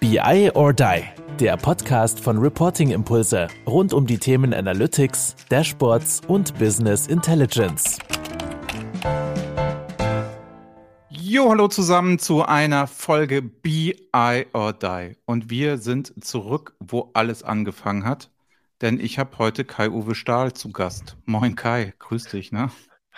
BI 0.00 0.50
or 0.54 0.72
Die, 0.72 1.02
der 1.38 1.58
Podcast 1.58 2.20
von 2.20 2.38
Reporting 2.38 2.90
Impulse 2.90 3.48
rund 3.66 3.92
um 3.92 4.06
die 4.06 4.16
Themen 4.16 4.54
Analytics, 4.54 5.36
Dashboards 5.50 6.22
und 6.26 6.58
Business 6.58 7.06
Intelligence. 7.06 7.98
Jo, 11.10 11.50
hallo 11.50 11.68
zusammen 11.68 12.18
zu 12.18 12.42
einer 12.42 12.86
Folge 12.86 13.42
BI 13.42 14.46
or 14.54 14.72
Die. 14.72 15.18
Und 15.26 15.50
wir 15.50 15.76
sind 15.76 16.24
zurück, 16.24 16.74
wo 16.80 17.10
alles 17.12 17.42
angefangen 17.42 18.06
hat. 18.06 18.30
Denn 18.80 18.98
ich 18.98 19.18
habe 19.18 19.36
heute 19.36 19.66
Kai-Uwe 19.66 20.14
Stahl 20.14 20.54
zu 20.54 20.72
Gast. 20.72 21.18
Moin 21.26 21.56
Kai, 21.56 21.92
grüß 21.98 22.24
dich, 22.24 22.52
ne? 22.52 22.70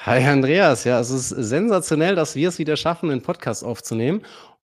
Hi 0.05 0.25
Andreas, 0.25 0.83
ja, 0.83 0.99
es 0.99 1.11
ist 1.11 1.29
sensationell, 1.29 2.17
dass 2.17 2.35
wir 2.35 2.49
es 2.49 2.59
wieder 2.59 2.77
schaffen, 2.77 3.09
einen 3.11 3.23
Podcast 3.23 3.63
aufzunehmen. 3.63 4.23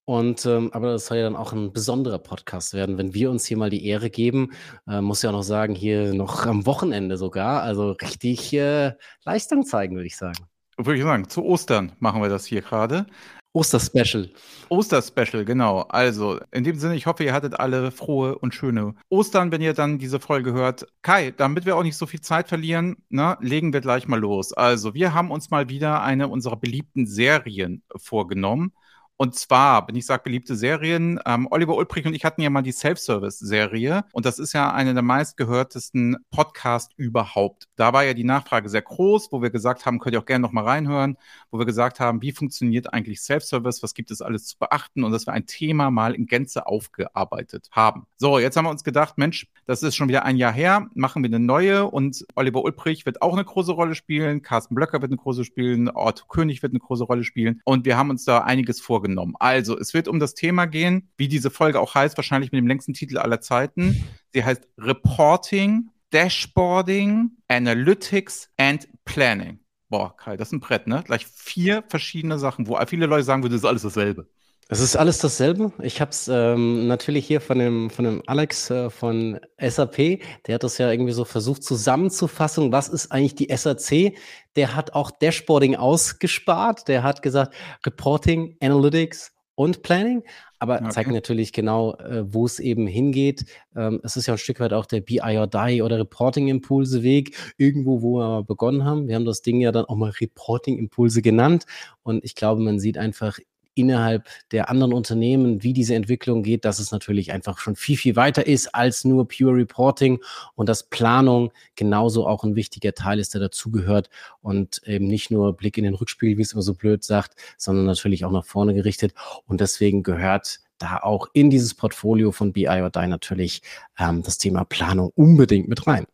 Und 0.09 0.43
ähm, 0.47 0.71
aber 0.73 0.93
das 0.93 1.05
soll 1.05 1.17
ja 1.17 1.23
dann 1.25 1.35
auch 1.35 1.53
ein 1.53 1.71
besonderer 1.71 2.17
Podcast 2.17 2.73
werden, 2.73 2.97
wenn 2.97 3.13
wir 3.13 3.29
uns 3.29 3.45
hier 3.45 3.57
mal 3.57 3.69
die 3.69 3.85
Ehre 3.85 4.09
geben. 4.09 4.53
Äh, 4.87 5.01
muss 5.01 5.21
ja 5.21 5.29
auch 5.29 5.33
noch 5.33 5.43
sagen, 5.43 5.75
hier 5.75 6.15
noch 6.15 6.47
am 6.47 6.65
Wochenende 6.65 7.15
sogar. 7.15 7.61
Also 7.61 7.91
richtig 7.91 8.51
äh, 8.53 8.93
Leistung 9.23 9.67
zeigen, 9.67 9.93
würde 9.93 10.07
ich 10.07 10.17
sagen. 10.17 10.47
Würde 10.77 10.97
ich 10.97 11.03
sagen, 11.03 11.29
zu 11.29 11.45
Ostern 11.45 11.91
machen 11.99 12.23
wir 12.23 12.29
das 12.29 12.47
hier 12.47 12.63
gerade. 12.63 13.05
Osterspecial. 13.53 14.31
Osterspecial, 14.69 15.45
genau. 15.45 15.81
Also, 15.81 16.39
in 16.51 16.63
dem 16.63 16.79
Sinne, 16.79 16.95
ich 16.95 17.05
hoffe, 17.05 17.23
ihr 17.23 17.33
hattet 17.33 17.59
alle 17.59 17.91
frohe 17.91 18.35
und 18.39 18.55
schöne 18.55 18.95
Ostern, 19.09 19.51
wenn 19.51 19.61
ihr 19.61 19.73
dann 19.73 19.99
diese 19.99 20.19
Folge 20.19 20.53
hört. 20.53 20.87
Kai, 21.03 21.35
damit 21.37 21.67
wir 21.67 21.75
auch 21.75 21.83
nicht 21.83 21.97
so 21.97 22.07
viel 22.07 22.21
Zeit 22.21 22.47
verlieren, 22.47 22.97
ne, 23.09 23.37
legen 23.41 23.73
wir 23.73 23.81
gleich 23.81 24.07
mal 24.07 24.19
los. 24.19 24.53
Also, 24.53 24.95
wir 24.95 25.13
haben 25.13 25.29
uns 25.29 25.51
mal 25.51 25.69
wieder 25.69 26.01
eine 26.01 26.29
unserer 26.29 26.57
beliebten 26.57 27.05
Serien 27.05 27.83
vorgenommen. 27.95 28.73
Und 29.21 29.35
zwar, 29.35 29.85
wenn 29.85 29.97
ich 29.97 30.05
sage 30.05 30.23
beliebte 30.23 30.55
Serien, 30.55 31.19
ähm, 31.25 31.45
Oliver 31.51 31.75
Ulbrich 31.75 32.05
und 32.05 32.13
ich 32.13 32.23
hatten 32.23 32.41
ja 32.41 32.49
mal 32.49 32.61
die 32.61 32.71
Self-Service-Serie 32.71 34.05
und 34.13 34.25
das 34.25 34.39
ist 34.39 34.53
ja 34.53 34.71
eine 34.71 34.93
der 34.93 35.03
meistgehörtesten 35.03 36.15
Podcasts 36.31 36.93
überhaupt. 36.95 37.67
Da 37.75 37.91
war 37.91 38.05
ja 38.05 38.13
die 38.13 38.23
Nachfrage 38.23 38.69
sehr 38.69 38.81
groß, 38.81 39.33
wo 39.33 39.41
wir 39.41 39.49
gesagt 39.49 39.85
haben, 39.85 39.99
könnt 39.99 40.15
ihr 40.15 40.21
auch 40.21 40.25
gerne 40.25 40.43
noch 40.43 40.53
mal 40.53 40.63
reinhören, 40.63 41.17
wo 41.51 41.59
wir 41.59 41.65
gesagt 41.65 41.99
haben, 41.99 42.21
wie 42.21 42.31
funktioniert 42.31 42.93
eigentlich 42.93 43.19
Self-Service, 43.19 43.83
was 43.83 43.93
gibt 43.93 44.09
es 44.09 44.21
alles 44.21 44.45
zu 44.45 44.57
beachten 44.57 45.03
und 45.03 45.11
dass 45.11 45.27
wir 45.27 45.33
ein 45.33 45.45
Thema 45.45 45.91
mal 45.91 46.15
in 46.15 46.25
Gänze 46.25 46.65
aufgearbeitet 46.65 47.67
haben. 47.71 48.07
So, 48.15 48.39
jetzt 48.39 48.55
haben 48.55 48.63
wir 48.63 48.71
uns 48.71 48.85
gedacht, 48.85 49.17
Mensch, 49.17 49.47
das 49.69 49.83
ist 49.83 49.95
schon 49.95 50.09
wieder 50.09 50.25
ein 50.25 50.37
Jahr 50.37 50.51
her, 50.51 50.87
machen 50.95 51.23
wir 51.23 51.29
eine 51.29 51.39
neue 51.39 51.85
und 51.85 52.25
Oliver 52.35 52.63
Ulbrich 52.63 53.05
wird 53.05 53.21
auch 53.21 53.33
eine 53.33 53.45
große 53.45 53.71
Rolle 53.71 53.95
spielen, 53.95 54.41
Carsten 54.41 54.75
Blöcker 54.75 55.01
wird 55.01 55.11
eine 55.11 55.21
große 55.21 55.45
spielen, 55.45 55.89
Otto 55.93 56.25
König 56.25 56.61
wird 56.61 56.73
eine 56.73 56.79
große 56.79 57.03
Rolle 57.03 57.23
spielen 57.23 57.61
und 57.63 57.85
wir 57.85 57.97
haben 57.97 58.09
uns 58.09 58.25
da 58.25 58.39
einiges 58.39 58.81
vorgenommen 58.81 59.29
genommen. 59.29 59.35
Also, 59.39 59.77
es 59.77 59.93
wird 59.93 60.07
um 60.07 60.19
das 60.19 60.33
Thema 60.33 60.65
gehen, 60.65 61.09
wie 61.17 61.27
diese 61.27 61.49
Folge 61.49 61.79
auch 61.79 61.95
heißt, 61.95 62.17
wahrscheinlich 62.17 62.51
mit 62.51 62.59
dem 62.59 62.67
längsten 62.67 62.93
Titel 62.93 63.17
aller 63.17 63.41
Zeiten. 63.41 64.03
Sie 64.33 64.43
heißt 64.43 64.67
Reporting, 64.77 65.89
Dashboarding, 66.11 67.31
Analytics 67.47 68.49
and 68.57 68.87
Planning. 69.05 69.59
Boah, 69.89 70.15
Kai, 70.15 70.37
das 70.37 70.49
ist 70.49 70.53
ein 70.53 70.59
Brett, 70.59 70.87
ne? 70.87 71.03
Gleich 71.05 71.25
vier 71.25 71.83
verschiedene 71.87 72.37
Sachen, 72.39 72.67
wo 72.67 72.77
viele 72.85 73.07
Leute 73.07 73.23
sagen 73.23 73.43
würden, 73.43 73.53
das 73.53 73.61
ist 73.61 73.67
alles 73.67 73.81
dasselbe. 73.81 74.27
Es 74.71 74.81
ist 74.81 74.95
alles 74.95 75.17
dasselbe. 75.17 75.73
Ich 75.81 75.99
habe 75.99 76.11
es 76.11 76.27
ähm, 76.27 76.85
natürlich 76.85 77.25
hier 77.25 77.41
von 77.41 77.57
dem, 77.57 77.89
von 77.89 78.05
dem 78.05 78.21
Alex 78.27 78.69
äh, 78.69 78.91
von 78.91 79.39
SAP, 79.59 80.21
der 80.45 80.55
hat 80.55 80.63
das 80.63 80.77
ja 80.77 80.91
irgendwie 80.91 81.11
so 81.11 81.25
versucht 81.25 81.63
zusammenzufassen. 81.63 82.71
Was 82.71 82.87
ist 82.87 83.11
eigentlich 83.11 83.33
die 83.33 83.49
SAC? 83.55 84.15
Der 84.55 84.75
hat 84.75 84.93
auch 84.93 85.09
Dashboarding 85.09 85.75
ausgespart. 85.75 86.87
Der 86.87 87.01
hat 87.01 87.23
gesagt 87.23 87.55
Reporting, 87.83 88.57
Analytics 88.61 89.31
und 89.55 89.81
Planning, 89.81 90.23
aber 90.59 90.75
okay. 90.75 90.89
zeigt 90.89 91.11
natürlich 91.11 91.51
genau, 91.51 91.95
äh, 91.95 92.31
wo 92.31 92.45
es 92.45 92.59
eben 92.59 92.85
hingeht. 92.85 93.45
Ähm, 93.75 93.99
es 94.03 94.17
ist 94.17 94.27
ja 94.27 94.35
ein 94.35 94.37
Stück 94.37 94.59
weit 94.59 94.73
auch 94.73 94.85
der 94.85 95.01
BI 95.01 95.19
or 95.19 95.47
Die 95.47 95.81
oder 95.81 95.97
Reporting-Impulse-Weg, 95.97 97.35
irgendwo, 97.57 98.03
wo 98.03 98.19
wir 98.19 98.43
begonnen 98.43 98.85
haben. 98.85 99.07
Wir 99.07 99.15
haben 99.15 99.25
das 99.25 99.41
Ding 99.41 99.59
ja 99.61 99.71
dann 99.71 99.85
auch 99.85 99.95
mal 99.95 100.11
Reporting-Impulse 100.11 101.23
genannt 101.23 101.65
und 102.03 102.23
ich 102.23 102.35
glaube, 102.35 102.61
man 102.61 102.79
sieht 102.79 102.99
einfach 102.99 103.39
innerhalb 103.79 104.27
der 104.51 104.69
anderen 104.69 104.93
Unternehmen, 104.93 105.63
wie 105.63 105.73
diese 105.73 105.95
Entwicklung 105.95 106.43
geht, 106.43 106.65
dass 106.65 106.79
es 106.79 106.91
natürlich 106.91 107.31
einfach 107.31 107.59
schon 107.59 107.75
viel, 107.75 107.97
viel 107.97 108.15
weiter 108.15 108.45
ist 108.45 108.73
als 108.75 109.05
nur 109.05 109.27
Pure 109.27 109.55
Reporting 109.55 110.19
und 110.55 110.69
dass 110.69 110.83
Planung 110.83 111.51
genauso 111.75 112.27
auch 112.27 112.43
ein 112.43 112.55
wichtiger 112.55 112.93
Teil 112.93 113.19
ist, 113.19 113.33
der 113.33 113.41
dazugehört 113.41 114.09
und 114.41 114.81
eben 114.85 115.07
nicht 115.07 115.31
nur 115.31 115.53
Blick 115.55 115.77
in 115.77 115.83
den 115.83 115.95
Rückspiegel, 115.95 116.37
wie 116.37 116.41
es 116.41 116.53
immer 116.53 116.61
so 116.61 116.73
blöd 116.73 117.03
sagt, 117.03 117.35
sondern 117.57 117.85
natürlich 117.85 118.25
auch 118.25 118.31
nach 118.31 118.45
vorne 118.45 118.73
gerichtet. 118.73 119.13
Und 119.47 119.61
deswegen 119.61 120.03
gehört 120.03 120.59
da 120.77 120.97
auch 120.97 121.27
in 121.33 121.49
dieses 121.49 121.73
Portfolio 121.73 122.31
von 122.31 122.53
BI 122.53 122.67
or 122.67 122.89
Die 122.89 123.07
natürlich 123.07 123.61
ähm, 123.97 124.23
das 124.23 124.37
Thema 124.37 124.63
Planung 124.63 125.11
unbedingt 125.15 125.67
mit 125.67 125.85
rein. 125.87 126.05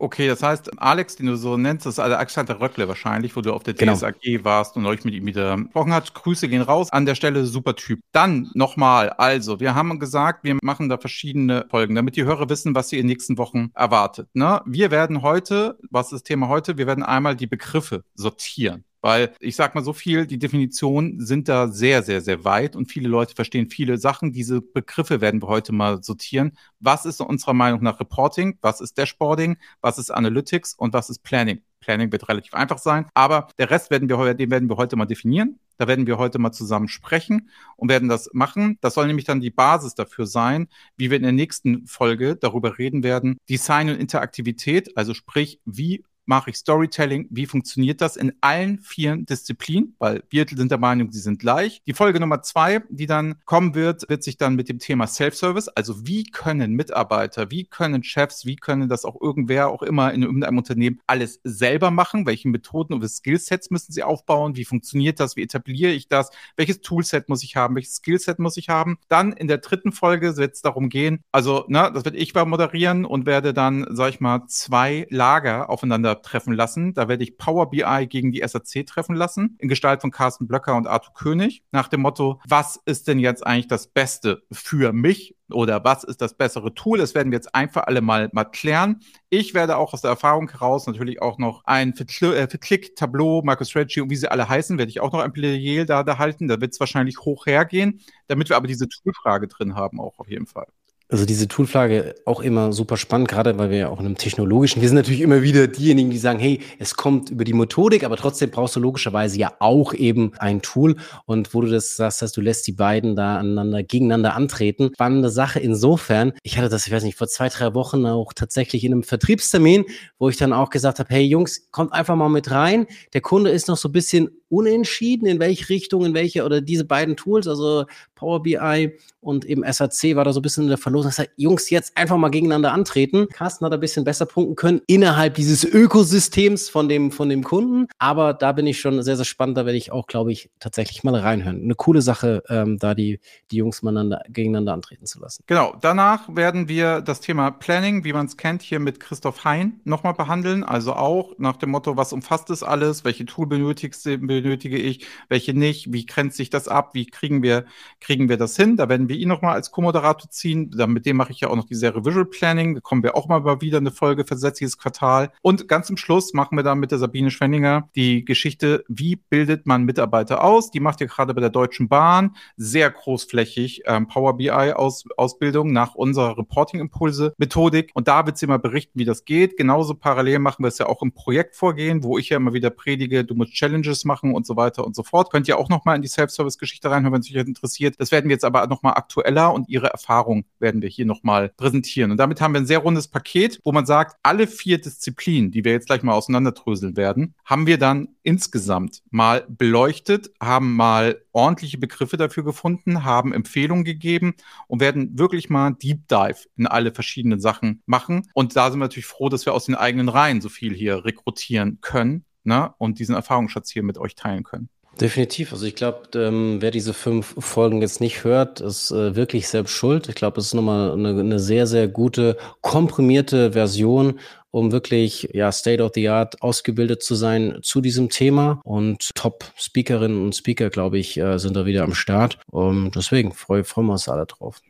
Okay, 0.00 0.28
das 0.28 0.42
heißt, 0.42 0.80
Alex, 0.80 1.16
den 1.16 1.26
du 1.26 1.36
so 1.36 1.56
nennst, 1.56 1.84
das 1.86 1.94
ist 1.94 1.98
Alexander 1.98 2.60
Röckle 2.60 2.86
wahrscheinlich, 2.86 3.34
wo 3.34 3.40
du 3.40 3.52
auf 3.52 3.64
der 3.64 3.74
genau. 3.74 3.94
DSAG 3.94 4.44
warst 4.44 4.76
und 4.76 4.86
euch 4.86 5.04
mit 5.04 5.14
ihm 5.14 5.26
wieder 5.26 5.56
gesprochen 5.56 5.92
hast. 5.92 6.14
Grüße 6.14 6.48
gehen 6.48 6.62
raus. 6.62 6.92
An 6.92 7.04
der 7.04 7.14
Stelle 7.14 7.44
super 7.46 7.74
Typ. 7.74 8.00
Dann 8.12 8.50
nochmal, 8.54 9.10
also, 9.10 9.60
wir 9.60 9.74
haben 9.74 9.98
gesagt, 9.98 10.44
wir 10.44 10.56
machen 10.62 10.88
da 10.88 10.98
verschiedene 10.98 11.66
Folgen, 11.70 11.94
damit 11.94 12.16
die 12.16 12.24
Hörer 12.24 12.48
wissen, 12.48 12.74
was 12.74 12.88
sie 12.88 12.96
in 12.96 13.06
den 13.06 13.08
nächsten 13.08 13.38
Wochen 13.38 13.70
erwartet. 13.74 14.28
Ne? 14.34 14.60
Wir 14.66 14.90
werden 14.90 15.22
heute, 15.22 15.78
was 15.90 16.06
ist 16.06 16.12
das 16.12 16.22
Thema 16.22 16.48
heute? 16.48 16.78
Wir 16.78 16.86
werden 16.86 17.02
einmal 17.02 17.34
die 17.34 17.46
Begriffe 17.46 18.04
sortieren. 18.14 18.84
Weil 19.00 19.32
ich 19.40 19.56
sag 19.56 19.74
mal 19.74 19.84
so 19.84 19.92
viel, 19.92 20.26
die 20.26 20.38
Definitionen 20.38 21.24
sind 21.24 21.48
da 21.48 21.68
sehr, 21.68 22.02
sehr, 22.02 22.20
sehr 22.20 22.44
weit 22.44 22.76
und 22.76 22.86
viele 22.86 23.08
Leute 23.08 23.34
verstehen 23.34 23.68
viele 23.68 23.98
Sachen. 23.98 24.32
Diese 24.32 24.60
Begriffe 24.60 25.20
werden 25.20 25.42
wir 25.42 25.48
heute 25.48 25.72
mal 25.72 26.02
sortieren. 26.02 26.56
Was 26.80 27.06
ist 27.06 27.20
unserer 27.20 27.54
Meinung 27.54 27.82
nach 27.82 28.00
Reporting? 28.00 28.58
Was 28.60 28.80
ist 28.80 28.98
Dashboarding? 28.98 29.56
Was 29.80 29.98
ist 29.98 30.10
Analytics? 30.10 30.74
Und 30.74 30.92
was 30.92 31.10
ist 31.10 31.22
Planning? 31.22 31.62
Planning 31.80 32.12
wird 32.12 32.28
relativ 32.28 32.54
einfach 32.54 32.78
sein, 32.78 33.06
aber 33.14 33.48
der 33.58 33.70
Rest 33.70 33.90
werden 33.90 34.08
wir, 34.08 34.34
den 34.34 34.50
werden 34.50 34.68
wir 34.68 34.76
heute 34.76 34.96
mal 34.96 35.06
definieren. 35.06 35.58
Da 35.76 35.86
werden 35.86 36.06
wir 36.08 36.18
heute 36.18 36.40
mal 36.40 36.50
zusammen 36.50 36.88
sprechen 36.88 37.50
und 37.76 37.88
werden 37.88 38.08
das 38.08 38.30
machen. 38.32 38.78
Das 38.80 38.94
soll 38.94 39.06
nämlich 39.06 39.26
dann 39.26 39.40
die 39.40 39.50
Basis 39.50 39.94
dafür 39.94 40.26
sein, 40.26 40.66
wie 40.96 41.10
wir 41.10 41.16
in 41.16 41.22
der 41.22 41.32
nächsten 41.32 41.86
Folge 41.86 42.34
darüber 42.34 42.78
reden 42.78 43.04
werden. 43.04 43.38
Design 43.48 43.88
und 43.88 43.96
Interaktivität, 43.96 44.96
also 44.96 45.14
sprich, 45.14 45.60
wie 45.64 46.04
mache 46.28 46.50
ich 46.50 46.56
Storytelling, 46.56 47.26
wie 47.30 47.46
funktioniert 47.46 48.00
das? 48.00 48.16
In 48.16 48.34
allen 48.42 48.78
vier 48.78 49.16
Disziplinen, 49.16 49.96
weil 49.98 50.22
wir 50.28 50.46
sind 50.48 50.70
der 50.70 50.78
Meinung, 50.78 51.10
sie 51.10 51.20
sind 51.20 51.38
gleich. 51.38 51.82
Die 51.86 51.94
Folge 51.94 52.20
Nummer 52.20 52.42
zwei, 52.42 52.82
die 52.90 53.06
dann 53.06 53.36
kommen 53.46 53.74
wird, 53.74 54.08
wird 54.08 54.22
sich 54.22 54.36
dann 54.36 54.54
mit 54.54 54.68
dem 54.68 54.78
Thema 54.78 55.06
Self-Service, 55.06 55.68
also 55.68 56.06
wie 56.06 56.24
können 56.24 56.72
Mitarbeiter, 56.74 57.50
wie 57.50 57.64
können 57.64 58.02
Chefs, 58.02 58.44
wie 58.44 58.56
können 58.56 58.88
das 58.88 59.04
auch 59.04 59.20
irgendwer 59.20 59.68
auch 59.68 59.82
immer 59.82 60.12
in 60.12 60.22
irgendeinem 60.22 60.58
Unternehmen 60.58 61.00
alles 61.06 61.40
selber 61.44 61.90
machen, 61.90 62.26
welche 62.26 62.48
Methoden 62.48 62.92
und 62.92 63.08
Skillsets 63.08 63.70
müssen 63.70 63.92
sie 63.92 64.02
aufbauen, 64.02 64.54
wie 64.54 64.66
funktioniert 64.66 65.20
das, 65.20 65.34
wie 65.36 65.42
etabliere 65.42 65.92
ich 65.92 66.08
das, 66.08 66.30
welches 66.56 66.82
Toolset 66.82 67.30
muss 67.30 67.42
ich 67.42 67.56
haben, 67.56 67.74
welches 67.74 67.96
Skillset 67.96 68.38
muss 68.38 68.58
ich 68.58 68.68
haben. 68.68 68.98
Dann 69.08 69.32
in 69.32 69.48
der 69.48 69.58
dritten 69.58 69.92
Folge 69.92 70.36
wird 70.36 70.54
es 70.54 70.60
darum 70.60 70.90
gehen, 70.90 71.20
also, 71.32 71.64
ne, 71.68 71.90
das 71.94 72.04
werde 72.04 72.18
ich 72.18 72.34
mal 72.34 72.44
moderieren 72.44 73.06
und 73.06 73.24
werde 73.24 73.54
dann, 73.54 73.86
sag 73.90 74.10
ich 74.10 74.20
mal, 74.20 74.46
zwei 74.48 75.06
Lager 75.08 75.70
aufeinander 75.70 76.17
treffen 76.22 76.52
lassen. 76.52 76.94
Da 76.94 77.08
werde 77.08 77.24
ich 77.24 77.38
Power 77.38 77.70
BI 77.70 78.06
gegen 78.08 78.32
die 78.32 78.42
SAC 78.46 78.86
treffen 78.86 79.14
lassen, 79.14 79.56
in 79.58 79.68
Gestalt 79.68 80.00
von 80.00 80.10
Carsten 80.10 80.46
Blöcker 80.46 80.76
und 80.76 80.86
Arthur 80.86 81.14
König, 81.14 81.62
nach 81.70 81.88
dem 81.88 82.00
Motto, 82.02 82.40
was 82.48 82.80
ist 82.84 83.08
denn 83.08 83.18
jetzt 83.18 83.46
eigentlich 83.46 83.68
das 83.68 83.88
Beste 83.88 84.42
für 84.52 84.92
mich 84.92 85.36
oder 85.50 85.84
was 85.84 86.04
ist 86.04 86.20
das 86.20 86.34
bessere 86.34 86.74
Tool? 86.74 86.98
Das 86.98 87.14
werden 87.14 87.32
wir 87.32 87.36
jetzt 87.36 87.54
einfach 87.54 87.84
alle 87.86 88.00
mal, 88.00 88.28
mal 88.32 88.44
klären. 88.44 89.00
Ich 89.30 89.54
werde 89.54 89.76
auch 89.76 89.94
aus 89.94 90.02
der 90.02 90.10
Erfahrung 90.10 90.50
heraus 90.50 90.86
natürlich 90.86 91.22
auch 91.22 91.38
noch 91.38 91.64
ein 91.64 91.94
für, 91.94 92.36
äh, 92.36 92.48
Tableau, 92.96 93.42
MicroStrategy 93.42 94.00
und 94.00 94.10
wie 94.10 94.16
sie 94.16 94.30
alle 94.30 94.48
heißen, 94.48 94.78
werde 94.78 94.90
ich 94.90 95.00
auch 95.00 95.12
noch 95.12 95.20
ein 95.20 95.32
Plädoyer 95.32 95.84
da, 95.84 96.02
da 96.02 96.18
halten. 96.18 96.48
Da 96.48 96.60
wird 96.60 96.72
es 96.72 96.80
wahrscheinlich 96.80 97.18
hoch 97.20 97.46
hergehen, 97.46 98.00
damit 98.26 98.48
wir 98.48 98.56
aber 98.56 98.66
diese 98.66 98.88
Toolfrage 98.88 99.48
drin 99.48 99.74
haben, 99.74 100.00
auch 100.00 100.18
auf 100.18 100.28
jeden 100.28 100.46
Fall. 100.46 100.66
Also 101.10 101.24
diese 101.24 101.48
Toolfrage 101.48 102.16
auch 102.26 102.40
immer 102.40 102.70
super 102.74 102.98
spannend, 102.98 103.28
gerade 103.28 103.56
weil 103.56 103.70
wir 103.70 103.78
ja 103.78 103.88
auch 103.88 103.98
in 103.98 104.04
einem 104.04 104.18
technologischen, 104.18 104.82
wir 104.82 104.88
sind 104.90 104.96
natürlich 104.96 105.22
immer 105.22 105.40
wieder 105.40 105.66
diejenigen, 105.66 106.10
die 106.10 106.18
sagen, 106.18 106.38
hey, 106.38 106.60
es 106.78 106.96
kommt 106.96 107.30
über 107.30 107.44
die 107.44 107.54
Methodik, 107.54 108.04
aber 108.04 108.18
trotzdem 108.18 108.50
brauchst 108.50 108.76
du 108.76 108.80
logischerweise 108.80 109.38
ja 109.38 109.54
auch 109.58 109.94
eben 109.94 110.32
ein 110.38 110.60
Tool. 110.60 110.96
Und 111.24 111.54
wo 111.54 111.62
du 111.62 111.68
das 111.68 111.96
sagst, 111.96 112.20
dass 112.20 112.32
du 112.32 112.42
lässt 112.42 112.66
die 112.66 112.72
beiden 112.72 113.16
da 113.16 113.38
aneinander, 113.38 113.82
gegeneinander 113.82 114.34
antreten. 114.34 114.90
Spannende 114.92 115.30
Sache 115.30 115.60
insofern. 115.60 116.34
Ich 116.42 116.58
hatte 116.58 116.68
das, 116.68 116.86
ich 116.86 116.92
weiß 116.92 117.04
nicht, 117.04 117.16
vor 117.16 117.26
zwei, 117.26 117.48
drei 117.48 117.72
Wochen 117.72 118.04
auch 118.04 118.34
tatsächlich 118.34 118.84
in 118.84 118.92
einem 118.92 119.02
Vertriebstermin, 119.02 119.86
wo 120.18 120.28
ich 120.28 120.36
dann 120.36 120.52
auch 120.52 120.68
gesagt 120.68 120.98
habe, 120.98 121.08
hey 121.08 121.22
Jungs, 121.22 121.70
kommt 121.70 121.94
einfach 121.94 122.16
mal 122.16 122.28
mit 122.28 122.50
rein. 122.50 122.86
Der 123.14 123.22
Kunde 123.22 123.48
ist 123.48 123.66
noch 123.68 123.78
so 123.78 123.88
ein 123.88 123.92
bisschen 123.92 124.28
unentschieden, 124.50 125.26
in 125.26 125.40
welche 125.40 125.70
Richtung, 125.70 126.04
in 126.04 126.12
welche 126.12 126.44
oder 126.44 126.60
diese 126.60 126.84
beiden 126.84 127.16
Tools, 127.16 127.46
also 127.46 127.86
Power 128.14 128.42
BI 128.42 128.92
und 129.20 129.44
eben 129.44 129.62
SAC 129.70 130.16
war 130.16 130.24
da 130.24 130.32
so 130.32 130.40
ein 130.40 130.42
bisschen 130.42 130.64
in 130.64 130.68
der 130.68 130.78
Verlust 130.78 130.97
los 130.98 131.06
und 131.06 131.10
gesagt, 131.10 131.30
Jungs, 131.36 131.70
jetzt 131.70 131.96
einfach 131.96 132.16
mal 132.16 132.28
gegeneinander 132.28 132.72
antreten. 132.72 133.28
Carsten 133.28 133.64
hat 133.64 133.72
ein 133.72 133.80
bisschen 133.80 134.04
besser 134.04 134.26
punkten 134.26 134.56
können 134.56 134.80
innerhalb 134.86 135.34
dieses 135.34 135.64
Ökosystems 135.64 136.68
von 136.68 136.88
dem, 136.88 137.10
von 137.10 137.28
dem 137.28 137.44
Kunden. 137.44 137.86
Aber 137.98 138.34
da 138.34 138.52
bin 138.52 138.66
ich 138.66 138.80
schon 138.80 139.02
sehr, 139.02 139.16
sehr 139.16 139.24
spannend. 139.24 139.56
Da 139.56 139.66
werde 139.66 139.78
ich 139.78 139.92
auch, 139.92 140.06
glaube 140.06 140.32
ich, 140.32 140.50
tatsächlich 140.60 141.04
mal 141.04 141.14
reinhören. 141.14 141.62
Eine 141.62 141.74
coole 141.74 142.02
Sache, 142.02 142.42
ähm, 142.48 142.78
da 142.78 142.94
die, 142.94 143.20
die 143.50 143.56
Jungs 143.56 143.82
mal 143.82 144.22
gegeneinander 144.28 144.72
antreten 144.72 145.06
zu 145.06 145.20
lassen. 145.20 145.44
Genau. 145.46 145.74
Danach 145.80 146.34
werden 146.34 146.68
wir 146.68 147.00
das 147.00 147.20
Thema 147.20 147.50
Planning, 147.50 148.04
wie 148.04 148.12
man 148.12 148.26
es 148.26 148.36
kennt, 148.36 148.62
hier 148.62 148.80
mit 148.80 149.00
Christoph 149.00 149.44
Hein 149.44 149.80
nochmal 149.84 150.14
behandeln. 150.14 150.64
Also 150.64 150.92
auch 150.92 151.34
nach 151.38 151.56
dem 151.56 151.70
Motto, 151.70 151.96
was 151.96 152.12
umfasst 152.12 152.50
es 152.50 152.62
alles? 152.62 153.04
Welche 153.04 153.24
Tool 153.24 153.46
benötige 153.46 154.78
ich? 154.78 155.06
Welche 155.28 155.54
nicht? 155.54 155.92
Wie 155.92 156.06
grenzt 156.06 156.36
sich 156.36 156.50
das 156.50 156.68
ab? 156.68 156.90
Wie 156.94 157.06
kriegen 157.06 157.42
wir, 157.42 157.64
kriegen 158.00 158.28
wir 158.28 158.36
das 158.36 158.56
hin? 158.56 158.76
Da 158.76 158.88
werden 158.88 159.08
wir 159.08 159.16
ihn 159.16 159.28
nochmal 159.28 159.54
als 159.54 159.70
Co-Moderator 159.70 160.30
ziehen. 160.30 160.70
Da, 160.70 160.87
mit 160.88 161.06
dem 161.06 161.16
mache 161.16 161.32
ich 161.32 161.40
ja 161.40 161.48
auch 161.48 161.56
noch 161.56 161.66
die 161.66 161.74
Serie 161.74 162.04
Visual 162.04 162.26
Planning. 162.26 162.74
Da 162.74 162.80
kommen 162.80 163.02
wir 163.02 163.16
auch 163.16 163.28
mal 163.28 163.60
wieder 163.60 163.78
eine 163.78 163.90
Folge 163.90 164.24
letztes 164.28 164.78
Quartal. 164.78 165.30
Und 165.42 165.68
ganz 165.68 165.86
zum 165.86 165.96
Schluss 165.96 166.32
machen 166.34 166.56
wir 166.56 166.62
dann 166.62 166.78
mit 166.78 166.90
der 166.90 166.98
Sabine 166.98 167.30
Schwenninger 167.30 167.88
die 167.94 168.24
Geschichte, 168.24 168.84
wie 168.88 169.16
bildet 169.16 169.66
man 169.66 169.84
Mitarbeiter 169.84 170.42
aus? 170.42 170.70
Die 170.70 170.80
macht 170.80 171.00
ja 171.00 171.06
gerade 171.06 171.34
bei 171.34 171.40
der 171.40 171.50
Deutschen 171.50 171.88
Bahn 171.88 172.36
sehr 172.56 172.90
großflächig 172.90 173.82
ähm, 173.86 174.06
Power 174.08 174.36
BI 174.36 174.50
aus, 174.50 175.04
Ausbildung 175.16 175.72
nach 175.72 175.94
unserer 175.94 176.36
Reporting-Impulse-Methodik. 176.38 177.90
Und 177.94 178.08
da 178.08 178.26
wird 178.26 178.38
sie 178.38 178.46
mal 178.46 178.58
berichten, 178.58 178.98
wie 178.98 179.04
das 179.04 179.24
geht. 179.24 179.56
Genauso 179.56 179.94
parallel 179.94 180.38
machen 180.38 180.64
wir 180.64 180.68
es 180.68 180.78
ja 180.78 180.86
auch 180.86 181.02
im 181.02 181.12
Projektvorgehen, 181.12 182.02
wo 182.02 182.18
ich 182.18 182.30
ja 182.30 182.36
immer 182.36 182.52
wieder 182.52 182.70
predige, 182.70 183.24
du 183.24 183.34
musst 183.34 183.52
Challenges 183.52 184.04
machen 184.04 184.34
und 184.34 184.46
so 184.46 184.56
weiter 184.56 184.86
und 184.86 184.94
so 184.94 185.02
fort. 185.02 185.30
Könnt 185.30 185.48
ihr 185.48 185.58
auch 185.58 185.68
nochmal 185.68 185.96
in 185.96 186.02
die 186.02 186.08
Self-Service-Geschichte 186.08 186.90
reinhören, 186.90 187.12
wenn 187.12 187.20
es 187.20 187.30
euch 187.30 187.36
interessiert. 187.36 187.96
Das 187.98 188.12
werden 188.12 188.28
wir 188.28 188.34
jetzt 188.34 188.44
aber 188.44 188.66
nochmal 188.66 188.94
aktueller 188.94 189.52
und 189.52 189.68
ihre 189.68 189.88
Erfahrung 189.88 190.44
werden 190.58 190.77
wir 190.82 190.88
hier 190.88 191.06
nochmal 191.06 191.50
präsentieren. 191.50 192.10
Und 192.10 192.16
damit 192.16 192.40
haben 192.40 192.54
wir 192.54 192.60
ein 192.60 192.66
sehr 192.66 192.78
rundes 192.78 193.08
Paket, 193.08 193.60
wo 193.64 193.72
man 193.72 193.86
sagt, 193.86 194.16
alle 194.22 194.46
vier 194.46 194.80
Disziplinen, 194.80 195.50
die 195.50 195.64
wir 195.64 195.72
jetzt 195.72 195.86
gleich 195.86 196.02
mal 196.02 196.14
auseinanderdröseln 196.14 196.96
werden, 196.96 197.34
haben 197.44 197.66
wir 197.66 197.78
dann 197.78 198.08
insgesamt 198.22 199.02
mal 199.10 199.46
beleuchtet, 199.48 200.30
haben 200.40 200.74
mal 200.74 201.22
ordentliche 201.32 201.78
Begriffe 201.78 202.16
dafür 202.16 202.44
gefunden, 202.44 203.04
haben 203.04 203.32
Empfehlungen 203.32 203.84
gegeben 203.84 204.34
und 204.66 204.80
werden 204.80 205.18
wirklich 205.18 205.50
mal 205.50 205.72
Deep 205.72 206.08
Dive 206.08 206.46
in 206.56 206.66
alle 206.66 206.92
verschiedenen 206.92 207.40
Sachen 207.40 207.82
machen. 207.86 208.28
Und 208.34 208.56
da 208.56 208.70
sind 208.70 208.80
wir 208.80 208.84
natürlich 208.84 209.06
froh, 209.06 209.28
dass 209.28 209.46
wir 209.46 209.54
aus 209.54 209.66
den 209.66 209.74
eigenen 209.74 210.08
Reihen 210.08 210.40
so 210.40 210.48
viel 210.48 210.74
hier 210.74 211.04
rekrutieren 211.04 211.78
können 211.80 212.24
ne? 212.44 212.74
und 212.78 212.98
diesen 212.98 213.14
Erfahrungsschatz 213.14 213.70
hier 213.70 213.82
mit 213.82 213.98
euch 213.98 214.14
teilen 214.14 214.42
können. 214.42 214.68
Definitiv. 215.00 215.52
Also 215.52 215.64
ich 215.64 215.76
glaube, 215.76 216.08
ähm, 216.16 216.56
wer 216.60 216.72
diese 216.72 216.92
fünf 216.92 217.34
Folgen 217.38 217.82
jetzt 217.82 218.00
nicht 218.00 218.24
hört, 218.24 218.60
ist 218.60 218.90
äh, 218.90 219.14
wirklich 219.14 219.46
selbst 219.46 219.70
schuld. 219.72 220.08
Ich 220.08 220.16
glaube, 220.16 220.40
es 220.40 220.46
ist 220.46 220.54
nochmal 220.54 220.90
eine, 220.92 221.10
eine 221.10 221.38
sehr, 221.38 221.68
sehr 221.68 221.86
gute, 221.86 222.36
komprimierte 222.62 223.52
Version, 223.52 224.18
um 224.50 224.72
wirklich 224.72 225.28
ja 225.32 225.52
State 225.52 225.82
of 225.82 225.92
the 225.94 226.08
Art 226.08 226.42
ausgebildet 226.42 227.02
zu 227.04 227.14
sein 227.14 227.58
zu 227.62 227.80
diesem 227.80 228.08
Thema. 228.10 228.60
Und 228.64 229.14
Top-Speakerinnen 229.14 230.20
und 230.20 230.34
Speaker, 230.34 230.68
glaube 230.68 230.98
ich, 230.98 231.16
äh, 231.16 231.38
sind 231.38 231.54
da 231.54 231.64
wieder 231.64 231.84
am 231.84 231.94
Start. 231.94 232.38
Um, 232.50 232.90
deswegen 232.90 233.32
freuen 233.32 233.64
freu 233.64 233.82
wir 233.82 233.92
uns 233.92 234.08
alle 234.08 234.26
drauf. 234.26 234.60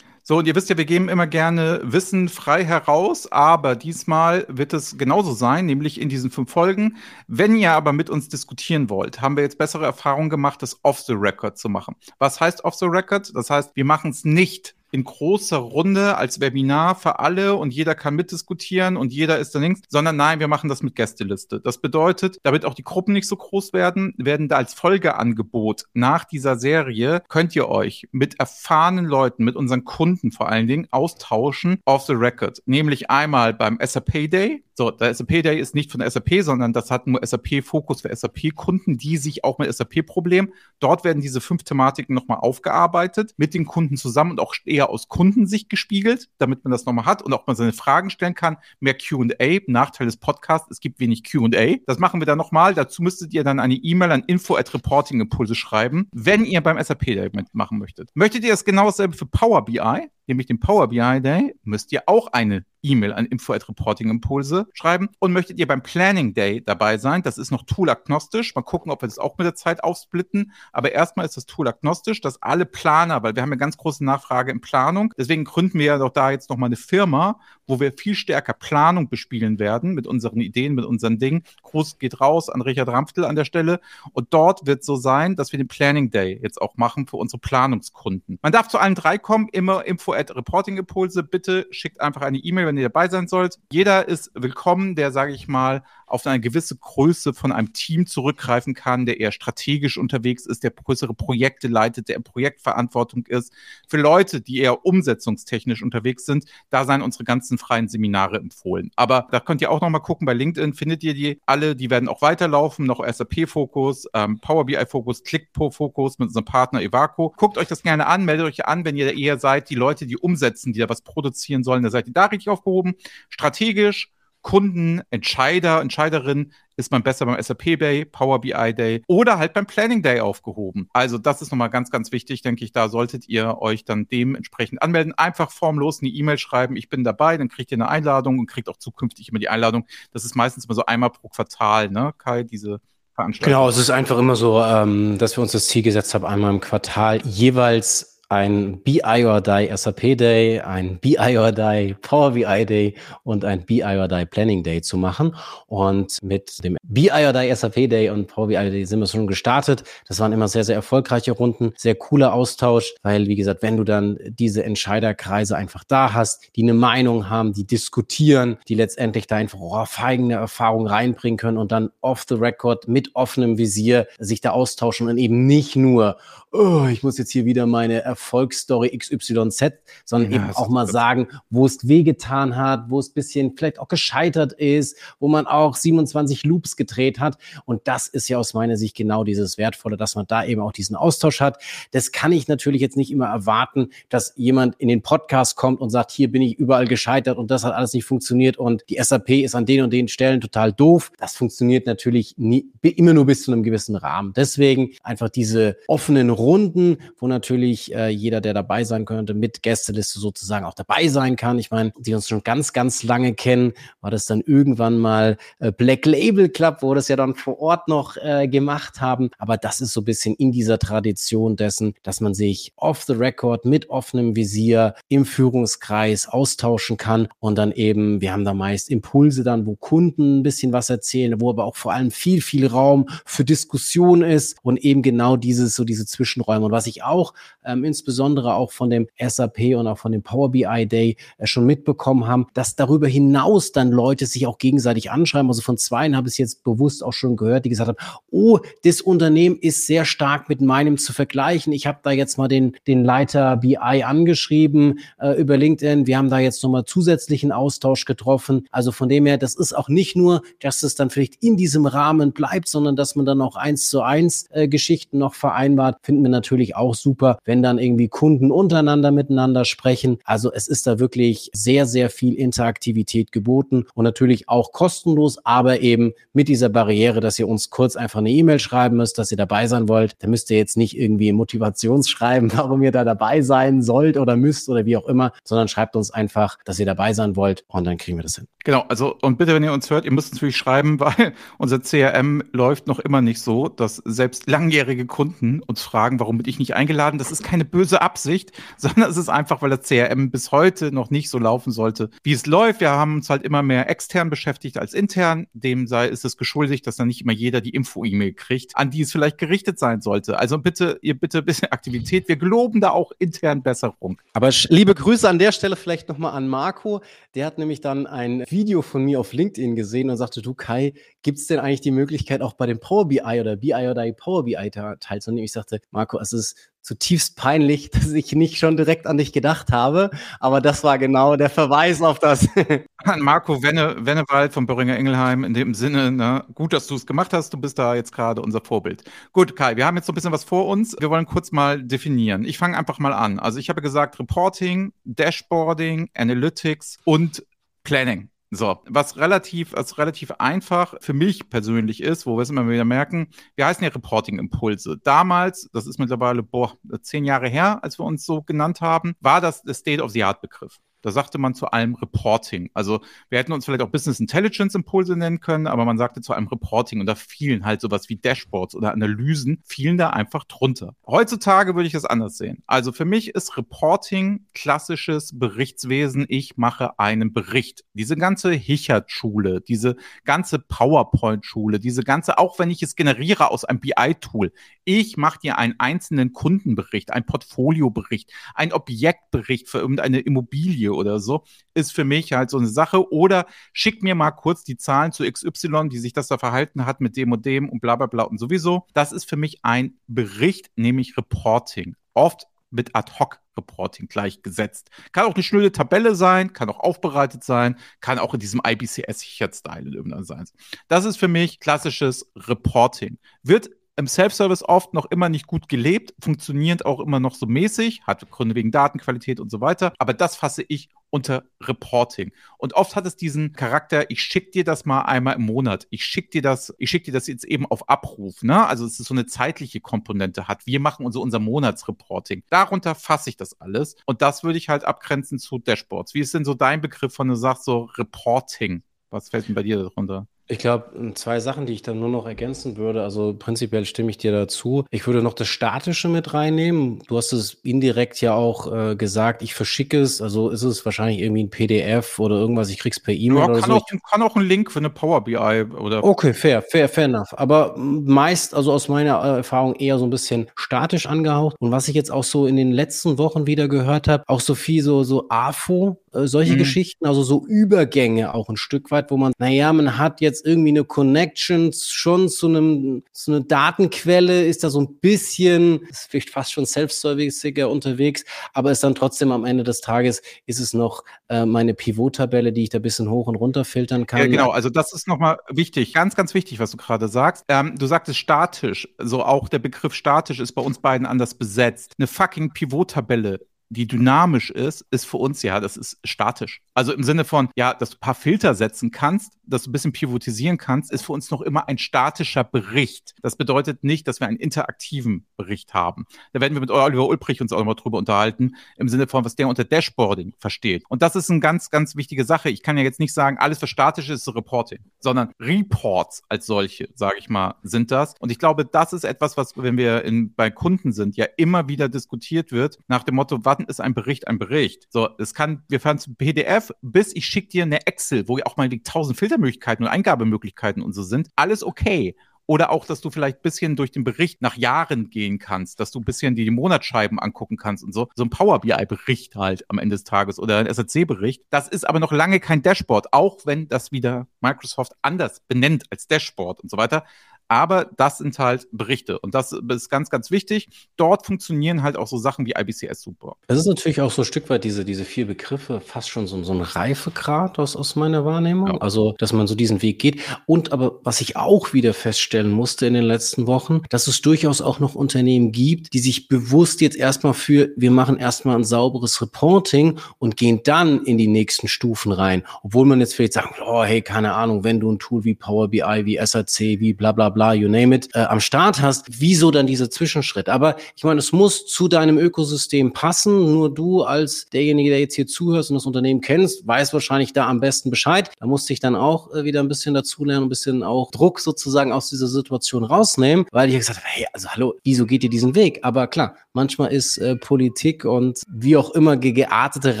So, 0.28 0.36
und 0.36 0.46
ihr 0.46 0.54
wisst 0.54 0.68
ja, 0.68 0.76
wir 0.76 0.84
geben 0.84 1.08
immer 1.08 1.26
gerne 1.26 1.80
Wissen 1.82 2.28
frei 2.28 2.62
heraus, 2.62 3.32
aber 3.32 3.76
diesmal 3.76 4.44
wird 4.50 4.74
es 4.74 4.98
genauso 4.98 5.32
sein, 5.32 5.64
nämlich 5.64 5.98
in 5.98 6.10
diesen 6.10 6.30
fünf 6.30 6.52
Folgen. 6.52 6.98
Wenn 7.28 7.56
ihr 7.56 7.72
aber 7.72 7.94
mit 7.94 8.10
uns 8.10 8.28
diskutieren 8.28 8.90
wollt, 8.90 9.22
haben 9.22 9.36
wir 9.36 9.42
jetzt 9.42 9.56
bessere 9.56 9.86
Erfahrungen 9.86 10.28
gemacht, 10.28 10.60
das 10.60 10.80
off 10.82 11.00
the 11.00 11.14
record 11.14 11.56
zu 11.56 11.70
machen. 11.70 11.96
Was 12.18 12.42
heißt 12.42 12.62
off 12.62 12.74
the 12.74 12.84
record? 12.84 13.34
Das 13.34 13.48
heißt, 13.48 13.74
wir 13.74 13.86
machen 13.86 14.10
es 14.10 14.26
nicht 14.26 14.74
in 14.90 15.04
großer 15.04 15.56
Runde 15.56 16.16
als 16.16 16.40
Webinar 16.40 16.94
für 16.94 17.18
alle 17.18 17.56
und 17.56 17.72
jeder 17.72 17.94
kann 17.94 18.14
mitdiskutieren 18.14 18.96
und 18.96 19.12
jeder 19.12 19.38
ist 19.38 19.54
da 19.54 19.58
links, 19.58 19.82
sondern 19.88 20.16
nein, 20.16 20.40
wir 20.40 20.48
machen 20.48 20.68
das 20.68 20.82
mit 20.82 20.94
Gästeliste. 20.94 21.60
Das 21.60 21.78
bedeutet, 21.78 22.38
damit 22.42 22.64
auch 22.64 22.74
die 22.74 22.84
Gruppen 22.84 23.12
nicht 23.12 23.28
so 23.28 23.36
groß 23.36 23.72
werden, 23.72 24.14
werden 24.16 24.48
da 24.48 24.56
als 24.56 24.74
Folgeangebot 24.74 25.84
nach 25.94 26.24
dieser 26.24 26.56
Serie 26.56 27.22
könnt 27.28 27.54
ihr 27.56 27.68
euch 27.68 28.08
mit 28.12 28.38
erfahrenen 28.40 29.04
Leuten, 29.04 29.44
mit 29.44 29.56
unseren 29.56 29.84
Kunden 29.84 30.32
vor 30.32 30.48
allen 30.48 30.66
Dingen 30.66 30.88
austauschen 30.90 31.80
off 31.84 32.04
the 32.06 32.14
record. 32.14 32.62
Nämlich 32.66 33.10
einmal 33.10 33.54
beim 33.54 33.78
SAP 33.82 34.30
Day, 34.30 34.62
so, 34.78 34.92
der 34.92 35.12
SAP 35.12 35.42
Day 35.42 35.58
ist 35.58 35.74
nicht 35.74 35.90
von 35.90 36.08
SAP, 36.08 36.40
sondern 36.42 36.72
das 36.72 36.92
hat 36.92 37.08
nur 37.08 37.18
SAP-Fokus 37.26 38.02
für 38.02 38.14
SAP-Kunden, 38.14 38.96
die 38.96 39.16
sich 39.16 39.42
auch 39.42 39.58
mit 39.58 39.74
SAP-Problemen. 39.74 40.52
Dort 40.78 41.02
werden 41.02 41.20
diese 41.20 41.40
fünf 41.40 41.64
Thematiken 41.64 42.14
nochmal 42.14 42.38
aufgearbeitet, 42.38 43.34
mit 43.36 43.54
den 43.54 43.64
Kunden 43.64 43.96
zusammen 43.96 44.30
und 44.30 44.40
auch 44.40 44.54
eher 44.64 44.77
aus 44.86 45.08
Kundensicht 45.08 45.68
gespiegelt, 45.68 46.28
damit 46.38 46.64
man 46.64 46.70
das 46.70 46.84
nochmal 46.84 47.06
hat 47.06 47.22
und 47.22 47.32
auch 47.32 47.46
mal 47.46 47.56
seine 47.56 47.72
Fragen 47.72 48.10
stellen 48.10 48.34
kann. 48.34 48.56
Mehr 48.80 48.94
QA. 48.94 49.60
Nachteil 49.66 50.06
des 50.06 50.16
Podcasts, 50.16 50.70
es 50.70 50.80
gibt 50.80 51.00
wenig 51.00 51.24
QA. 51.24 51.76
Das 51.86 51.98
machen 51.98 52.20
wir 52.20 52.26
dann 52.26 52.38
nochmal. 52.38 52.74
Dazu 52.74 53.02
müsstet 53.02 53.34
ihr 53.34 53.44
dann 53.44 53.60
eine 53.60 53.74
E-Mail 53.74 54.12
an 54.12 54.24
info 54.26 54.56
at 54.56 54.72
reporting 54.74 55.20
impulse 55.20 55.54
schreiben, 55.54 56.08
wenn 56.12 56.44
ihr 56.44 56.60
beim 56.60 56.82
SAP 56.82 57.06
Day 57.06 57.30
mitmachen 57.32 57.78
möchtet. 57.78 58.10
Möchtet 58.14 58.44
ihr 58.44 58.50
das 58.50 58.64
genau 58.64 58.86
dasselbe 58.86 59.16
für 59.16 59.26
Power 59.26 59.64
BI? 59.64 60.08
Nämlich 60.28 60.46
den 60.46 60.60
Power 60.60 60.88
BI 60.88 61.20
Day, 61.20 61.54
müsst 61.64 61.92
ihr 61.92 62.02
auch 62.06 62.28
eine 62.28 62.64
E-Mail 62.82 63.12
an 63.12 63.26
info 63.26 63.52
at 63.52 63.68
Reporting 63.68 64.10
Impulse 64.10 64.66
schreiben. 64.72 65.08
Und 65.18 65.32
möchtet 65.32 65.58
ihr 65.58 65.66
beim 65.66 65.82
Planning 65.82 66.34
Day 66.34 66.62
dabei 66.64 66.98
sein, 66.98 67.22
das 67.22 67.38
ist 67.38 67.50
noch 67.50 67.64
tool-agnostisch. 67.64 68.54
Mal 68.54 68.62
gucken, 68.62 68.92
ob 68.92 69.02
wir 69.02 69.08
das 69.08 69.18
auch 69.18 69.38
mit 69.38 69.46
der 69.46 69.54
Zeit 69.54 69.82
aufsplitten. 69.82 70.52
Aber 70.72 70.92
erstmal 70.92 71.26
ist 71.26 71.36
das 71.36 71.46
tool-agnostisch, 71.46 72.20
dass 72.20 72.42
alle 72.42 72.66
Planer, 72.66 73.22
weil 73.22 73.34
wir 73.34 73.42
haben 73.42 73.50
eine 73.50 73.58
ganz 73.58 73.76
große 73.76 74.04
Nachfrage 74.04 74.52
in 74.52 74.60
Planung. 74.60 75.14
Deswegen 75.18 75.44
gründen 75.44 75.78
wir 75.78 75.86
ja 75.86 75.98
doch 75.98 76.10
da 76.10 76.30
jetzt 76.30 76.50
nochmal 76.50 76.68
eine 76.68 76.76
Firma, 76.76 77.40
wo 77.66 77.80
wir 77.80 77.92
viel 77.92 78.14
stärker 78.14 78.54
Planung 78.54 79.08
bespielen 79.08 79.58
werden 79.58 79.94
mit 79.94 80.06
unseren 80.06 80.40
Ideen, 80.40 80.74
mit 80.74 80.84
unseren 80.84 81.18
Dingen. 81.18 81.42
Gruß 81.62 81.98
geht 81.98 82.20
raus 82.20 82.48
an 82.48 82.62
Richard 82.62 82.88
Ramftel 82.88 83.24
an 83.24 83.36
der 83.36 83.44
Stelle. 83.44 83.80
Und 84.12 84.28
dort 84.30 84.66
wird 84.66 84.84
so 84.84 84.96
sein, 84.96 85.36
dass 85.36 85.52
wir 85.52 85.58
den 85.58 85.68
Planning 85.68 86.10
Day 86.10 86.38
jetzt 86.42 86.60
auch 86.62 86.76
machen 86.76 87.06
für 87.06 87.16
unsere 87.16 87.40
Planungskunden. 87.40 88.38
Man 88.42 88.52
darf 88.52 88.68
zu 88.68 88.78
allen 88.78 88.94
drei 88.94 89.18
kommen, 89.18 89.48
immer 89.52 89.84
info 89.84 90.12
at 90.18 90.34
Reporting 90.34 90.76
Impulse. 90.76 91.22
Bitte 91.22 91.66
schickt 91.70 92.00
einfach 92.00 92.22
eine 92.22 92.38
E-Mail, 92.38 92.66
wenn 92.66 92.76
ihr 92.76 92.84
dabei 92.84 93.08
sein 93.08 93.28
sollt. 93.28 93.58
Jeder 93.72 94.08
ist 94.08 94.30
willkommen, 94.34 94.96
der, 94.96 95.12
sage 95.12 95.32
ich 95.32 95.48
mal, 95.48 95.82
auf 96.08 96.26
eine 96.26 96.40
gewisse 96.40 96.76
Größe 96.76 97.34
von 97.34 97.52
einem 97.52 97.72
Team 97.72 98.06
zurückgreifen 98.06 98.74
kann, 98.74 99.06
der 99.06 99.20
eher 99.20 99.32
strategisch 99.32 99.98
unterwegs 99.98 100.46
ist, 100.46 100.62
der 100.62 100.70
größere 100.70 101.14
Projekte 101.14 101.68
leitet, 101.68 102.08
der 102.08 102.16
in 102.16 102.22
Projektverantwortung 102.22 103.26
ist. 103.26 103.52
Für 103.86 103.98
Leute, 103.98 104.40
die 104.40 104.58
eher 104.58 104.84
umsetzungstechnisch 104.84 105.82
unterwegs 105.82 106.24
sind, 106.26 106.46
da 106.70 106.84
seien 106.84 107.02
unsere 107.02 107.24
ganzen 107.24 107.58
freien 107.58 107.88
Seminare 107.88 108.38
empfohlen. 108.38 108.90
Aber 108.96 109.28
da 109.30 109.40
könnt 109.40 109.60
ihr 109.60 109.70
auch 109.70 109.80
noch 109.80 109.90
mal 109.90 109.98
gucken, 110.00 110.26
bei 110.26 110.34
LinkedIn 110.34 110.74
findet 110.74 111.04
ihr 111.04 111.14
die 111.14 111.40
alle, 111.46 111.76
die 111.76 111.90
werden 111.90 112.08
auch 112.08 112.22
weiterlaufen, 112.22 112.86
noch 112.86 113.04
SAP-Fokus, 113.06 114.06
ähm, 114.14 114.40
Power 114.40 114.66
BI-Fokus, 114.66 115.22
Click-Fokus 115.22 116.18
mit 116.18 116.28
unserem 116.28 116.44
Partner 116.44 116.80
Evaco. 116.80 117.34
Guckt 117.36 117.58
euch 117.58 117.68
das 117.68 117.82
gerne 117.82 118.06
an, 118.06 118.24
meldet 118.24 118.46
euch 118.46 118.66
an, 118.66 118.84
wenn 118.84 118.96
ihr 118.96 119.16
eher 119.16 119.38
seid, 119.38 119.70
die 119.70 119.74
Leute, 119.74 120.06
die 120.08 120.16
umsetzen, 120.16 120.72
die 120.72 120.80
da 120.80 120.88
was 120.88 121.02
produzieren 121.02 121.62
sollen, 121.62 121.82
da 121.82 121.90
seid 121.90 122.06
ihr 122.08 122.12
da 122.12 122.26
richtig 122.26 122.48
aufgehoben. 122.48 122.94
Strategisch, 123.28 124.10
Kunden, 124.42 125.02
Entscheider, 125.10 125.80
Entscheiderin 125.80 126.52
ist 126.76 126.92
man 126.92 127.02
besser 127.02 127.26
beim 127.26 127.42
SAP 127.42 127.78
Day, 127.78 128.04
Power 128.04 128.40
BI 128.40 128.72
Day 128.72 129.02
oder 129.08 129.38
halt 129.38 129.52
beim 129.52 129.66
Planning 129.66 130.00
Day 130.00 130.20
aufgehoben. 130.20 130.88
Also 130.92 131.18
das 131.18 131.42
ist 131.42 131.50
nochmal 131.50 131.70
ganz, 131.70 131.90
ganz 131.90 132.12
wichtig, 132.12 132.42
denke 132.42 132.64
ich. 132.64 132.72
Da 132.72 132.88
solltet 132.88 133.28
ihr 133.28 133.58
euch 133.60 133.84
dann 133.84 134.06
dementsprechend 134.06 134.80
anmelden. 134.80 135.12
Einfach 135.14 135.50
formlos 135.50 136.00
eine 136.00 136.10
E-Mail 136.10 136.38
schreiben, 136.38 136.76
ich 136.76 136.88
bin 136.88 137.02
dabei, 137.02 137.36
dann 137.36 137.48
kriegt 137.48 137.72
ihr 137.72 137.76
eine 137.76 137.88
Einladung 137.88 138.38
und 138.38 138.46
kriegt 138.46 138.68
auch 138.68 138.76
zukünftig 138.76 139.28
immer 139.28 139.40
die 139.40 139.48
Einladung. 139.48 139.86
Das 140.12 140.24
ist 140.24 140.36
meistens 140.36 140.66
immer 140.66 140.74
so 140.74 140.86
einmal 140.86 141.10
pro 141.10 141.28
Quartal, 141.28 141.90
ne, 141.90 142.14
Kai, 142.16 142.44
diese 142.44 142.80
Veranstaltung. 143.14 143.52
Genau, 143.52 143.68
es 143.68 143.76
ist 143.76 143.90
einfach 143.90 144.16
immer 144.16 144.36
so, 144.36 144.62
ähm, 144.62 145.18
dass 145.18 145.36
wir 145.36 145.42
uns 145.42 145.52
das 145.52 145.66
Ziel 145.66 145.82
gesetzt 145.82 146.14
haben, 146.14 146.24
einmal 146.24 146.54
im 146.54 146.60
Quartal 146.60 147.20
jeweils 147.26 148.17
ein 148.28 148.82
BI 148.82 149.24
or 149.24 149.40
Die 149.40 149.70
SAP 149.74 150.16
Day, 150.18 150.60
ein 150.60 150.98
BI 150.98 151.38
or 151.38 151.50
Die 151.50 151.94
Power 152.02 152.32
BI 152.32 152.66
Day 152.66 152.94
und 153.24 153.44
ein 153.44 153.64
BI 153.64 153.82
or 153.82 154.06
Die 154.06 154.26
Planning 154.26 154.62
Day 154.62 154.82
zu 154.82 154.98
machen. 154.98 155.34
Und 155.66 156.18
mit 156.22 156.62
dem 156.62 156.76
BI 156.82 157.10
or 157.10 157.32
Die 157.32 157.54
SAP 157.54 157.88
Day 157.88 158.10
und 158.10 158.26
Power 158.26 158.48
BI 158.48 158.70
Day 158.70 158.84
sind 158.84 159.00
wir 159.00 159.06
schon 159.06 159.26
gestartet. 159.26 159.84
Das 160.06 160.20
waren 160.20 160.32
immer 160.32 160.48
sehr, 160.48 160.64
sehr 160.64 160.74
erfolgreiche 160.74 161.32
Runden, 161.32 161.72
sehr 161.76 161.94
cooler 161.94 162.34
Austausch, 162.34 162.94
weil, 163.02 163.28
wie 163.28 163.36
gesagt, 163.36 163.62
wenn 163.62 163.78
du 163.78 163.84
dann 163.84 164.18
diese 164.28 164.62
Entscheiderkreise 164.62 165.56
einfach 165.56 165.84
da 165.84 166.12
hast, 166.12 166.50
die 166.54 166.62
eine 166.62 166.74
Meinung 166.74 167.30
haben, 167.30 167.54
die 167.54 167.66
diskutieren, 167.66 168.58
die 168.68 168.74
letztendlich 168.74 169.26
da 169.26 169.36
einfach 169.36 169.58
oh, 169.60 169.84
feigende 169.86 170.34
Erfahrungen 170.34 170.86
reinbringen 170.86 171.38
können 171.38 171.56
und 171.56 171.72
dann 171.72 171.90
off 172.02 172.26
the 172.28 172.34
record 172.34 172.88
mit 172.88 173.10
offenem 173.14 173.56
Visier 173.56 174.06
sich 174.18 174.42
da 174.42 174.50
austauschen 174.50 175.08
und 175.08 175.16
eben 175.16 175.46
nicht 175.46 175.76
nur 175.76 176.18
oh, 176.52 176.86
ich 176.90 177.02
muss 177.02 177.18
jetzt 177.18 177.30
hier 177.30 177.44
wieder 177.44 177.66
meine 177.66 178.02
Erfolgsstory 178.02 178.96
XYZ, 178.96 179.72
sondern 180.04 180.30
ja, 180.30 180.36
eben 180.36 180.50
auch 180.54 180.68
mal 180.68 180.86
sagen, 180.86 181.28
wo 181.50 181.66
es 181.66 181.86
wehgetan 181.86 182.56
hat, 182.56 182.90
wo 182.90 182.98
es 182.98 183.10
bisschen 183.10 183.54
vielleicht 183.56 183.78
auch 183.78 183.88
gescheitert 183.88 184.52
ist, 184.52 184.96
wo 185.18 185.28
man 185.28 185.46
auch 185.46 185.76
27 185.76 186.44
Loops 186.44 186.76
gedreht 186.76 187.20
hat. 187.20 187.38
Und 187.64 187.86
das 187.86 188.08
ist 188.08 188.28
ja 188.28 188.38
aus 188.38 188.54
meiner 188.54 188.76
Sicht 188.76 188.96
genau 188.96 189.24
dieses 189.24 189.58
Wertvolle, 189.58 189.96
dass 189.96 190.14
man 190.14 190.26
da 190.26 190.44
eben 190.44 190.60
auch 190.60 190.72
diesen 190.72 190.96
Austausch 190.96 191.40
hat. 191.40 191.62
Das 191.92 192.12
kann 192.12 192.32
ich 192.32 192.48
natürlich 192.48 192.80
jetzt 192.80 192.96
nicht 192.96 193.10
immer 193.10 193.26
erwarten, 193.26 193.90
dass 194.08 194.32
jemand 194.36 194.76
in 194.76 194.88
den 194.88 195.02
Podcast 195.02 195.56
kommt 195.56 195.80
und 195.80 195.90
sagt, 195.90 196.10
hier 196.10 196.30
bin 196.30 196.42
ich 196.42 196.58
überall 196.58 196.86
gescheitert 196.86 197.38
und 197.38 197.50
das 197.50 197.64
hat 197.64 197.74
alles 197.74 197.92
nicht 197.92 198.04
funktioniert 198.04 198.56
und 198.56 198.84
die 198.88 198.98
SAP 199.00 199.30
ist 199.30 199.54
an 199.54 199.66
den 199.66 199.82
und 199.82 199.92
den 199.92 200.08
Stellen 200.08 200.40
total 200.40 200.72
doof. 200.72 201.12
Das 201.18 201.34
funktioniert 201.36 201.86
natürlich 201.86 202.36
nie, 202.38 202.70
immer 202.82 203.14
nur 203.14 203.26
bis 203.26 203.42
zu 203.42 203.52
einem 203.52 203.62
gewissen 203.62 203.96
Rahmen. 203.96 204.32
Deswegen 204.34 204.90
einfach 205.02 205.28
diese 205.28 205.76
offenen 205.86 206.30
Runden, 206.38 206.98
wo 207.18 207.26
natürlich 207.26 207.94
äh, 207.94 208.08
jeder, 208.08 208.40
der 208.40 208.54
dabei 208.54 208.84
sein 208.84 209.04
könnte, 209.04 209.34
mit 209.34 209.62
Gästeliste 209.62 210.20
sozusagen 210.20 210.64
auch 210.64 210.74
dabei 210.74 211.08
sein 211.08 211.36
kann. 211.36 211.58
Ich 211.58 211.70
meine, 211.70 211.92
die 211.98 212.14
uns 212.14 212.28
schon 212.28 212.42
ganz, 212.42 212.72
ganz 212.72 213.02
lange 213.02 213.34
kennen, 213.34 213.72
war 214.00 214.10
das 214.10 214.26
dann 214.26 214.40
irgendwann 214.40 214.98
mal 214.98 215.36
äh, 215.58 215.72
Black 215.72 216.06
Label 216.06 216.48
Club, 216.48 216.78
wo 216.80 216.94
das 216.94 217.08
ja 217.08 217.16
dann 217.16 217.34
vor 217.34 217.60
Ort 217.60 217.88
noch 217.88 218.16
äh, 218.16 218.48
gemacht 218.48 219.00
haben. 219.00 219.30
Aber 219.38 219.56
das 219.56 219.80
ist 219.80 219.92
so 219.92 220.00
ein 220.00 220.04
bisschen 220.04 220.34
in 220.36 220.52
dieser 220.52 220.78
Tradition 220.78 221.56
dessen, 221.56 221.94
dass 222.02 222.20
man 222.20 222.34
sich 222.34 222.72
off 222.76 223.02
the 223.02 223.12
record 223.12 223.64
mit 223.64 223.90
offenem 223.90 224.36
Visier 224.36 224.94
im 225.08 225.24
Führungskreis 225.24 226.28
austauschen 226.28 226.96
kann 226.96 227.28
und 227.40 227.58
dann 227.58 227.72
eben, 227.72 228.20
wir 228.20 228.32
haben 228.32 228.44
da 228.44 228.54
meist 228.54 228.90
Impulse 228.90 229.42
dann, 229.42 229.66
wo 229.66 229.76
Kunden 229.76 230.38
ein 230.38 230.42
bisschen 230.42 230.72
was 230.72 230.90
erzählen, 230.90 231.40
wo 231.40 231.50
aber 231.50 231.64
auch 231.64 231.76
vor 231.76 231.92
allem 231.92 232.10
viel, 232.10 232.40
viel 232.40 232.66
Raum 232.66 233.08
für 233.24 233.44
Diskussion 233.44 234.22
ist 234.22 234.56
und 234.62 234.78
eben 234.78 235.02
genau 235.02 235.36
dieses, 235.36 235.74
so 235.74 235.84
diese 235.84 236.06
Zwischenräume. 236.28 236.66
Und 236.66 236.72
was 236.72 236.86
ich 236.86 237.02
auch 237.02 237.34
ähm, 237.64 237.84
insbesondere 237.84 238.54
auch 238.54 238.72
von 238.72 238.90
dem 238.90 239.08
SAP 239.18 239.76
und 239.76 239.86
auch 239.86 239.98
von 239.98 240.12
dem 240.12 240.22
Power 240.22 240.50
BI 240.50 240.86
Day 240.86 241.16
äh, 241.38 241.46
schon 241.46 241.64
mitbekommen 241.64 242.26
haben, 242.26 242.46
dass 242.54 242.76
darüber 242.76 243.08
hinaus 243.08 243.72
dann 243.72 243.90
Leute 243.90 244.26
sich 244.26 244.46
auch 244.46 244.58
gegenseitig 244.58 245.10
anschreiben. 245.10 245.48
Also 245.48 245.62
von 245.62 245.78
zweien 245.78 246.16
habe 246.16 246.28
ich 246.28 246.34
es 246.34 246.38
jetzt 246.38 246.64
bewusst 246.64 247.02
auch 247.02 247.12
schon 247.12 247.36
gehört, 247.36 247.64
die 247.64 247.70
gesagt 247.70 247.88
haben, 247.88 247.98
oh, 248.30 248.58
das 248.84 249.00
Unternehmen 249.00 249.56
ist 249.58 249.86
sehr 249.86 250.04
stark 250.04 250.48
mit 250.48 250.60
meinem 250.60 250.98
zu 250.98 251.12
vergleichen. 251.12 251.72
Ich 251.72 251.86
habe 251.86 251.98
da 252.02 252.10
jetzt 252.10 252.38
mal 252.38 252.48
den, 252.48 252.76
den 252.86 253.04
Leiter 253.04 253.56
BI 253.56 253.76
angeschrieben 253.78 255.00
äh, 255.18 255.40
über 255.40 255.56
LinkedIn. 255.56 256.06
Wir 256.06 256.18
haben 256.18 256.30
da 256.30 256.38
jetzt 256.38 256.62
nochmal 256.62 256.84
zusätzlichen 256.84 257.52
Austausch 257.52 258.04
getroffen. 258.04 258.66
Also 258.70 258.92
von 258.92 259.08
dem 259.08 259.26
her, 259.26 259.38
das 259.38 259.54
ist 259.54 259.72
auch 259.72 259.88
nicht 259.88 260.16
nur, 260.16 260.42
dass 260.60 260.82
es 260.82 260.94
dann 260.94 261.10
vielleicht 261.10 261.42
in 261.42 261.56
diesem 261.56 261.86
Rahmen 261.86 262.32
bleibt, 262.32 262.68
sondern 262.68 262.96
dass 262.96 263.16
man 263.16 263.26
dann 263.26 263.40
auch 263.40 263.56
eins 263.56 263.88
zu 263.88 264.02
eins 264.02 264.46
äh, 264.50 264.68
Geschichten 264.68 265.18
noch 265.18 265.34
vereinbart. 265.34 265.98
Finden 266.02 266.17
wir 266.22 266.30
natürlich 266.30 266.76
auch 266.76 266.94
super, 266.94 267.38
wenn 267.44 267.62
dann 267.62 267.78
irgendwie 267.78 268.08
Kunden 268.08 268.50
untereinander 268.50 269.10
miteinander 269.10 269.64
sprechen. 269.64 270.18
Also 270.24 270.52
es 270.52 270.68
ist 270.68 270.86
da 270.86 270.98
wirklich 270.98 271.50
sehr, 271.52 271.86
sehr 271.86 272.10
viel 272.10 272.34
Interaktivität 272.34 273.32
geboten 273.32 273.86
und 273.94 274.04
natürlich 274.04 274.48
auch 274.48 274.72
kostenlos, 274.72 275.38
aber 275.44 275.80
eben 275.80 276.12
mit 276.32 276.48
dieser 276.48 276.68
Barriere, 276.68 277.20
dass 277.20 277.38
ihr 277.38 277.48
uns 277.48 277.70
kurz 277.70 277.96
einfach 277.96 278.20
eine 278.20 278.30
E-Mail 278.30 278.58
schreiben 278.58 278.96
müsst, 278.96 279.18
dass 279.18 279.30
ihr 279.30 279.36
dabei 279.36 279.66
sein 279.66 279.88
wollt. 279.88 280.14
Da 280.20 280.28
müsst 280.28 280.50
ihr 280.50 280.56
jetzt 280.56 280.76
nicht 280.76 280.98
irgendwie 280.98 281.32
Motivationsschreiben, 281.32 282.52
warum 282.56 282.82
ihr 282.82 282.92
da 282.92 283.04
dabei 283.04 283.42
sein 283.42 283.82
sollt 283.82 284.16
oder 284.16 284.36
müsst 284.36 284.68
oder 284.68 284.86
wie 284.86 284.96
auch 284.96 285.08
immer, 285.08 285.32
sondern 285.44 285.68
schreibt 285.68 285.96
uns 285.96 286.10
einfach, 286.10 286.58
dass 286.64 286.78
ihr 286.78 286.86
dabei 286.86 287.12
sein 287.12 287.36
wollt 287.36 287.64
und 287.68 287.84
dann 287.84 287.96
kriegen 287.98 288.18
wir 288.18 288.22
das 288.22 288.36
hin. 288.36 288.46
Genau, 288.64 288.84
also 288.88 289.16
und 289.22 289.38
bitte, 289.38 289.54
wenn 289.54 289.64
ihr 289.64 289.72
uns 289.72 289.88
hört, 289.88 290.04
ihr 290.04 290.12
müsst 290.12 290.34
natürlich 290.34 290.56
schreiben, 290.56 291.00
weil 291.00 291.32
unser 291.58 291.80
CRM 291.80 292.42
läuft 292.52 292.86
noch 292.86 292.98
immer 292.98 293.20
nicht 293.20 293.40
so, 293.40 293.68
dass 293.68 293.96
selbst 294.04 294.48
langjährige 294.48 295.06
Kunden 295.06 295.60
uns 295.66 295.82
fragen, 295.82 296.07
warum 296.18 296.38
bin 296.38 296.48
ich 296.48 296.58
nicht 296.58 296.74
eingeladen. 296.74 297.18
Das 297.18 297.30
ist 297.30 297.42
keine 297.42 297.64
böse 297.64 298.02
Absicht, 298.02 298.52
sondern 298.76 299.10
es 299.10 299.16
ist 299.16 299.28
einfach, 299.28 299.62
weil 299.62 299.70
das 299.70 299.88
CRM 299.88 300.30
bis 300.30 300.52
heute 300.52 300.92
noch 300.92 301.10
nicht 301.10 301.30
so 301.30 301.38
laufen 301.38 301.72
sollte, 301.72 302.10
wie 302.22 302.32
es 302.32 302.46
läuft. 302.46 302.80
Wir 302.80 302.90
haben 302.90 303.16
uns 303.16 303.30
halt 303.30 303.42
immer 303.42 303.62
mehr 303.62 303.90
extern 303.90 304.30
beschäftigt 304.30 304.78
als 304.78 304.94
intern. 304.94 305.46
Dem 305.52 305.86
sei 305.86 306.08
ist 306.08 306.24
es 306.24 306.36
geschuldigt, 306.36 306.86
dass 306.86 306.96
dann 306.96 307.08
nicht 307.08 307.20
immer 307.20 307.32
jeder 307.32 307.60
die 307.60 307.70
Info-E-Mail 307.70 308.34
kriegt, 308.34 308.76
an 308.76 308.90
die 308.90 309.02
es 309.02 309.12
vielleicht 309.12 309.38
gerichtet 309.38 309.78
sein 309.78 310.00
sollte. 310.00 310.38
Also 310.38 310.58
bitte, 310.58 310.98
ihr 311.02 311.18
bitte 311.18 311.38
ein 311.38 311.44
bisschen 311.44 311.72
Aktivität. 311.72 312.28
Wir 312.28 312.36
geloben 312.36 312.80
da 312.80 312.90
auch 312.90 313.12
intern 313.18 313.62
Besserung. 313.62 314.20
Aber 314.32 314.50
liebe 314.68 314.94
Grüße 314.94 315.28
an 315.28 315.38
der 315.38 315.52
Stelle 315.52 315.76
vielleicht 315.76 316.08
nochmal 316.08 316.32
an 316.32 316.48
Marco. 316.48 317.02
Der 317.34 317.46
hat 317.46 317.58
nämlich 317.58 317.80
dann 317.80 318.06
ein 318.06 318.44
Video 318.48 318.82
von 318.82 319.04
mir 319.04 319.20
auf 319.20 319.32
LinkedIn 319.32 319.76
gesehen 319.76 320.10
und 320.10 320.16
sagte, 320.16 320.42
du 320.42 320.54
Kai, 320.54 320.94
gibt 321.22 321.38
es 321.38 321.46
denn 321.46 321.58
eigentlich 321.58 321.80
die 321.80 321.90
Möglichkeit 321.90 322.40
auch 322.42 322.54
bei 322.54 322.66
dem 322.66 322.80
Power 322.80 323.08
BI 323.08 323.40
oder 323.40 323.56
BI 323.56 323.72
oder 323.72 324.10
Power 324.12 324.44
BI 324.44 324.70
teilzunehmen? 324.70 325.44
Ich 325.44 325.52
sagte, 325.52 325.80
Marco, 325.98 326.20
es 326.20 326.32
ist 326.32 326.54
zutiefst 326.82 327.34
peinlich, 327.34 327.90
dass 327.92 328.12
ich 328.12 328.32
nicht 328.32 328.56
schon 328.56 328.76
direkt 328.76 329.08
an 329.08 329.18
dich 329.18 329.32
gedacht 329.32 329.72
habe. 329.72 330.10
Aber 330.38 330.60
das 330.60 330.84
war 330.84 330.96
genau 330.96 331.34
der 331.34 331.50
Verweis 331.50 332.00
auf 332.00 332.20
das. 332.20 332.48
An 333.04 333.20
Marco 333.20 333.62
Wenne, 333.64 333.96
Wennewald 333.98 334.52
von 334.52 334.66
Böhringer 334.66 334.96
Ingelheim. 334.96 335.42
In 335.42 335.54
dem 335.54 335.74
Sinne, 335.74 336.12
ne, 336.12 336.44
gut, 336.54 336.72
dass 336.72 336.86
du 336.86 336.94
es 336.94 337.04
gemacht 337.04 337.32
hast. 337.32 337.52
Du 337.52 337.58
bist 337.58 337.80
da 337.80 337.96
jetzt 337.96 338.12
gerade 338.12 338.40
unser 338.40 338.60
Vorbild. 338.60 339.02
Gut, 339.32 339.56
Kai, 339.56 339.76
wir 339.76 339.86
haben 339.86 339.96
jetzt 339.96 340.06
so 340.06 340.12
ein 340.12 340.14
bisschen 340.14 340.32
was 340.32 340.44
vor 340.44 340.68
uns. 340.68 340.96
Wir 340.98 341.10
wollen 341.10 341.26
kurz 341.26 341.50
mal 341.50 341.82
definieren. 341.82 342.44
Ich 342.44 342.58
fange 342.58 342.78
einfach 342.78 343.00
mal 343.00 343.12
an. 343.12 343.40
Also 343.40 343.58
ich 343.58 343.68
habe 343.68 343.82
gesagt, 343.82 344.20
Reporting, 344.20 344.92
Dashboarding, 345.04 346.10
Analytics 346.14 346.98
und 347.04 347.44
Planning. 347.82 348.30
So, 348.50 348.82
was 348.86 349.18
relativ, 349.18 349.74
was 349.74 349.98
relativ 349.98 350.30
einfach 350.38 350.94
für 351.00 351.12
mich 351.12 351.50
persönlich 351.50 352.02
ist, 352.02 352.24
wo 352.24 352.36
wir 352.36 352.42
es 352.42 352.50
immer 352.50 352.66
wieder 352.68 352.86
merken, 352.86 353.28
wir 353.56 353.66
heißen 353.66 353.84
ja 353.84 353.90
Reporting-Impulse. 353.90 354.98
Damals, 355.04 355.68
das 355.74 355.86
ist 355.86 355.98
mittlerweile, 355.98 356.42
boah, 356.42 356.72
zehn 357.02 357.26
Jahre 357.26 357.48
her, 357.48 357.84
als 357.84 357.98
wir 357.98 358.06
uns 358.06 358.24
so 358.24 358.42
genannt 358.42 358.80
haben, 358.80 359.14
war 359.20 359.42
das 359.42 359.62
der 359.62 359.74
State-of-the-Art-Begriff. 359.74 360.78
Da 361.02 361.10
sagte 361.12 361.38
man 361.38 361.54
zu 361.54 361.66
allem 361.66 361.94
Reporting. 361.94 362.70
Also 362.74 363.00
wir 363.28 363.38
hätten 363.38 363.52
uns 363.52 363.64
vielleicht 363.64 363.82
auch 363.82 363.90
Business 363.90 364.20
Intelligence 364.20 364.74
Impulse 364.74 365.16
nennen 365.16 365.40
können, 365.40 365.66
aber 365.66 365.84
man 365.84 365.98
sagte 365.98 366.20
zu 366.20 366.32
allem 366.32 366.48
Reporting 366.48 367.00
und 367.00 367.06
da 367.06 367.14
fielen 367.14 367.64
halt 367.64 367.80
sowas 367.80 368.08
wie 368.08 368.16
Dashboards 368.16 368.74
oder 368.74 368.92
Analysen, 368.92 369.62
fielen 369.64 369.96
da 369.96 370.10
einfach 370.10 370.44
drunter. 370.44 370.94
Heutzutage 371.06 371.74
würde 371.74 371.86
ich 371.86 371.92
das 371.92 372.04
anders 372.04 372.36
sehen. 372.36 372.62
Also 372.66 372.92
für 372.92 373.04
mich 373.04 373.34
ist 373.34 373.56
Reporting 373.56 374.46
klassisches 374.54 375.38
Berichtswesen. 375.38 376.26
Ich 376.28 376.56
mache 376.56 376.98
einen 376.98 377.32
Bericht. 377.32 377.84
Diese 377.94 378.16
ganze 378.16 378.50
Hichert-Schule, 378.52 379.60
diese 379.60 379.96
ganze 380.24 380.58
PowerPoint-Schule, 380.58 381.78
diese 381.78 382.02
ganze, 382.02 382.38
auch 382.38 382.58
wenn 382.58 382.70
ich 382.70 382.82
es 382.82 382.96
generiere 382.96 383.50
aus 383.50 383.64
einem 383.64 383.80
BI-Tool, 383.80 384.52
ich 384.84 385.16
mache 385.16 385.38
dir 385.40 385.58
einen 385.58 385.74
einzelnen 385.78 386.32
Kundenbericht, 386.32 387.12
einen 387.12 387.26
Portfoliobericht, 387.26 388.32
einen 388.54 388.72
Objektbericht 388.72 389.68
für 389.68 389.78
irgendeine 389.78 390.20
Immobilie 390.20 390.92
oder 390.98 391.20
so, 391.20 391.44
ist 391.74 391.92
für 391.92 392.04
mich 392.04 392.32
halt 392.32 392.50
so 392.50 392.58
eine 392.58 392.66
Sache. 392.66 393.10
Oder 393.12 393.46
schick 393.72 394.02
mir 394.02 394.14
mal 394.14 394.32
kurz 394.32 394.64
die 394.64 394.76
Zahlen 394.76 395.12
zu 395.12 395.30
XY, 395.30 395.90
wie 395.90 395.98
sich 395.98 396.12
das 396.12 396.28
da 396.28 396.38
verhalten 396.38 396.86
hat 396.86 397.00
mit 397.00 397.16
dem 397.16 397.32
und 397.32 397.46
dem 397.46 397.68
und 397.68 397.80
bla 397.80 397.96
bla 397.96 398.06
bla 398.06 398.24
und 398.24 398.38
sowieso. 398.38 398.86
Das 398.94 399.12
ist 399.12 399.28
für 399.28 399.36
mich 399.36 399.60
ein 399.62 399.98
Bericht, 400.06 400.70
nämlich 400.76 401.16
Reporting. 401.16 401.96
Oft 402.14 402.46
mit 402.70 402.94
Ad-Hoc-Reporting 402.94 404.08
gleichgesetzt. 404.08 404.90
Kann 405.12 405.26
auch 405.26 405.34
eine 405.34 405.42
schnöde 405.42 405.72
Tabelle 405.72 406.14
sein, 406.14 406.52
kann 406.52 406.68
auch 406.68 406.80
aufbereitet 406.80 407.44
sein, 407.44 407.76
kann 408.00 408.18
auch 408.18 408.34
in 408.34 408.40
diesem 408.40 408.60
IBCS-Style 408.66 410.24
sein. 410.24 410.44
Das 410.88 411.04
ist 411.04 411.16
für 411.16 411.28
mich 411.28 411.60
klassisches 411.60 412.30
Reporting. 412.36 413.18
Wird 413.42 413.70
im 413.98 414.06
Self-Service 414.06 414.62
oft 414.62 414.94
noch 414.94 415.06
immer 415.10 415.28
nicht 415.28 415.48
gut 415.48 415.68
gelebt, 415.68 416.14
funktioniert 416.20 416.86
auch 416.86 417.00
immer 417.00 417.18
noch 417.18 417.34
so 417.34 417.46
mäßig, 417.46 418.02
hat 418.06 418.30
Gründe 418.30 418.54
wegen 418.54 418.70
Datenqualität 418.70 419.40
und 419.40 419.50
so 419.50 419.60
weiter. 419.60 419.92
Aber 419.98 420.14
das 420.14 420.36
fasse 420.36 420.64
ich 420.68 420.88
unter 421.10 421.44
Reporting. 421.60 422.32
Und 422.58 422.74
oft 422.74 422.94
hat 422.94 423.06
es 423.06 423.16
diesen 423.16 423.54
Charakter, 423.54 424.08
ich 424.10 424.22
schicke 424.22 424.50
dir 424.52 424.64
das 424.64 424.84
mal 424.84 425.02
einmal 425.02 425.34
im 425.34 425.42
Monat. 425.42 425.88
Ich 425.90 426.04
schicke 426.04 426.30
dir 426.30 426.42
das, 426.42 426.72
ich 426.78 426.90
schicke 426.90 427.06
dir 427.06 427.12
das 427.12 427.26
jetzt 427.26 427.44
eben 427.44 427.66
auf 427.66 427.88
Abruf, 427.88 428.42
ne? 428.42 428.66
Also 428.66 428.84
es 428.84 429.00
ist 429.00 429.08
so 429.08 429.14
eine 429.14 429.26
zeitliche 429.26 429.80
Komponente 429.80 430.46
hat. 430.46 430.66
Wir 430.66 430.78
machen 430.78 431.04
unser, 431.04 431.20
unser 431.20 431.40
Monatsreporting. 431.40 432.44
Darunter 432.50 432.94
fasse 432.94 433.30
ich 433.30 433.36
das 433.36 433.60
alles. 433.60 433.96
Und 434.06 434.22
das 434.22 434.44
würde 434.44 434.58
ich 434.58 434.68
halt 434.68 434.84
abgrenzen 434.84 435.38
zu 435.38 435.58
Dashboards. 435.58 436.14
Wie 436.14 436.20
ist 436.20 436.34
denn 436.34 436.44
so 436.44 436.54
dein 436.54 436.80
Begriff, 436.80 437.18
wenn 437.18 437.28
du 437.28 437.34
sagst 437.34 437.64
so 437.64 437.90
Reporting? 437.96 438.82
Was 439.10 439.30
fällt 439.30 439.48
denn 439.48 439.54
bei 439.54 439.62
dir 439.62 439.82
darunter? 439.82 440.28
Ich 440.50 440.58
glaube, 440.58 441.12
zwei 441.14 441.40
Sachen, 441.40 441.66
die 441.66 441.74
ich 441.74 441.82
dann 441.82 442.00
nur 442.00 442.08
noch 442.08 442.26
ergänzen 442.26 442.78
würde. 442.78 443.02
Also 443.02 443.34
prinzipiell 443.38 443.84
stimme 443.84 444.10
ich 444.10 444.16
dir 444.16 444.32
dazu. 444.32 444.86
Ich 444.90 445.06
würde 445.06 445.22
noch 445.22 445.34
das 445.34 445.48
Statische 445.48 446.08
mit 446.08 446.32
reinnehmen. 446.32 447.02
Du 447.06 447.18
hast 447.18 447.32
es 447.32 447.54
indirekt 447.62 448.20
ja 448.22 448.32
auch 448.32 448.72
äh, 448.72 448.96
gesagt, 448.96 449.42
ich 449.42 449.54
verschicke 449.54 450.00
es. 450.00 450.22
Also 450.22 450.48
ist 450.48 450.62
es 450.62 450.84
wahrscheinlich 450.86 451.20
irgendwie 451.20 451.44
ein 451.44 451.50
PDF 451.50 452.18
oder 452.18 452.36
irgendwas, 452.36 452.70
ich 452.70 452.78
krieg's 452.78 452.98
per 452.98 453.12
E-Mail 453.12 453.38
ja, 453.38 453.44
oder 453.44 453.60
kann 453.60 453.70
so. 453.70 453.76
Auch, 453.76 454.10
kann 454.10 454.22
auch 454.22 454.36
ein 454.36 454.44
Link 454.44 454.72
für 454.72 454.78
eine 454.78 454.88
Power 454.90 455.22
BI 455.22 455.36
oder. 455.36 456.02
Okay, 456.02 456.32
fair, 456.32 456.62
fair, 456.62 456.88
fair 456.88 457.04
enough. 457.04 457.34
Aber 457.36 457.74
meist, 457.76 458.54
also 458.54 458.72
aus 458.72 458.88
meiner 458.88 459.22
äh, 459.22 459.36
Erfahrung 459.38 459.74
eher 459.74 459.98
so 459.98 460.06
ein 460.06 460.10
bisschen 460.10 460.50
statisch 460.56 461.06
angehaucht. 461.06 461.56
Und 461.60 461.72
was 461.72 461.88
ich 461.88 461.94
jetzt 461.94 462.10
auch 462.10 462.24
so 462.24 462.46
in 462.46 462.56
den 462.56 462.72
letzten 462.72 463.18
Wochen 463.18 463.46
wieder 463.46 463.68
gehört 463.68 464.08
habe, 464.08 464.24
auch 464.26 464.40
so 464.40 464.54
viel 464.54 464.82
so, 464.82 465.04
so 465.04 465.26
AFO, 465.28 465.98
äh, 466.12 466.26
solche 466.26 466.54
mhm. 466.54 466.58
Geschichten, 466.58 467.06
also 467.06 467.22
so 467.22 467.46
Übergänge 467.46 468.34
auch 468.34 468.48
ein 468.48 468.56
Stück 468.56 468.90
weit, 468.90 469.10
wo 469.10 469.16
man, 469.16 469.32
naja, 469.38 469.72
man 469.72 469.98
hat 469.98 470.20
jetzt 470.20 470.44
irgendwie 470.46 470.70
eine 470.70 470.84
Connection 470.84 471.72
schon 471.72 472.28
zu 472.28 472.48
einem, 472.48 473.02
zu 473.12 473.32
einer 473.32 473.40
Datenquelle, 473.40 474.44
ist 474.46 474.64
da 474.64 474.70
so 474.70 474.80
ein 474.80 474.96
bisschen, 475.00 475.80
ist 475.88 476.08
vielleicht 476.10 476.30
fast 476.30 476.52
schon 476.52 476.66
self-serviciger 476.66 477.70
unterwegs, 477.70 478.24
aber 478.52 478.70
ist 478.70 478.82
dann 478.82 478.94
trotzdem 478.94 479.32
am 479.32 479.44
Ende 479.44 479.64
des 479.64 479.80
Tages, 479.80 480.22
ist 480.46 480.60
es 480.60 480.74
noch 480.74 481.04
äh, 481.28 481.46
meine 481.46 481.74
Pivot-Tabelle, 481.74 482.52
die 482.52 482.64
ich 482.64 482.70
da 482.70 482.78
ein 482.78 482.82
bisschen 482.82 483.10
hoch 483.10 483.26
und 483.26 483.36
runter 483.36 483.64
filtern 483.64 484.06
kann. 484.06 484.20
Ja, 484.20 484.26
genau, 484.26 484.50
also 484.50 484.70
das 484.70 484.92
ist 484.92 485.08
nochmal 485.08 485.38
wichtig, 485.48 485.92
ganz, 485.92 486.14
ganz 486.14 486.34
wichtig, 486.34 486.58
was 486.58 486.70
du 486.70 486.76
gerade 486.76 487.08
sagst. 487.08 487.44
Ähm, 487.48 487.76
du 487.78 487.86
sagtest 487.86 488.18
statisch, 488.18 488.88
so 488.98 489.22
auch 489.24 489.48
der 489.48 489.58
Begriff 489.58 489.94
statisch 489.94 490.40
ist 490.40 490.52
bei 490.52 490.62
uns 490.62 490.78
beiden 490.78 491.06
anders 491.06 491.34
besetzt. 491.34 491.94
Eine 491.98 492.06
fucking 492.06 492.52
Pivot-Tabelle 492.52 493.40
die 493.70 493.86
dynamisch 493.86 494.50
ist, 494.50 494.84
ist 494.90 495.04
für 495.04 495.18
uns 495.18 495.42
ja, 495.42 495.60
das 495.60 495.76
ist 495.76 495.98
statisch. 496.04 496.62
Also 496.74 496.92
im 496.92 497.02
Sinne 497.02 497.24
von, 497.24 497.50
ja, 497.56 497.74
dass 497.74 497.90
du 497.90 497.96
ein 497.96 498.00
paar 498.00 498.14
Filter 498.14 498.54
setzen 498.54 498.90
kannst, 498.90 499.37
dass 499.48 499.64
du 499.64 499.70
ein 499.70 499.72
bisschen 499.72 499.92
pivotisieren 499.92 500.58
kannst, 500.58 500.92
ist 500.92 501.02
für 501.02 501.12
uns 501.12 501.30
noch 501.30 501.42
immer 501.42 501.68
ein 501.68 501.78
statischer 501.78 502.44
Bericht. 502.44 503.14
Das 503.22 503.36
bedeutet 503.36 503.84
nicht, 503.84 504.06
dass 504.08 504.20
wir 504.20 504.28
einen 504.28 504.36
interaktiven 504.36 505.26
Bericht 505.36 505.74
haben. 505.74 506.06
Da 506.32 506.40
werden 506.40 506.54
wir 506.54 506.60
mit 506.60 506.70
Oliver 506.70 507.08
Ulbrich 507.08 507.40
uns 507.40 507.52
auch 507.52 507.58
nochmal 507.58 507.74
drüber 507.74 507.98
unterhalten, 507.98 508.56
im 508.76 508.88
Sinne 508.88 509.06
von, 509.06 509.24
was 509.24 509.34
der 509.34 509.48
unter 509.48 509.64
Dashboarding 509.64 510.34
versteht. 510.38 510.84
Und 510.88 511.02
das 511.02 511.16
ist 511.16 511.30
eine 511.30 511.40
ganz, 511.40 511.70
ganz 511.70 511.96
wichtige 511.96 512.24
Sache. 512.24 512.50
Ich 512.50 512.62
kann 512.62 512.76
ja 512.76 512.84
jetzt 512.84 513.00
nicht 513.00 513.14
sagen, 513.14 513.38
alles, 513.38 513.60
was 513.62 513.70
statisch 513.70 514.08
ist, 514.08 514.26
ist 514.26 514.34
Reporting, 514.34 514.80
sondern 515.00 515.32
Reports 515.40 516.22
als 516.28 516.46
solche, 516.46 516.88
sage 516.94 517.16
ich 517.18 517.28
mal, 517.28 517.54
sind 517.62 517.90
das. 517.90 518.14
Und 518.20 518.30
ich 518.30 518.38
glaube, 518.38 518.64
das 518.64 518.92
ist 518.92 519.04
etwas, 519.04 519.36
was, 519.36 519.56
wenn 519.56 519.76
wir 519.76 520.04
in, 520.04 520.34
bei 520.34 520.50
Kunden 520.50 520.92
sind, 520.92 521.16
ja 521.16 521.26
immer 521.36 521.68
wieder 521.68 521.88
diskutiert 521.88 522.52
wird, 522.52 522.78
nach 522.88 523.04
dem 523.04 523.14
Motto, 523.14 523.44
was 523.44 523.58
ist 523.66 523.80
ein 523.80 523.94
Bericht 523.94 524.28
ein 524.28 524.38
Bericht? 524.38 524.86
So, 524.90 525.08
es 525.18 525.34
kann, 525.34 525.62
wir 525.68 525.80
fahren 525.80 525.98
zu 525.98 526.14
PDF, 526.14 526.70
bis 526.82 527.14
ich 527.14 527.26
schicke 527.26 527.48
dir 527.48 527.62
eine 527.64 527.86
Excel, 527.86 528.28
wo 528.28 528.38
ja 528.38 528.46
auch 528.46 528.56
mal 528.56 528.68
die 528.68 528.82
tausend 528.82 529.18
Filtermöglichkeiten 529.38 529.84
und 529.84 529.90
Eingabemöglichkeiten 529.90 530.82
und 530.82 530.92
so 530.92 531.02
sind. 531.02 531.28
Alles 531.36 531.62
okay. 531.62 532.16
Oder 532.46 532.70
auch, 532.70 532.86
dass 532.86 533.02
du 533.02 533.10
vielleicht 533.10 533.38
ein 533.38 533.42
bisschen 533.42 533.76
durch 533.76 533.90
den 533.90 534.04
Bericht 534.04 534.40
nach 534.40 534.56
Jahren 534.56 535.10
gehen 535.10 535.38
kannst, 535.38 535.80
dass 535.80 535.90
du 535.90 536.00
ein 536.00 536.04
bisschen 536.06 536.34
die 536.34 536.50
Monatsscheiben 536.50 537.18
angucken 537.18 537.58
kannst 537.58 537.84
und 537.84 537.92
so. 537.92 538.08
So 538.14 538.24
ein 538.24 538.30
Power 538.30 538.60
BI-Bericht 538.60 539.36
halt 539.36 539.68
am 539.68 539.78
Ende 539.78 539.96
des 539.96 540.04
Tages 540.04 540.38
oder 540.38 540.56
ein 540.56 540.72
SAC-Bericht. 540.72 541.42
Das 541.50 541.68
ist 541.68 541.86
aber 541.86 542.00
noch 542.00 542.10
lange 542.10 542.40
kein 542.40 542.62
Dashboard, 542.62 543.12
auch 543.12 543.44
wenn 543.44 543.68
das 543.68 543.92
wieder 543.92 544.28
Microsoft 544.40 544.92
anders 545.02 545.40
benennt 545.46 545.84
als 545.90 546.06
Dashboard 546.06 546.60
und 546.60 546.70
so 546.70 546.78
weiter 546.78 547.04
aber 547.48 547.88
das 547.96 548.18
sind 548.18 548.38
halt 548.38 548.68
Berichte 548.72 549.18
und 549.18 549.34
das 549.34 549.52
ist 549.52 549.88
ganz, 549.88 550.10
ganz 550.10 550.30
wichtig. 550.30 550.68
Dort 550.96 551.24
funktionieren 551.24 551.82
halt 551.82 551.96
auch 551.96 552.06
so 552.06 552.18
Sachen 552.18 552.44
wie 552.46 552.52
IBCS 552.58 553.00
super. 553.00 553.36
Es 553.46 553.58
ist 553.58 553.66
natürlich 553.66 554.02
auch 554.02 554.10
so 554.10 554.22
ein 554.22 554.26
Stück 554.26 554.50
weit 554.50 554.64
diese, 554.64 554.84
diese 554.84 555.04
vier 555.04 555.26
Begriffe, 555.26 555.80
fast 555.80 556.10
schon 556.10 556.26
so, 556.26 556.42
so 556.44 556.52
ein 556.52 556.60
Reifegrad 556.60 557.58
aus, 557.58 557.74
aus 557.74 557.96
meiner 557.96 558.26
Wahrnehmung. 558.26 558.74
Ja. 558.74 558.78
Also, 558.80 559.14
dass 559.18 559.32
man 559.32 559.46
so 559.46 559.54
diesen 559.54 559.80
Weg 559.80 559.98
geht. 559.98 560.20
Und 560.46 560.72
aber, 560.72 561.00
was 561.04 561.22
ich 561.22 561.36
auch 561.36 561.72
wieder 561.72 561.94
feststellen 561.94 562.50
musste 562.50 562.86
in 562.86 562.94
den 562.94 563.04
letzten 563.04 563.46
Wochen, 563.46 563.80
dass 563.88 564.08
es 564.08 564.20
durchaus 564.20 564.60
auch 564.60 564.78
noch 564.78 564.94
Unternehmen 564.94 565.50
gibt, 565.50 565.94
die 565.94 566.00
sich 566.00 566.28
bewusst 566.28 566.82
jetzt 566.82 566.96
erstmal 566.96 567.34
für, 567.34 567.70
wir 567.76 567.90
machen 567.90 568.18
erstmal 568.18 568.56
ein 568.56 568.64
sauberes 568.64 569.22
Reporting 569.22 569.98
und 570.18 570.36
gehen 570.36 570.60
dann 570.64 571.02
in 571.04 571.16
die 571.16 571.28
nächsten 571.28 571.66
Stufen 571.66 572.12
rein. 572.12 572.42
Obwohl 572.62 572.84
man 572.84 573.00
jetzt 573.00 573.14
vielleicht 573.14 573.32
sagt, 573.32 573.60
oh, 573.64 573.84
hey, 573.84 574.02
keine 574.02 574.34
Ahnung, 574.34 574.64
wenn 574.64 574.80
du 574.80 574.92
ein 574.92 574.98
Tool 574.98 575.24
wie 575.24 575.34
Power 575.34 575.68
BI, 575.68 576.04
wie 576.04 576.18
SAC, 576.22 576.58
wie 576.58 576.92
bla 576.92 577.12
bla 577.12 577.30
bla 577.30 577.37
bla, 577.38 577.54
you 577.54 577.68
name 577.68 577.94
it, 577.94 578.08
äh, 578.14 578.18
am 578.22 578.40
Start 578.40 578.82
hast, 578.82 579.06
wieso 579.08 579.52
dann 579.52 579.68
dieser 579.68 579.88
Zwischenschritt? 579.88 580.48
Aber 580.48 580.74
ich 580.96 581.04
meine, 581.04 581.20
es 581.20 581.30
muss 581.30 581.66
zu 581.66 581.86
deinem 581.86 582.18
Ökosystem 582.18 582.92
passen. 582.92 583.52
Nur 583.52 583.72
du 583.72 584.02
als 584.02 584.46
derjenige, 584.52 584.90
der 584.90 584.98
jetzt 584.98 585.14
hier 585.14 585.28
zuhörst 585.28 585.70
und 585.70 585.76
das 585.76 585.86
Unternehmen 585.86 586.20
kennst, 586.20 586.66
weiß 586.66 586.92
wahrscheinlich 586.92 587.32
da 587.32 587.46
am 587.46 587.60
besten 587.60 587.90
Bescheid. 587.90 588.32
Da 588.40 588.46
musste 588.46 588.72
ich 588.72 588.80
dann 588.80 588.96
auch 588.96 589.32
äh, 589.32 589.44
wieder 589.44 589.60
ein 589.60 589.68
bisschen 589.68 589.94
dazulernen, 589.94 590.46
ein 590.46 590.48
bisschen 590.48 590.82
auch 590.82 591.12
Druck 591.12 591.38
sozusagen 591.38 591.92
aus 591.92 592.08
dieser 592.08 592.26
Situation 592.26 592.82
rausnehmen, 592.82 593.46
weil 593.52 593.68
ich 593.68 593.76
gesagt 593.76 594.00
habe, 594.00 594.08
hey, 594.08 594.26
also 594.32 594.48
hallo, 594.48 594.74
wieso 594.82 595.06
geht 595.06 595.22
ihr 595.22 595.30
diesen 595.30 595.54
Weg? 595.54 595.78
Aber 595.82 596.08
klar, 596.08 596.34
manchmal 596.54 596.92
ist 596.92 597.18
äh, 597.18 597.36
Politik 597.36 598.04
und 598.04 598.42
wie 598.48 598.76
auch 598.76 598.90
immer 598.96 599.16
geartete 599.16 600.00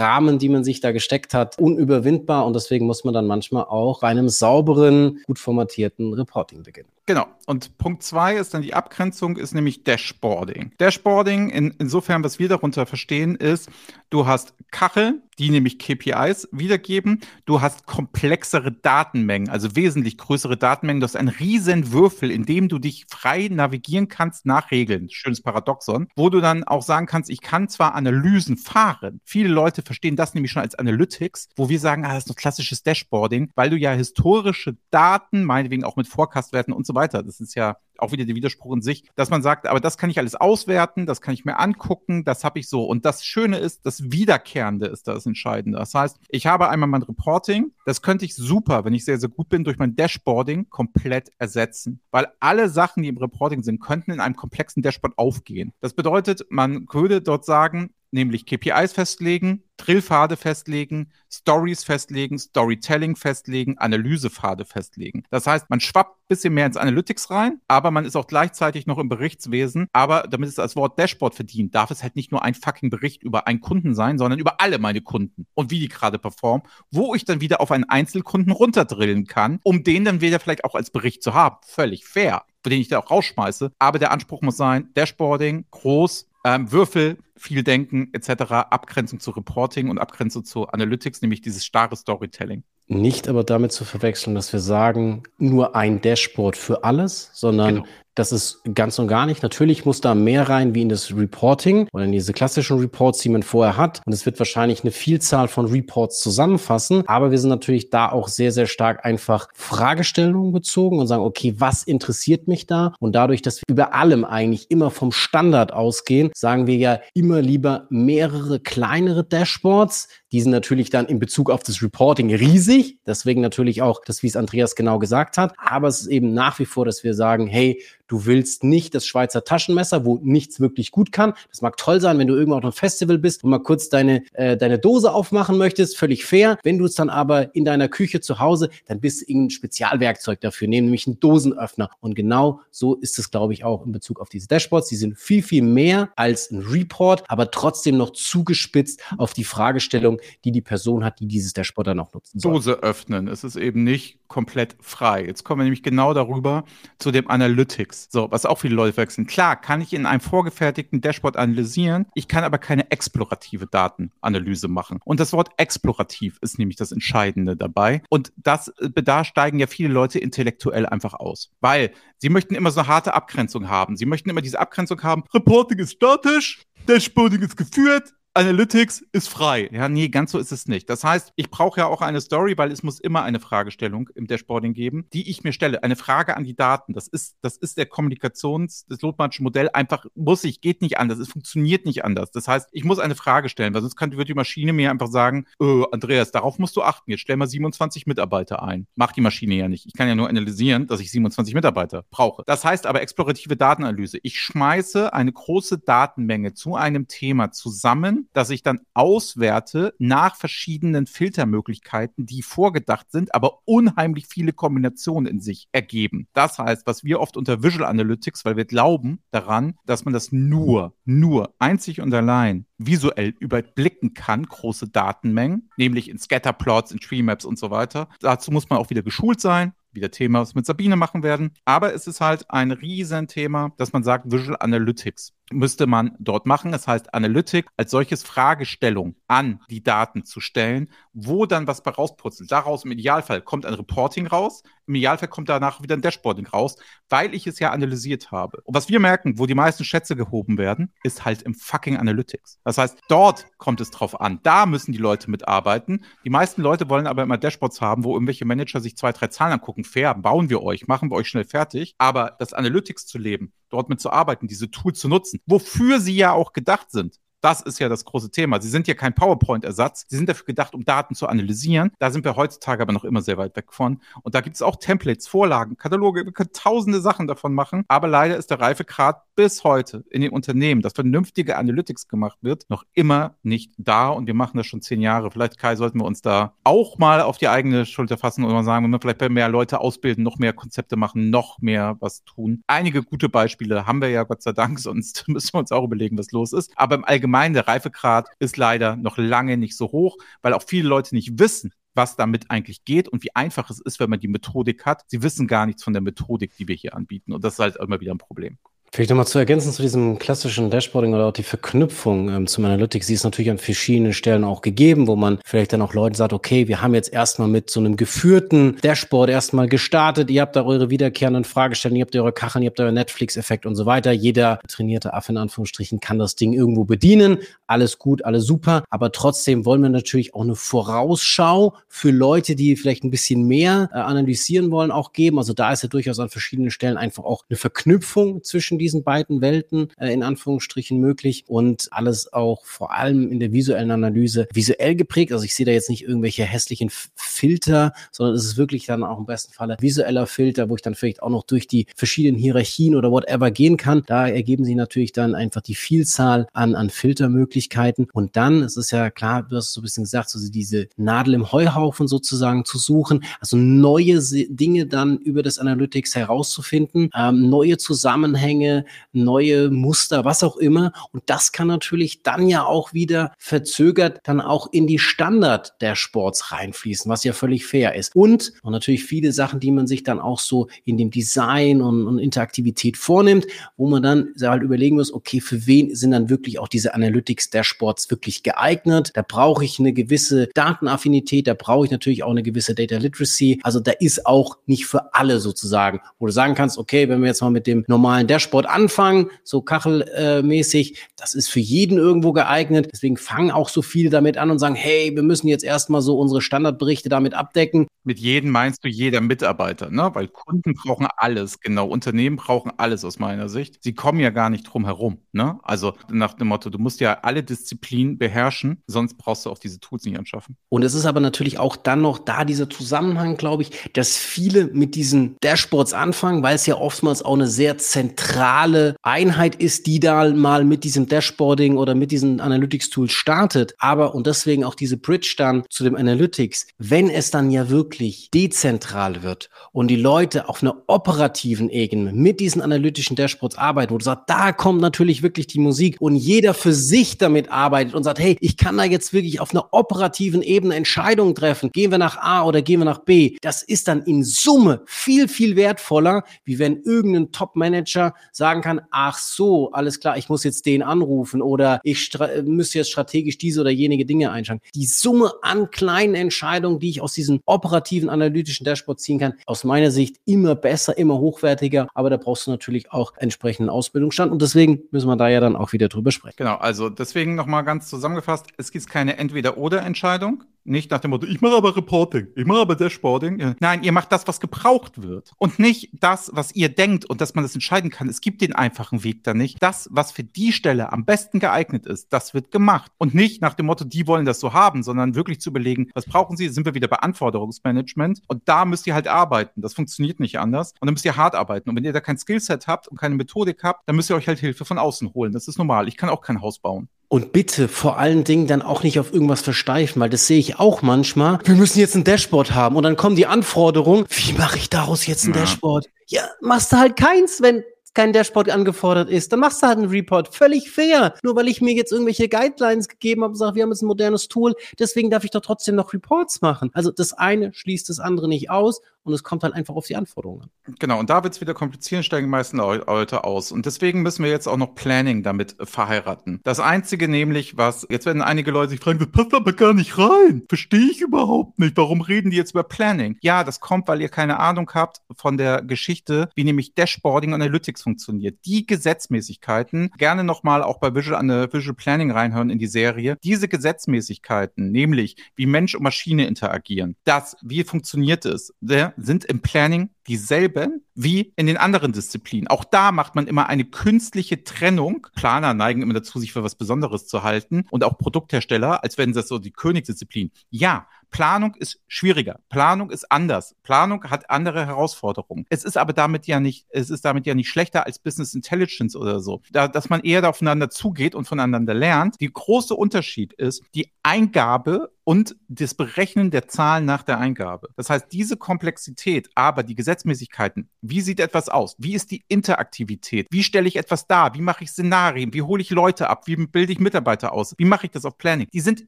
Rahmen, 0.00 0.40
die 0.40 0.48
man 0.48 0.64
sich 0.64 0.80
da 0.80 0.90
gesteckt 0.90 1.34
hat, 1.34 1.56
unüberwindbar 1.56 2.44
und 2.46 2.56
deswegen 2.56 2.86
muss 2.86 3.04
man 3.04 3.14
dann 3.14 3.28
manchmal 3.28 3.62
auch 3.62 4.00
bei 4.00 4.08
einem 4.08 4.28
sauberen, 4.28 5.20
gut 5.28 5.38
formatierten 5.38 6.14
Reporting 6.14 6.64
beginnen. 6.64 6.88
Genau. 7.06 7.27
Und 7.46 7.78
Punkt 7.78 8.02
zwei 8.02 8.36
ist 8.36 8.54
dann 8.54 8.62
die 8.62 8.74
Abgrenzung, 8.74 9.36
ist 9.36 9.54
nämlich 9.54 9.84
Dashboarding. 9.84 10.72
Dashboarding, 10.78 11.50
in, 11.50 11.74
insofern, 11.78 12.22
was 12.24 12.38
wir 12.38 12.48
darunter 12.48 12.86
verstehen, 12.86 13.36
ist, 13.36 13.70
du 14.10 14.26
hast 14.26 14.54
Kacheln, 14.70 15.22
die 15.38 15.50
nämlich 15.50 15.78
KPIs 15.78 16.48
wiedergeben. 16.52 17.20
Du 17.44 17.60
hast 17.60 17.86
komplexere 17.86 18.72
Datenmengen, 18.72 19.48
also 19.48 19.76
wesentlich 19.76 20.18
größere 20.18 20.56
Datenmengen. 20.56 21.00
Du 21.00 21.04
hast 21.04 21.16
einen 21.16 21.28
riesen 21.28 21.92
Würfel, 21.92 22.30
in 22.30 22.44
dem 22.44 22.68
du 22.68 22.78
dich 22.78 23.06
frei 23.08 23.48
navigieren 23.50 24.08
kannst 24.08 24.46
nach 24.46 24.70
Regeln. 24.70 25.08
Schönes 25.10 25.40
Paradoxon, 25.40 26.08
wo 26.16 26.30
du 26.30 26.40
dann 26.40 26.64
auch 26.64 26.82
sagen 26.82 27.06
kannst, 27.06 27.30
ich 27.30 27.40
kann 27.40 27.68
zwar 27.68 27.94
Analysen 27.94 28.56
fahren. 28.56 29.20
Viele 29.24 29.48
Leute 29.48 29.82
verstehen 29.82 30.16
das 30.16 30.34
nämlich 30.34 30.52
schon 30.52 30.62
als 30.62 30.74
Analytics, 30.74 31.48
wo 31.56 31.68
wir 31.68 31.80
sagen, 31.80 32.04
ah, 32.04 32.14
das 32.14 32.24
ist 32.24 32.28
noch 32.28 32.36
klassisches 32.36 32.82
Dashboarding, 32.82 33.50
weil 33.54 33.70
du 33.70 33.76
ja 33.76 33.92
historische 33.92 34.76
Daten, 34.90 35.44
meinetwegen 35.44 35.84
auch 35.84 35.96
mit 35.96 36.08
Forecast-Werten 36.08 36.72
und 36.72 36.86
so 36.86 36.94
weiter. 36.94 37.22
Das 37.22 37.40
ist 37.40 37.54
ja 37.54 37.76
auch 37.98 38.12
wieder 38.12 38.24
der 38.24 38.34
Widerspruch 38.34 38.74
in 38.74 38.82
sich, 38.82 39.04
dass 39.14 39.30
man 39.30 39.42
sagt, 39.42 39.66
aber 39.66 39.80
das 39.80 39.98
kann 39.98 40.10
ich 40.10 40.18
alles 40.18 40.34
auswerten, 40.34 41.06
das 41.06 41.20
kann 41.20 41.34
ich 41.34 41.44
mir 41.44 41.58
angucken, 41.58 42.24
das 42.24 42.44
habe 42.44 42.58
ich 42.58 42.68
so. 42.68 42.84
Und 42.84 43.04
das 43.04 43.24
Schöne 43.24 43.58
ist, 43.58 43.86
das 43.86 44.10
Wiederkehrende 44.10 44.86
ist 44.86 45.08
das 45.08 45.26
Entscheidende. 45.26 45.78
Das 45.78 45.94
heißt, 45.94 46.18
ich 46.28 46.46
habe 46.46 46.68
einmal 46.68 46.88
mein 46.88 47.02
Reporting, 47.02 47.72
das 47.84 48.02
könnte 48.02 48.24
ich 48.24 48.34
super, 48.34 48.84
wenn 48.84 48.94
ich 48.94 49.04
sehr, 49.04 49.18
sehr 49.18 49.28
gut 49.28 49.48
bin, 49.48 49.64
durch 49.64 49.78
mein 49.78 49.96
Dashboarding 49.96 50.68
komplett 50.70 51.30
ersetzen. 51.38 52.00
Weil 52.10 52.28
alle 52.40 52.68
Sachen, 52.68 53.02
die 53.02 53.08
im 53.08 53.18
Reporting 53.18 53.62
sind, 53.62 53.80
könnten 53.80 54.10
in 54.10 54.20
einem 54.20 54.36
komplexen 54.36 54.82
Dashboard 54.82 55.16
aufgehen. 55.16 55.72
Das 55.80 55.94
bedeutet, 55.94 56.46
man 56.50 56.86
würde 56.92 57.20
dort 57.20 57.44
sagen, 57.44 57.90
nämlich 58.10 58.46
KPIs 58.46 58.92
festlegen, 58.92 59.62
Drillpfade 59.76 60.36
festlegen, 60.36 61.12
Stories 61.30 61.84
festlegen, 61.84 62.38
Storytelling 62.38 63.16
festlegen, 63.16 63.78
Analysepfade 63.78 64.64
festlegen. 64.64 65.22
Das 65.30 65.46
heißt, 65.46 65.70
man 65.70 65.80
schwappt 65.80 66.16
ein 66.16 66.26
bisschen 66.28 66.54
mehr 66.54 66.66
ins 66.66 66.76
Analytics 66.76 67.30
rein, 67.30 67.60
aber 67.68 67.90
man 67.90 68.04
ist 68.04 68.16
auch 68.16 68.26
gleichzeitig 68.26 68.86
noch 68.86 68.98
im 68.98 69.08
Berichtswesen. 69.08 69.86
Aber 69.92 70.22
damit 70.28 70.48
es 70.48 70.56
das 70.56 70.74
Wort 70.74 70.98
Dashboard 70.98 71.34
verdient, 71.34 71.74
darf 71.74 71.90
es 71.90 72.02
halt 72.02 72.16
nicht 72.16 72.32
nur 72.32 72.42
ein 72.42 72.54
fucking 72.54 72.90
Bericht 72.90 73.22
über 73.22 73.46
einen 73.46 73.60
Kunden 73.60 73.94
sein, 73.94 74.18
sondern 74.18 74.40
über 74.40 74.60
alle 74.60 74.78
meine 74.78 75.00
Kunden 75.00 75.46
und 75.54 75.70
wie 75.70 75.80
die 75.80 75.88
gerade 75.88 76.18
performen, 76.18 76.66
wo 76.90 77.14
ich 77.14 77.24
dann 77.24 77.40
wieder 77.40 77.60
auf 77.60 77.70
einen 77.70 77.84
Einzelkunden 77.84 78.52
runterdrillen 78.52 79.26
kann, 79.26 79.60
um 79.62 79.84
den 79.84 80.04
dann 80.04 80.20
wieder 80.20 80.40
vielleicht 80.40 80.64
auch 80.64 80.74
als 80.74 80.90
Bericht 80.90 81.22
zu 81.22 81.34
haben. 81.34 81.56
Völlig 81.64 82.04
fair 82.04 82.44
für 82.62 82.70
den 82.70 82.80
ich 82.80 82.88
da 82.88 82.98
auch 82.98 83.10
rausschmeiße. 83.10 83.72
Aber 83.78 83.98
der 83.98 84.10
Anspruch 84.10 84.42
muss 84.42 84.56
sein, 84.56 84.90
Dashboarding, 84.94 85.66
groß, 85.70 86.28
ähm, 86.54 86.72
Würfel, 86.72 87.18
viel 87.36 87.62
Denken 87.62 88.10
etc., 88.12 88.50
Abgrenzung 88.70 89.20
zu 89.20 89.30
Reporting 89.32 89.90
und 89.90 89.98
Abgrenzung 89.98 90.44
zu 90.44 90.66
Analytics, 90.68 91.22
nämlich 91.22 91.40
dieses 91.40 91.64
starre 91.64 91.96
Storytelling. 91.96 92.64
Nicht 92.86 93.28
aber 93.28 93.44
damit 93.44 93.72
zu 93.72 93.84
verwechseln, 93.84 94.34
dass 94.34 94.52
wir 94.52 94.60
sagen, 94.60 95.24
nur 95.36 95.76
ein 95.76 96.00
Dashboard 96.00 96.56
für 96.56 96.84
alles, 96.84 97.30
sondern 97.34 97.74
genau. 97.76 97.86
Das 98.18 98.32
ist 98.32 98.62
ganz 98.74 98.98
und 98.98 99.06
gar 99.06 99.26
nicht. 99.26 99.44
Natürlich 99.44 99.84
muss 99.84 100.00
da 100.00 100.12
mehr 100.16 100.48
rein 100.48 100.74
wie 100.74 100.82
in 100.82 100.88
das 100.88 101.14
Reporting 101.16 101.86
oder 101.92 102.04
in 102.04 102.10
diese 102.10 102.32
klassischen 102.32 102.80
Reports, 102.80 103.20
die 103.20 103.28
man 103.28 103.44
vorher 103.44 103.76
hat. 103.76 104.00
Und 104.06 104.12
es 104.12 104.26
wird 104.26 104.40
wahrscheinlich 104.40 104.82
eine 104.82 104.90
Vielzahl 104.90 105.46
von 105.46 105.66
Reports 105.66 106.18
zusammenfassen. 106.18 107.04
Aber 107.06 107.30
wir 107.30 107.38
sind 107.38 107.50
natürlich 107.50 107.90
da 107.90 108.10
auch 108.10 108.26
sehr, 108.26 108.50
sehr 108.50 108.66
stark 108.66 109.04
einfach 109.04 109.48
Fragestellungen 109.54 110.50
bezogen 110.50 110.98
und 110.98 111.06
sagen, 111.06 111.22
okay, 111.22 111.54
was 111.58 111.84
interessiert 111.84 112.48
mich 112.48 112.66
da? 112.66 112.92
Und 112.98 113.14
dadurch, 113.14 113.40
dass 113.40 113.58
wir 113.60 113.66
über 113.68 113.94
allem 113.94 114.24
eigentlich 114.24 114.68
immer 114.68 114.90
vom 114.90 115.12
Standard 115.12 115.72
ausgehen, 115.72 116.32
sagen 116.34 116.66
wir 116.66 116.74
ja 116.74 116.98
immer 117.14 117.40
lieber 117.40 117.86
mehrere 117.88 118.58
kleinere 118.58 119.22
Dashboards, 119.22 120.08
die 120.32 120.40
sind 120.40 120.50
natürlich 120.50 120.90
dann 120.90 121.06
in 121.06 121.20
Bezug 121.20 121.50
auf 121.50 121.62
das 121.62 121.82
Reporting 121.82 122.34
riesig. 122.34 122.98
Deswegen 123.06 123.40
natürlich 123.40 123.80
auch 123.80 124.02
das, 124.04 124.22
wie 124.22 124.26
es 124.26 124.36
Andreas 124.36 124.74
genau 124.74 124.98
gesagt 124.98 125.38
hat. 125.38 125.54
Aber 125.56 125.88
es 125.88 126.00
ist 126.00 126.08
eben 126.08 126.34
nach 126.34 126.58
wie 126.58 126.66
vor, 126.66 126.84
dass 126.84 127.02
wir 127.02 127.14
sagen, 127.14 127.46
hey, 127.46 127.80
Du 128.08 128.24
willst 128.24 128.64
nicht 128.64 128.94
das 128.94 129.06
Schweizer 129.06 129.44
Taschenmesser, 129.44 130.04
wo 130.06 130.18
nichts 130.22 130.60
wirklich 130.60 130.90
gut 130.90 131.12
kann. 131.12 131.34
Das 131.50 131.60
mag 131.60 131.76
toll 131.76 132.00
sein, 132.00 132.18
wenn 132.18 132.26
du 132.26 132.34
irgendwo 132.34 132.56
auf 132.56 132.64
einem 132.64 132.72
Festival 132.72 133.18
bist 133.18 133.44
und 133.44 133.50
mal 133.50 133.58
kurz 133.58 133.90
deine, 133.90 134.24
äh, 134.32 134.56
deine 134.56 134.78
Dose 134.78 135.12
aufmachen 135.12 135.58
möchtest, 135.58 135.96
völlig 135.96 136.24
fair. 136.24 136.58
Wenn 136.62 136.78
du 136.78 136.86
es 136.86 136.94
dann 136.94 137.10
aber 137.10 137.54
in 137.54 137.66
deiner 137.66 137.88
Küche 137.88 138.20
zu 138.20 138.38
Hause, 138.38 138.70
dann 138.86 139.00
bist 139.00 139.20
du 139.20 139.26
irgendein 139.30 139.50
Spezialwerkzeug 139.50 140.40
dafür, 140.40 140.68
nämlich 140.68 141.06
einen 141.06 141.20
Dosenöffner. 141.20 141.90
Und 142.00 142.14
genau 142.14 142.60
so 142.70 142.94
ist 142.94 143.18
es, 143.18 143.30
glaube 143.30 143.52
ich, 143.52 143.64
auch 143.64 143.84
in 143.84 143.92
Bezug 143.92 144.20
auf 144.20 144.30
diese 144.30 144.48
Dashboards. 144.48 144.88
Die 144.88 144.96
sind 144.96 145.18
viel, 145.18 145.42
viel 145.42 145.62
mehr 145.62 146.10
als 146.16 146.50
ein 146.50 146.60
Report, 146.60 147.24
aber 147.28 147.50
trotzdem 147.50 147.98
noch 147.98 148.10
zugespitzt 148.10 149.02
auf 149.18 149.34
die 149.34 149.44
Fragestellung, 149.44 150.18
die 150.44 150.52
die 150.52 150.62
Person 150.62 151.04
hat, 151.04 151.20
die 151.20 151.26
dieses 151.26 151.52
Dashboard 151.52 151.88
dann 151.88 152.00
auch 152.00 152.14
nutzen 152.14 152.40
soll. 152.40 152.52
Dose 152.52 152.82
öffnen. 152.82 153.28
Es 153.28 153.44
ist 153.44 153.56
eben 153.56 153.84
nicht 153.84 154.18
komplett 154.28 154.76
frei. 154.80 155.26
Jetzt 155.26 155.44
kommen 155.44 155.60
wir 155.60 155.64
nämlich 155.64 155.82
genau 155.82 156.14
darüber 156.14 156.64
zu 156.98 157.10
dem 157.10 157.28
Analytics. 157.28 157.97
Analytics, 157.98 158.08
so, 158.10 158.30
was 158.30 158.46
auch 158.46 158.58
viele 158.58 158.74
Leute 158.74 158.96
wechseln. 158.96 159.26
Klar, 159.26 159.56
kann 159.56 159.80
ich 159.80 159.92
in 159.92 160.06
einem 160.06 160.20
vorgefertigten 160.20 161.00
Dashboard 161.00 161.36
analysieren, 161.36 162.06
ich 162.14 162.28
kann 162.28 162.44
aber 162.44 162.58
keine 162.58 162.90
explorative 162.90 163.66
Datenanalyse 163.66 164.68
machen. 164.68 165.00
Und 165.04 165.20
das 165.20 165.32
Wort 165.32 165.50
explorativ 165.56 166.38
ist 166.40 166.58
nämlich 166.58 166.76
das 166.76 166.92
Entscheidende 166.92 167.56
dabei. 167.56 168.02
Und 168.08 168.32
das, 168.36 168.68
äh, 168.78 169.02
da 169.02 169.24
steigen 169.24 169.58
ja 169.58 169.66
viele 169.66 169.92
Leute 169.92 170.18
intellektuell 170.18 170.86
einfach 170.86 171.14
aus. 171.14 171.50
Weil 171.60 171.92
sie 172.18 172.28
möchten 172.28 172.54
immer 172.54 172.70
so 172.70 172.80
eine 172.80 172.88
harte 172.88 173.14
Abgrenzung 173.14 173.68
haben. 173.68 173.96
Sie 173.96 174.06
möchten 174.06 174.30
immer 174.30 174.42
diese 174.42 174.60
Abgrenzung 174.60 175.02
haben, 175.02 175.24
Reporting 175.34 175.78
ist 175.78 175.92
statisch, 175.92 176.62
Dashboarding 176.86 177.42
ist 177.42 177.56
geführt, 177.56 178.14
Analytics 178.38 179.04
ist 179.10 179.28
frei. 179.28 179.68
Ja, 179.72 179.88
nee, 179.88 180.10
ganz 180.10 180.30
so 180.30 180.38
ist 180.38 180.52
es 180.52 180.68
nicht. 180.68 180.88
Das 180.88 181.02
heißt, 181.02 181.32
ich 181.34 181.50
brauche 181.50 181.80
ja 181.80 181.86
auch 181.86 182.02
eine 182.02 182.20
Story, 182.20 182.56
weil 182.56 182.70
es 182.70 182.84
muss 182.84 183.00
immer 183.00 183.24
eine 183.24 183.40
Fragestellung 183.40 184.08
im 184.14 184.28
Dashboarding 184.28 184.74
geben, 184.74 185.08
die 185.12 185.28
ich 185.28 185.42
mir 185.42 185.52
stelle. 185.52 185.82
Eine 185.82 185.96
Frage 185.96 186.36
an 186.36 186.44
die 186.44 186.54
Daten. 186.54 186.92
Das 186.92 187.08
ist, 187.08 187.36
das 187.42 187.56
ist 187.56 187.78
der 187.78 187.86
Kommunikations-, 187.86 188.86
das 188.88 189.00
Lotmannsche 189.02 189.42
Modell 189.42 189.70
einfach, 189.72 190.06
muss 190.14 190.44
ich, 190.44 190.60
geht 190.60 190.82
nicht 190.82 190.98
anders. 190.98 191.18
Es 191.18 191.30
funktioniert 191.30 191.84
nicht 191.84 192.04
anders. 192.04 192.30
Das 192.30 192.46
heißt, 192.46 192.68
ich 192.70 192.84
muss 192.84 193.00
eine 193.00 193.16
Frage 193.16 193.48
stellen, 193.48 193.74
weil 193.74 193.80
sonst 193.80 193.96
kann, 193.96 194.16
wird 194.16 194.28
die 194.28 194.34
Maschine 194.34 194.72
mir 194.72 194.92
einfach 194.92 195.08
sagen, 195.08 195.46
äh, 195.60 195.82
Andreas, 195.90 196.30
darauf 196.30 196.60
musst 196.60 196.76
du 196.76 196.82
achten. 196.82 197.10
Jetzt 197.10 197.22
stell 197.22 197.36
mal 197.36 197.48
27 197.48 198.06
Mitarbeiter 198.06 198.62
ein. 198.62 198.86
Macht 198.94 199.16
die 199.16 199.20
Maschine 199.20 199.56
ja 199.56 199.66
nicht. 199.66 199.84
Ich 199.84 199.94
kann 199.94 200.06
ja 200.06 200.14
nur 200.14 200.28
analysieren, 200.28 200.86
dass 200.86 201.00
ich 201.00 201.10
27 201.10 201.56
Mitarbeiter 201.56 202.04
brauche. 202.12 202.44
Das 202.46 202.64
heißt 202.64 202.86
aber 202.86 203.02
explorative 203.02 203.56
Datenanalyse. 203.56 204.20
Ich 204.22 204.38
schmeiße 204.38 205.12
eine 205.12 205.32
große 205.32 205.78
Datenmenge 205.78 206.54
zu 206.54 206.76
einem 206.76 207.08
Thema 207.08 207.50
zusammen, 207.50 208.27
dass 208.32 208.50
ich 208.50 208.62
dann 208.62 208.80
auswerte 208.94 209.94
nach 209.98 210.36
verschiedenen 210.36 211.06
Filtermöglichkeiten, 211.06 212.26
die 212.26 212.42
vorgedacht 212.42 213.10
sind, 213.10 213.34
aber 213.34 213.60
unheimlich 213.64 214.26
viele 214.26 214.52
Kombinationen 214.52 215.30
in 215.30 215.40
sich 215.40 215.68
ergeben. 215.72 216.28
Das 216.32 216.58
heißt, 216.58 216.86
was 216.86 217.04
wir 217.04 217.20
oft 217.20 217.36
unter 217.36 217.62
Visual 217.62 217.88
Analytics, 217.88 218.44
weil 218.44 218.56
wir 218.56 218.64
glauben 218.64 219.20
daran, 219.30 219.74
dass 219.86 220.04
man 220.04 220.14
das 220.14 220.32
nur, 220.32 220.94
nur 221.04 221.54
einzig 221.58 222.00
und 222.00 222.12
allein 222.14 222.66
visuell 222.78 223.34
überblicken 223.40 224.14
kann, 224.14 224.44
große 224.44 224.88
Datenmengen, 224.88 225.70
nämlich 225.76 226.08
in 226.08 226.18
Scatterplots, 226.18 226.92
in 226.92 227.00
Treemaps 227.00 227.44
und 227.44 227.58
so 227.58 227.70
weiter. 227.70 228.08
Dazu 228.20 228.50
muss 228.52 228.68
man 228.70 228.78
auch 228.78 228.90
wieder 228.90 229.02
geschult 229.02 229.40
sein 229.40 229.72
wieder 229.92 230.10
Thema, 230.10 230.40
was 230.40 230.54
wir 230.54 230.60
mit 230.60 230.66
Sabine 230.66 230.96
machen 230.96 231.22
werden. 231.22 231.52
Aber 231.64 231.94
es 231.94 232.06
ist 232.06 232.20
halt 232.20 232.50
ein 232.50 232.70
Riesenthema, 232.70 233.72
dass 233.78 233.92
man 233.92 234.04
sagt, 234.04 234.30
Visual 234.30 234.56
Analytics 234.60 235.32
müsste 235.50 235.86
man 235.86 236.16
dort 236.18 236.46
machen. 236.46 236.72
Das 236.72 236.86
heißt, 236.86 237.14
Analytik 237.14 237.66
als 237.76 237.90
solches 237.90 238.22
Fragestellung 238.22 239.16
an 239.26 239.60
die 239.70 239.82
Daten 239.82 240.24
zu 240.24 240.40
stellen, 240.40 240.90
wo 241.12 241.46
dann 241.46 241.66
was 241.66 241.82
bei 241.82 241.90
rausputzelt. 241.90 242.50
Daraus 242.50 242.84
im 242.84 242.92
Idealfall 242.92 243.42
kommt 243.42 243.66
ein 243.66 243.74
Reporting 243.74 244.26
raus, 244.26 244.62
im 244.86 244.94
Idealfall 244.94 245.28
kommt 245.28 245.48
danach 245.48 245.82
wieder 245.82 245.94
ein 245.94 246.00
Dashboarding 246.00 246.46
raus, 246.46 246.76
weil 247.08 247.34
ich 247.34 247.46
es 247.46 247.58
ja 247.58 247.70
analysiert 247.70 248.30
habe. 248.30 248.60
Und 248.64 248.74
was 248.74 248.88
wir 248.88 249.00
merken, 249.00 249.38
wo 249.38 249.46
die 249.46 249.54
meisten 249.54 249.84
Schätze 249.84 250.16
gehoben 250.16 250.58
werden, 250.58 250.92
ist 251.02 251.24
halt 251.24 251.42
im 251.42 251.54
fucking 251.54 251.96
Analytics. 251.96 252.58
Das 252.64 252.78
heißt, 252.78 252.98
dort 253.08 253.46
kommt 253.58 253.80
es 253.80 253.90
drauf 253.90 254.20
an. 254.20 254.40
Da 254.42 254.66
müssen 254.66 254.92
die 254.92 254.98
Leute 254.98 255.30
mitarbeiten. 255.30 256.04
Die 256.24 256.30
meisten 256.30 256.62
Leute 256.62 256.88
wollen 256.88 257.06
aber 257.06 257.22
immer 257.22 257.38
Dashboards 257.38 257.80
haben, 257.80 258.04
wo 258.04 258.14
irgendwelche 258.14 258.44
Manager 258.44 258.80
sich 258.80 258.96
zwei, 258.96 259.12
drei 259.12 259.28
Zahlen 259.28 259.54
angucken. 259.54 259.84
Fair, 259.84 260.14
bauen 260.14 260.50
wir 260.50 260.62
euch, 260.62 260.86
machen 260.86 261.10
wir 261.10 261.16
euch 261.16 261.28
schnell 261.28 261.44
fertig. 261.44 261.94
Aber 261.98 262.36
das 262.38 262.52
Analytics 262.52 263.06
zu 263.06 263.18
leben, 263.18 263.52
dort 263.70 263.88
mit 263.88 264.00
zu 264.00 264.10
arbeiten, 264.10 264.46
diese 264.46 264.70
Tools 264.70 264.98
zu 264.98 265.08
nutzen, 265.08 265.40
wofür 265.46 266.00
sie 266.00 266.16
ja 266.16 266.32
auch 266.32 266.52
gedacht 266.52 266.90
sind. 266.90 267.18
Das 267.40 267.60
ist 267.60 267.78
ja 267.78 267.88
das 267.88 268.04
große 268.04 268.30
Thema. 268.30 268.60
Sie 268.60 268.68
sind 268.68 268.88
ja 268.88 268.94
kein 268.94 269.14
PowerPoint-Ersatz. 269.14 270.06
Sie 270.08 270.16
sind 270.16 270.28
dafür 270.28 270.46
gedacht, 270.46 270.74
um 270.74 270.84
Daten 270.84 271.14
zu 271.14 271.28
analysieren. 271.28 271.92
Da 272.00 272.10
sind 272.10 272.24
wir 272.24 272.34
heutzutage 272.34 272.82
aber 272.82 272.92
noch 272.92 273.04
immer 273.04 273.22
sehr 273.22 273.38
weit 273.38 273.54
weg 273.56 273.72
von. 273.72 274.00
Und 274.22 274.34
da 274.34 274.40
gibt 274.40 274.56
es 274.56 274.62
auch 274.62 274.76
Templates, 274.76 275.28
Vorlagen, 275.28 275.76
Kataloge. 275.76 276.24
Wir 276.24 276.32
können 276.32 276.50
tausende 276.52 277.00
Sachen 277.00 277.28
davon 277.28 277.54
machen. 277.54 277.84
Aber 277.86 278.08
leider 278.08 278.36
ist 278.36 278.50
der 278.50 278.60
Reifegrad 278.60 279.22
bis 279.36 279.62
heute 279.62 280.04
in 280.10 280.20
den 280.20 280.32
Unternehmen, 280.32 280.82
dass 280.82 280.94
vernünftige 280.94 281.56
Analytics 281.56 282.08
gemacht 282.08 282.38
wird, 282.42 282.64
noch 282.68 282.84
immer 282.92 283.36
nicht 283.44 283.72
da. 283.78 284.08
Und 284.08 284.26
wir 284.26 284.34
machen 284.34 284.56
das 284.56 284.66
schon 284.66 284.82
zehn 284.82 285.00
Jahre. 285.00 285.30
Vielleicht, 285.30 285.58
Kai, 285.58 285.76
sollten 285.76 286.00
wir 286.00 286.06
uns 286.06 286.22
da 286.22 286.54
auch 286.64 286.98
mal 286.98 287.20
auf 287.20 287.38
die 287.38 287.46
eigene 287.46 287.86
Schulter 287.86 288.18
fassen 288.18 288.42
und 288.42 288.52
mal 288.52 288.64
sagen, 288.64 288.84
wenn 288.84 288.90
wir 288.90 289.00
vielleicht 289.00 289.30
mehr 289.30 289.48
Leute 289.48 289.78
ausbilden, 289.80 290.24
noch 290.24 290.38
mehr 290.38 290.52
Konzepte 290.52 290.96
machen, 290.96 291.30
noch 291.30 291.60
mehr 291.60 291.96
was 292.00 292.24
tun. 292.24 292.62
Einige 292.66 293.04
gute 293.04 293.28
Beispiele 293.28 293.86
haben 293.86 294.00
wir 294.00 294.08
ja, 294.08 294.24
Gott 294.24 294.42
sei 294.42 294.52
Dank. 294.52 294.80
Sonst 294.80 295.24
müssen 295.28 295.54
wir 295.54 295.60
uns 295.60 295.70
auch 295.70 295.84
überlegen, 295.84 296.18
was 296.18 296.32
los 296.32 296.52
ist. 296.52 296.72
Aber 296.74 296.96
im 296.96 297.04
Allgemeinen 297.04 297.27
allgemein, 297.28 297.52
der 297.52 297.68
Reifegrad 297.68 298.28
ist 298.38 298.56
leider 298.56 298.96
noch 298.96 299.18
lange 299.18 299.58
nicht 299.58 299.76
so 299.76 299.92
hoch, 299.92 300.16
weil 300.40 300.54
auch 300.54 300.62
viele 300.66 300.88
Leute 300.88 301.14
nicht 301.14 301.38
wissen, 301.38 301.72
was 301.94 302.16
damit 302.16 302.50
eigentlich 302.50 302.84
geht 302.84 303.08
und 303.08 303.22
wie 303.22 303.34
einfach 303.34 303.68
es 303.70 303.80
ist, 303.80 304.00
wenn 304.00 304.08
man 304.08 304.20
die 304.20 304.28
Methodik 304.28 304.86
hat. 304.86 305.02
Sie 305.08 305.22
wissen 305.22 305.46
gar 305.46 305.66
nichts 305.66 305.84
von 305.84 305.92
der 305.92 306.00
Methodik, 306.00 306.56
die 306.56 306.68
wir 306.68 306.74
hier 306.74 306.94
anbieten. 306.94 307.32
Und 307.32 307.44
das 307.44 307.54
ist 307.54 307.58
halt 307.58 307.76
immer 307.76 308.00
wieder 308.00 308.12
ein 308.14 308.18
Problem. 308.18 308.56
Vielleicht 308.92 309.10
nochmal 309.10 309.26
zu 309.26 309.38
ergänzen 309.38 309.72
zu 309.72 309.82
diesem 309.82 310.18
klassischen 310.18 310.70
Dashboarding 310.70 311.14
oder 311.14 311.26
auch 311.26 311.32
die 311.32 311.42
Verknüpfung 311.42 312.30
ähm, 312.30 312.46
zum 312.46 312.64
Analytics, 312.64 313.06
die 313.06 313.14
ist 313.14 313.24
natürlich 313.24 313.50
an 313.50 313.58
verschiedenen 313.58 314.12
Stellen 314.12 314.44
auch 314.44 314.62
gegeben, 314.62 315.06
wo 315.06 315.14
man 315.14 315.38
vielleicht 315.44 315.72
dann 315.72 315.82
auch 315.82 315.94
Leuten 315.94 316.14
sagt, 316.14 316.32
okay, 316.32 316.68
wir 316.68 316.80
haben 316.80 316.94
jetzt 316.94 317.12
erstmal 317.12 317.48
mit 317.48 317.70
so 317.70 317.80
einem 317.80 317.96
geführten 317.96 318.76
Dashboard 318.82 319.30
erstmal 319.30 319.68
gestartet, 319.68 320.30
ihr 320.30 320.40
habt 320.40 320.56
da 320.56 320.64
eure 320.64 320.90
wiederkehrenden 320.90 321.44
Fragestellungen, 321.44 321.98
ihr 321.98 322.04
habt 322.06 322.16
eure 322.16 322.32
Kacheln, 322.32 322.62
ihr 322.62 322.70
habt 322.70 322.80
euren 322.80 322.94
Netflix-Effekt 322.94 323.66
und 323.66 323.76
so 323.76 323.84
weiter. 323.84 324.10
Jeder 324.12 324.58
trainierte 324.68 325.12
Affe 325.12 325.32
in 325.32 325.38
Anführungsstrichen 325.38 326.00
kann 326.00 326.18
das 326.18 326.34
Ding 326.34 326.52
irgendwo 326.52 326.84
bedienen. 326.84 327.38
Alles 327.66 327.98
gut, 327.98 328.24
alles 328.24 328.46
super. 328.46 328.84
Aber 328.88 329.12
trotzdem 329.12 329.64
wollen 329.66 329.82
wir 329.82 329.90
natürlich 329.90 330.34
auch 330.34 330.42
eine 330.42 330.54
Vorausschau 330.54 331.74
für 331.88 332.10
Leute, 332.10 332.56
die 332.56 332.76
vielleicht 332.76 333.04
ein 333.04 333.10
bisschen 333.10 333.42
mehr 333.42 333.90
äh, 333.92 333.98
analysieren 333.98 334.70
wollen, 334.70 334.90
auch 334.90 335.12
geben. 335.12 335.38
Also 335.38 335.52
da 335.52 335.72
ist 335.72 335.82
ja 335.82 335.88
durchaus 335.88 336.18
an 336.18 336.30
verschiedenen 336.30 336.70
Stellen 336.70 336.96
einfach 336.96 337.24
auch 337.24 337.44
eine 337.48 337.56
Verknüpfung 337.56 338.42
zwischen 338.42 338.77
diesen 338.78 339.02
beiden 339.02 339.40
Welten 339.40 339.88
äh, 339.98 340.12
in 340.12 340.22
Anführungsstrichen 340.22 340.98
möglich 340.98 341.44
und 341.46 341.88
alles 341.90 342.32
auch 342.32 342.64
vor 342.64 342.92
allem 342.92 343.30
in 343.30 343.40
der 343.40 343.52
visuellen 343.52 343.90
Analyse 343.90 344.48
visuell 344.52 344.94
geprägt. 344.94 345.32
Also 345.32 345.44
ich 345.44 345.54
sehe 345.54 345.66
da 345.66 345.72
jetzt 345.72 345.90
nicht 345.90 346.04
irgendwelche 346.04 346.44
hässlichen 346.44 346.90
Filter, 347.14 347.92
sondern 348.12 348.36
es 348.36 348.44
ist 348.44 348.56
wirklich 348.56 348.86
dann 348.86 349.02
auch 349.02 349.18
im 349.18 349.26
besten 349.26 349.52
Falle 349.52 349.76
visueller 349.80 350.26
Filter, 350.26 350.68
wo 350.68 350.76
ich 350.76 350.82
dann 350.82 350.94
vielleicht 350.94 351.22
auch 351.22 351.30
noch 351.30 351.44
durch 351.44 351.66
die 351.66 351.86
verschiedenen 351.94 352.40
Hierarchien 352.40 352.94
oder 352.94 353.10
whatever 353.10 353.50
gehen 353.50 353.76
kann. 353.76 354.02
Da 354.06 354.28
ergeben 354.28 354.64
sich 354.64 354.74
natürlich 354.74 355.12
dann 355.12 355.34
einfach 355.34 355.60
die 355.60 355.74
Vielzahl 355.74 356.46
an, 356.52 356.74
an 356.74 356.90
Filtermöglichkeiten. 356.90 358.08
Und 358.12 358.36
dann, 358.36 358.62
es 358.62 358.76
ist 358.76 358.90
ja 358.90 359.10
klar, 359.10 359.42
du 359.42 359.56
hast 359.56 359.72
so 359.72 359.80
ein 359.80 359.84
bisschen 359.84 360.04
gesagt, 360.04 360.30
so 360.30 360.38
diese 360.50 360.88
Nadel 360.96 361.34
im 361.34 361.52
Heuhaufen 361.52 362.08
sozusagen 362.08 362.64
zu 362.64 362.78
suchen, 362.78 363.24
also 363.40 363.56
neue 363.56 364.18
Dinge 364.48 364.86
dann 364.86 365.18
über 365.18 365.42
das 365.42 365.58
Analytics 365.58 366.14
herauszufinden, 366.14 367.10
ähm, 367.14 367.48
neue 367.48 367.78
Zusammenhänge 367.78 368.67
Dinge, 368.68 368.84
neue 369.12 369.70
Muster, 369.70 370.24
was 370.24 370.42
auch 370.42 370.56
immer. 370.56 370.92
Und 371.12 371.22
das 371.26 371.52
kann 371.52 371.68
natürlich 371.68 372.22
dann 372.22 372.48
ja 372.48 372.64
auch 372.64 372.92
wieder 372.92 373.32
verzögert 373.38 374.20
dann 374.24 374.40
auch 374.40 374.68
in 374.72 374.86
die 374.86 374.98
Standard 374.98 375.74
der 375.80 375.94
Sports 375.94 376.52
reinfließen, 376.52 377.10
was 377.10 377.24
ja 377.24 377.32
völlig 377.32 377.66
fair 377.66 377.94
ist. 377.94 378.14
Und, 378.14 378.52
und 378.62 378.72
natürlich 378.72 379.04
viele 379.04 379.32
Sachen, 379.32 379.60
die 379.60 379.70
man 379.70 379.86
sich 379.86 380.02
dann 380.02 380.20
auch 380.20 380.38
so 380.38 380.68
in 380.84 380.96
dem 380.96 381.10
Design 381.10 381.82
und, 381.82 382.06
und 382.06 382.18
Interaktivität 382.18 382.96
vornimmt, 382.96 383.46
wo 383.76 383.88
man 383.88 384.02
dann 384.02 384.28
halt 384.40 384.62
überlegen 384.62 384.96
muss, 384.96 385.12
okay, 385.12 385.40
für 385.40 385.66
wen 385.66 385.94
sind 385.94 386.10
dann 386.10 386.28
wirklich 386.28 386.58
auch 386.58 386.68
diese 386.68 386.94
Analytics 386.94 387.50
der 387.50 387.64
Sports 387.64 388.10
wirklich 388.10 388.42
geeignet? 388.42 389.10
Da 389.14 389.22
brauche 389.26 389.64
ich 389.64 389.78
eine 389.78 389.92
gewisse 389.92 390.48
Datenaffinität, 390.54 391.46
da 391.46 391.54
brauche 391.54 391.86
ich 391.86 391.90
natürlich 391.90 392.22
auch 392.22 392.30
eine 392.30 392.42
gewisse 392.42 392.74
Data 392.74 392.98
Literacy. 392.98 393.60
Also 393.62 393.80
da 393.80 393.92
ist 393.92 394.26
auch 394.26 394.58
nicht 394.66 394.86
für 394.86 395.14
alle 395.14 395.40
sozusagen, 395.40 396.00
wo 396.18 396.26
du 396.26 396.32
sagen 396.32 396.54
kannst, 396.54 396.78
okay, 396.78 397.08
wenn 397.08 397.20
wir 397.20 397.28
jetzt 397.28 397.40
mal 397.40 397.50
mit 397.50 397.66
dem 397.66 397.84
normalen 397.88 398.26
Dashboard 398.26 398.57
Sport 398.58 398.74
anfangen, 398.74 399.30
so 399.44 399.62
kachelmäßig. 399.62 400.98
das 401.18 401.34
ist 401.34 401.48
für 401.48 401.60
jeden 401.60 401.98
irgendwo 401.98 402.32
geeignet. 402.32 402.88
Deswegen 402.92 403.16
fangen 403.16 403.50
auch 403.50 403.68
so 403.68 403.82
viele 403.82 404.10
damit 404.10 404.38
an 404.38 404.50
und 404.50 404.58
sagen, 404.58 404.74
hey, 404.74 405.14
wir 405.14 405.22
müssen 405.22 405.48
jetzt 405.48 405.64
erstmal 405.64 406.00
so 406.00 406.18
unsere 406.18 406.40
Standardberichte 406.40 407.08
damit 407.08 407.34
abdecken. 407.34 407.86
Mit 408.04 408.18
jedem 408.18 408.50
meinst 408.50 408.84
du 408.84 408.88
jeder 408.88 409.20
Mitarbeiter, 409.20 409.90
ne? 409.90 410.10
Weil 410.14 410.28
Kunden 410.28 410.74
brauchen 410.74 411.06
alles, 411.16 411.60
genau. 411.60 411.88
Unternehmen 411.88 412.36
brauchen 412.36 412.72
alles 412.76 413.04
aus 413.04 413.18
meiner 413.18 413.48
Sicht. 413.48 413.78
Sie 413.82 413.94
kommen 413.94 414.20
ja 414.20 414.30
gar 414.30 414.48
nicht 414.48 414.64
drum 414.64 414.84
herum, 414.84 415.18
ne? 415.32 415.58
Also 415.62 415.94
nach 416.10 416.34
dem 416.34 416.48
Motto, 416.48 416.70
du 416.70 416.78
musst 416.78 417.00
ja 417.00 417.18
alle 417.22 417.42
Disziplinen 417.42 418.16
beherrschen, 418.16 418.82
sonst 418.86 419.18
brauchst 419.18 419.44
du 419.44 419.50
auch 419.50 419.58
diese 419.58 419.80
Tools 419.80 420.04
nicht 420.04 420.18
anschaffen. 420.18 420.56
Und 420.68 420.84
es 420.84 420.94
ist 420.94 421.04
aber 421.04 421.20
natürlich 421.20 421.58
auch 421.58 421.76
dann 421.76 422.00
noch 422.00 422.18
da 422.18 422.44
dieser 422.44 422.70
Zusammenhang, 422.70 423.36
glaube 423.36 423.62
ich, 423.62 423.70
dass 423.92 424.16
viele 424.16 424.68
mit 424.68 424.94
diesen 424.94 425.36
Dashboards 425.42 425.92
anfangen, 425.92 426.42
weil 426.42 426.54
es 426.54 426.66
ja 426.66 426.76
oftmals 426.76 427.22
auch 427.22 427.34
eine 427.34 427.48
sehr 427.48 427.76
zentrale 427.76 428.47
zentrale 428.48 428.96
Einheit 429.02 429.56
ist, 429.56 429.86
die 429.86 430.00
da 430.00 430.30
mal 430.30 430.64
mit 430.64 430.82
diesem 430.82 431.06
Dashboarding 431.06 431.76
oder 431.76 431.94
mit 431.94 432.10
diesen 432.10 432.40
Analytics-Tools 432.40 433.12
startet. 433.12 433.74
Aber, 433.78 434.14
und 434.14 434.26
deswegen 434.26 434.64
auch 434.64 434.74
diese 434.74 434.96
Bridge 434.96 435.34
dann 435.36 435.64
zu 435.68 435.84
dem 435.84 435.94
Analytics, 435.94 436.66
wenn 436.78 437.10
es 437.10 437.30
dann 437.30 437.50
ja 437.50 437.68
wirklich 437.68 438.30
dezentral 438.32 439.22
wird 439.22 439.50
und 439.72 439.88
die 439.88 439.96
Leute 439.96 440.48
auf 440.48 440.62
einer 440.62 440.76
operativen 440.86 441.68
Ebene 441.68 442.14
mit 442.14 442.40
diesen 442.40 442.62
analytischen 442.62 443.16
Dashboards 443.16 443.58
arbeiten, 443.58 443.92
wo 443.92 443.98
du 443.98 444.04
sagst, 444.04 444.24
da 444.28 444.52
kommt 444.52 444.80
natürlich 444.80 445.22
wirklich 445.22 445.46
die 445.46 445.60
Musik 445.60 445.96
und 446.00 446.16
jeder 446.16 446.54
für 446.54 446.72
sich 446.72 447.18
damit 447.18 447.52
arbeitet 447.52 447.94
und 447.94 448.04
sagt, 448.04 448.18
hey, 448.18 448.38
ich 448.40 448.56
kann 448.56 448.78
da 448.78 448.84
jetzt 448.84 449.12
wirklich 449.12 449.40
auf 449.40 449.50
einer 449.50 449.68
operativen 449.72 450.40
Ebene 450.40 450.74
Entscheidungen 450.74 451.34
treffen. 451.34 451.68
Gehen 451.70 451.90
wir 451.90 451.98
nach 451.98 452.16
A 452.16 452.44
oder 452.44 452.62
gehen 452.62 452.80
wir 452.80 452.86
nach 452.86 453.00
B? 453.00 453.36
Das 453.42 453.62
ist 453.62 453.88
dann 453.88 454.02
in 454.04 454.24
Summe 454.24 454.80
viel, 454.86 455.28
viel 455.28 455.54
wertvoller, 455.54 456.24
wie 456.44 456.58
wenn 456.58 456.80
irgendein 456.82 457.30
Top-Manager 457.30 458.14
sagen 458.38 458.62
kann, 458.62 458.80
ach 458.90 459.18
so, 459.18 459.70
alles 459.72 460.00
klar, 460.00 460.16
ich 460.16 460.30
muss 460.30 460.44
jetzt 460.44 460.64
den 460.64 460.82
anrufen 460.82 461.42
oder 461.42 461.80
ich 461.82 462.10
müsste 462.44 462.78
jetzt 462.78 462.90
strategisch 462.90 463.36
diese 463.36 463.60
oder 463.60 463.70
jenige 463.70 464.06
Dinge 464.06 464.30
einschalten. 464.30 464.62
Die 464.74 464.86
Summe 464.86 465.32
an 465.42 465.70
kleinen 465.70 466.14
Entscheidungen, 466.14 466.78
die 466.78 466.88
ich 466.88 467.02
aus 467.02 467.12
diesen 467.12 467.40
operativen 467.44 468.08
analytischen 468.08 468.64
Dashboards 468.64 469.02
ziehen 469.02 469.18
kann, 469.18 469.34
aus 469.44 469.64
meiner 469.64 469.90
Sicht 469.90 470.16
immer 470.24 470.54
besser, 470.54 470.96
immer 470.96 471.18
hochwertiger, 471.18 471.88
aber 471.94 472.08
da 472.08 472.16
brauchst 472.16 472.46
du 472.46 472.50
natürlich 472.50 472.92
auch 472.92 473.12
entsprechenden 473.16 473.68
Ausbildungsstand 473.68 474.32
und 474.32 474.40
deswegen 474.40 474.84
müssen 474.90 475.08
wir 475.08 475.16
da 475.16 475.28
ja 475.28 475.40
dann 475.40 475.56
auch 475.56 475.72
wieder 475.72 475.88
drüber 475.88 476.12
sprechen. 476.12 476.36
Genau, 476.38 476.56
also 476.56 476.88
deswegen 476.88 477.34
nochmal 477.34 477.64
ganz 477.64 477.88
zusammengefasst, 477.90 478.46
es 478.56 478.70
gibt 478.70 478.88
keine 478.88 479.18
Entweder-Oder-Entscheidung, 479.18 480.44
nicht 480.68 480.90
nach 480.90 481.00
dem 481.00 481.10
Motto, 481.10 481.26
ich 481.26 481.40
mache 481.40 481.56
aber 481.56 481.76
Reporting, 481.76 482.28
ich 482.36 482.44
mache 482.44 482.60
aber 482.60 482.76
Dashboarding. 482.76 483.56
Nein, 483.60 483.82
ihr 483.82 483.92
macht 483.92 484.12
das, 484.12 484.26
was 484.28 484.40
gebraucht 484.40 485.02
wird. 485.02 485.32
Und 485.38 485.58
nicht 485.58 485.90
das, 485.92 486.30
was 486.34 486.54
ihr 486.54 486.68
denkt 486.68 487.04
und 487.04 487.20
dass 487.20 487.34
man 487.34 487.44
das 487.44 487.54
entscheiden 487.54 487.90
kann. 487.90 488.08
Es 488.08 488.20
gibt 488.20 488.40
den 488.40 488.54
einfachen 488.54 489.04
Weg 489.04 489.24
da 489.24 489.34
nicht. 489.34 489.56
Das, 489.60 489.88
was 489.90 490.12
für 490.12 490.24
die 490.24 490.52
Stelle 490.52 490.92
am 490.92 491.04
besten 491.04 491.40
geeignet 491.40 491.86
ist, 491.86 492.12
das 492.12 492.34
wird 492.34 492.50
gemacht. 492.50 492.92
Und 492.98 493.14
nicht 493.14 493.42
nach 493.42 493.54
dem 493.54 493.66
Motto, 493.66 493.84
die 493.84 494.06
wollen 494.06 494.24
das 494.24 494.40
so 494.40 494.52
haben, 494.52 494.82
sondern 494.82 495.14
wirklich 495.14 495.40
zu 495.40 495.50
überlegen, 495.50 495.90
was 495.94 496.06
brauchen 496.06 496.36
sie? 496.36 496.48
Sind 496.48 496.66
wir 496.66 496.74
wieder 496.74 496.88
bei 496.88 496.96
Anforderungsmanagement? 496.96 498.22
Und 498.26 498.48
da 498.48 498.64
müsst 498.64 498.86
ihr 498.86 498.94
halt 498.94 499.08
arbeiten. 499.08 499.60
Das 499.62 499.74
funktioniert 499.74 500.20
nicht 500.20 500.38
anders. 500.38 500.72
Und 500.80 500.86
dann 500.86 500.94
müsst 500.94 501.04
ihr 501.04 501.16
hart 501.16 501.34
arbeiten. 501.34 501.70
Und 501.70 501.76
wenn 501.76 501.84
ihr 501.84 501.92
da 501.92 502.00
kein 502.00 502.18
Skillset 502.18 502.66
habt 502.66 502.88
und 502.88 502.98
keine 502.98 503.14
Methodik 503.14 503.62
habt, 503.62 503.88
dann 503.88 503.96
müsst 503.96 504.10
ihr 504.10 504.16
euch 504.16 504.28
halt 504.28 504.38
Hilfe 504.38 504.64
von 504.64 504.78
außen 504.78 505.14
holen. 505.14 505.32
Das 505.32 505.48
ist 505.48 505.58
normal. 505.58 505.88
Ich 505.88 505.96
kann 505.96 506.08
auch 506.08 506.20
kein 506.20 506.40
Haus 506.40 506.58
bauen. 506.58 506.88
Und 507.08 507.32
bitte 507.32 507.68
vor 507.68 507.98
allen 507.98 508.24
Dingen 508.24 508.46
dann 508.46 508.60
auch 508.60 508.82
nicht 508.82 509.00
auf 509.00 509.14
irgendwas 509.14 509.40
versteifen, 509.40 510.00
weil 510.00 510.10
das 510.10 510.26
sehe 510.26 510.38
ich 510.38 510.58
auch 510.58 510.82
manchmal. 510.82 511.38
Wir 511.44 511.54
müssen 511.54 511.80
jetzt 511.80 511.94
ein 511.94 512.04
Dashboard 512.04 512.52
haben 512.54 512.76
und 512.76 512.82
dann 512.82 512.96
kommen 512.96 513.16
die 513.16 513.26
Anforderungen. 513.26 514.04
Wie 514.10 514.34
mache 514.34 514.58
ich 514.58 514.68
daraus 514.68 515.06
jetzt 515.06 515.24
ein 515.24 515.32
ja. 515.32 515.40
Dashboard? 515.40 515.86
Ja, 516.06 516.28
machst 516.42 516.72
du 516.72 516.76
halt 516.76 516.96
keins, 516.96 517.40
wenn 517.40 517.64
kein 517.98 518.12
Dashboard 518.12 518.48
angefordert 518.50 519.10
ist, 519.10 519.32
dann 519.32 519.40
machst 519.40 519.60
du 519.60 519.66
halt 519.66 519.78
einen 519.78 519.88
Report. 519.88 520.32
Völlig 520.32 520.70
fair. 520.70 521.14
Nur 521.24 521.34
weil 521.34 521.48
ich 521.48 521.60
mir 521.60 521.74
jetzt 521.74 521.90
irgendwelche 521.90 522.28
Guidelines 522.28 522.88
gegeben 522.88 523.22
habe 523.22 523.32
und 523.32 523.36
sage, 523.36 523.56
wir 523.56 523.64
haben 523.64 523.70
jetzt 523.70 523.82
ein 523.82 523.88
modernes 523.88 524.28
Tool, 524.28 524.54
deswegen 524.78 525.10
darf 525.10 525.24
ich 525.24 525.32
doch 525.32 525.40
trotzdem 525.40 525.74
noch 525.74 525.92
Reports 525.92 526.40
machen. 526.40 526.70
Also 526.74 526.92
das 526.92 527.12
eine 527.12 527.52
schließt 527.52 527.88
das 527.88 527.98
andere 527.98 528.28
nicht 528.28 528.50
aus 528.50 528.82
und 529.08 529.14
es 529.14 529.24
kommt 529.24 529.42
halt 529.42 529.54
einfach 529.54 529.74
auf 529.74 529.86
die 529.86 529.96
Anforderungen 529.96 530.42
an. 530.42 530.74
Genau, 530.78 530.98
und 530.98 531.10
da 531.10 531.24
wird 531.24 531.34
es 531.34 531.40
wieder 531.40 531.54
komplizieren, 531.54 532.02
steigen 532.02 532.26
die 532.26 532.30
meisten 532.30 532.58
Leute 532.58 533.24
aus. 533.24 533.50
Und 533.50 533.66
deswegen 533.66 534.02
müssen 534.02 534.22
wir 534.22 534.30
jetzt 534.30 534.46
auch 534.46 534.56
noch 534.56 534.74
Planning 534.74 535.22
damit 535.22 535.56
verheiraten. 535.60 536.40
Das 536.44 536.60
Einzige 536.60 537.08
nämlich, 537.08 537.56
was, 537.56 537.86
jetzt 537.90 538.06
werden 538.06 538.22
einige 538.22 538.50
Leute 538.50 538.70
sich 538.70 538.80
fragen, 538.80 538.98
das 538.98 539.10
passt 539.10 539.34
aber 539.34 539.52
gar 539.52 539.74
nicht 539.74 539.98
rein. 539.98 540.42
Verstehe 540.48 540.90
ich 540.90 541.00
überhaupt 541.00 541.58
nicht. 541.58 541.76
Warum 541.76 542.00
reden 542.00 542.30
die 542.30 542.36
jetzt 542.36 542.52
über 542.52 542.62
Planning? 542.62 543.16
Ja, 543.22 543.44
das 543.44 543.60
kommt, 543.60 543.88
weil 543.88 544.00
ihr 544.00 544.08
keine 544.08 544.38
Ahnung 544.38 544.70
habt 544.74 544.98
von 545.16 545.36
der 545.36 545.62
Geschichte, 545.62 546.28
wie 546.34 546.44
nämlich 546.44 546.74
Dashboarding 546.74 547.34
Analytics 547.34 547.82
funktioniert. 547.82 548.38
Die 548.44 548.66
Gesetzmäßigkeiten, 548.66 549.90
gerne 549.96 550.24
nochmal 550.24 550.62
auch 550.62 550.78
bei 550.78 550.94
Visual, 550.94 551.52
Visual 551.52 551.74
Planning 551.74 552.10
reinhören 552.10 552.50
in 552.50 552.58
die 552.58 552.66
Serie. 552.66 553.16
Diese 553.22 553.48
Gesetzmäßigkeiten, 553.48 554.70
nämlich 554.70 555.16
wie 555.34 555.46
Mensch 555.46 555.74
und 555.74 555.82
Maschine 555.82 556.26
interagieren, 556.26 556.96
das, 557.04 557.36
wie 557.42 557.64
funktioniert 557.64 558.24
es, 558.24 558.52
der 558.60 558.92
sind 559.00 559.24
im 559.24 559.40
Planning 559.40 559.90
dieselben 560.06 560.84
wie 560.94 561.32
in 561.36 561.46
den 561.46 561.56
anderen 561.56 561.92
Disziplinen. 561.92 562.48
Auch 562.48 562.64
da 562.64 562.92
macht 562.92 563.14
man 563.14 563.26
immer 563.26 563.48
eine 563.48 563.64
künstliche 563.64 564.42
Trennung. 564.44 565.06
Planer 565.14 565.54
neigen 565.54 565.82
immer 565.82 565.94
dazu, 565.94 566.18
sich 566.18 566.32
für 566.32 566.42
was 566.42 566.54
Besonderes 566.54 567.06
zu 567.06 567.22
halten 567.22 567.64
und 567.70 567.84
auch 567.84 567.98
Produkthersteller, 567.98 568.82
als 568.82 568.98
wenn 568.98 569.12
das 569.12 569.28
so 569.28 569.38
die 569.38 569.52
Königsdisziplin. 569.52 570.30
Ja, 570.50 570.88
Planung 571.10 571.54
ist 571.54 571.80
schwieriger. 571.86 572.40
Planung 572.48 572.90
ist 572.90 573.10
anders. 573.10 573.54
Planung 573.62 574.04
hat 574.04 574.30
andere 574.30 574.66
Herausforderungen. 574.66 575.46
Es 575.48 575.64
ist 575.64 575.76
aber 575.76 575.92
damit 575.92 576.26
ja 576.26 576.40
nicht, 576.40 576.66
es 576.70 576.90
ist 576.90 577.04
damit 577.04 577.26
ja 577.26 577.34
nicht 577.34 577.48
schlechter 577.48 577.86
als 577.86 577.98
Business 577.98 578.34
Intelligence 578.34 578.96
oder 578.96 579.20
so. 579.20 579.42
Da, 579.50 579.68
dass 579.68 579.88
man 579.88 580.00
eher 580.00 580.28
aufeinander 580.28 580.70
zugeht 580.70 581.14
und 581.14 581.26
voneinander 581.26 581.74
lernt. 581.74 582.20
Die 582.20 582.32
große 582.32 582.74
Unterschied 582.74 583.32
ist 583.34 583.62
die 583.74 583.90
Eingabe 584.02 584.90
und 585.04 585.36
das 585.48 585.74
Berechnen 585.74 586.30
der 586.30 586.48
Zahlen 586.48 586.84
nach 586.84 587.02
der 587.02 587.18
Eingabe. 587.18 587.68
Das 587.76 587.88
heißt, 587.88 588.06
diese 588.12 588.36
Komplexität, 588.36 589.30
aber 589.34 589.62
die 589.62 589.74
Gesetzmäßigkeiten, 589.74 590.68
wie 590.82 591.00
sieht 591.00 591.20
etwas 591.20 591.48
aus? 591.48 591.76
Wie 591.78 591.94
ist 591.94 592.10
die 592.10 592.24
Interaktivität? 592.28 593.26
Wie 593.30 593.42
stelle 593.42 593.68
ich 593.68 593.76
etwas 593.76 594.06
dar? 594.06 594.34
Wie 594.34 594.42
mache 594.42 594.64
ich 594.64 594.70
Szenarien? 594.70 595.32
Wie 595.32 595.42
hole 595.42 595.62
ich 595.62 595.70
Leute 595.70 596.10
ab? 596.10 596.26
Wie 596.26 596.36
bilde 596.36 596.72
ich 596.72 596.78
Mitarbeiter 596.78 597.32
aus? 597.32 597.54
Wie 597.56 597.64
mache 597.64 597.86
ich 597.86 597.92
das 597.92 598.04
auf 598.04 598.18
Planning? 598.18 598.48
Die 598.52 598.60
sind 598.60 598.86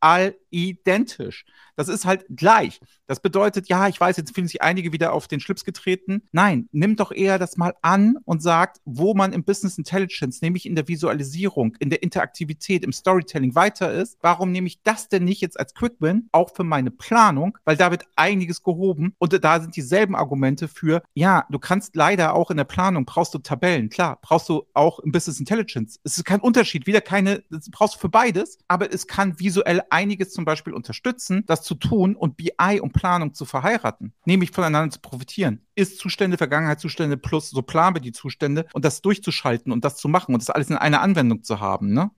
überall 0.00 0.36
identisch. 0.50 1.44
Das 1.76 1.88
ist 1.88 2.04
halt 2.04 2.26
gleich. 2.28 2.80
Das 3.06 3.20
bedeutet, 3.20 3.68
ja, 3.68 3.88
ich 3.88 3.98
weiß, 3.98 4.16
jetzt 4.18 4.34
fühlen 4.34 4.46
sich 4.46 4.62
einige 4.62 4.92
wieder 4.92 5.12
auf 5.12 5.28
den 5.28 5.40
Schlips 5.40 5.64
getreten. 5.64 6.22
Nein, 6.32 6.68
nimm 6.72 6.96
doch 6.96 7.10
eher 7.10 7.38
das 7.38 7.56
mal 7.56 7.74
an 7.82 8.16
und 8.24 8.42
sagt, 8.42 8.80
wo 8.84 9.14
man 9.14 9.32
im 9.32 9.44
Business 9.44 9.78
Intelligence, 9.78 10.42
nämlich 10.42 10.66
in 10.66 10.74
der 10.74 10.88
Visualisierung, 10.88 11.76
in 11.78 11.90
der 11.90 12.02
Interaktivität, 12.02 12.84
im 12.84 12.92
Storytelling 12.92 13.54
weiter 13.54 13.92
ist. 13.92 14.18
Warum 14.20 14.52
nehme 14.52 14.66
ich 14.66 14.82
das 14.82 15.08
denn 15.08 15.24
nicht 15.24 15.40
jetzt 15.40 15.58
als 15.58 15.74
Quick 15.74 15.94
Win 16.00 16.28
auch 16.32 16.54
für 16.54 16.64
meine 16.64 16.90
Planung? 16.90 17.56
Weil 17.64 17.76
da 17.76 17.90
wird 17.90 18.04
einiges 18.14 18.62
gehoben 18.62 19.14
und 19.18 19.42
da 19.42 19.60
sind 19.60 19.74
dieselben 19.74 20.14
Argumente 20.14 20.68
für, 20.68 21.02
ja, 21.14 21.46
du 21.50 21.58
kannst 21.58 21.96
leider 21.96 22.34
auch 22.34 22.50
in 22.50 22.56
der 22.56 22.64
Planung 22.64 23.06
brauchst 23.06 23.34
du 23.34 23.38
Tabellen. 23.38 23.88
Klar, 23.88 24.18
brauchst 24.20 24.48
du 24.48 24.64
auch 24.74 24.98
im 25.00 25.12
Business 25.12 25.40
Intelligence. 25.40 25.98
Es 26.04 26.18
ist 26.18 26.24
kein 26.24 26.40
Unterschied, 26.40 26.86
wieder 26.86 27.00
keine, 27.00 27.42
brauchst 27.70 27.94
du 27.94 27.98
für 27.98 28.08
beides, 28.08 28.58
aber 28.68 28.92
es 28.92 29.06
kann 29.06 29.38
visuell 29.40 29.82
einiges 29.90 30.32
zum 30.32 30.44
Beispiel 30.44 30.72
unterstützen, 30.72 31.44
das 31.46 31.62
zu 31.62 31.74
tun 31.74 32.16
und 32.16 32.36
BI 32.36 32.80
und 32.80 32.92
Planung 32.92 33.34
zu 33.34 33.44
verheiraten, 33.44 34.14
nämlich 34.24 34.50
voneinander 34.50 34.90
zu 34.90 35.00
profitieren. 35.00 35.66
Ist-Zustände, 35.74 36.36
Vergangenheitszustände 36.36 37.16
plus 37.16 37.50
so 37.50 37.62
planen 37.62 37.96
wir 37.96 38.02
die 38.02 38.12
Zustände 38.12 38.66
und 38.72 38.84
das 38.84 39.00
durchzuschalten 39.00 39.72
und 39.72 39.84
das 39.84 39.96
zu 39.96 40.08
machen 40.08 40.34
und 40.34 40.42
das 40.42 40.50
alles 40.50 40.68
in 40.68 40.76
einer 40.76 41.00
Anwendung 41.00 41.42
zu 41.42 41.60
haben. 41.60 41.92
Ne? 41.92 42.10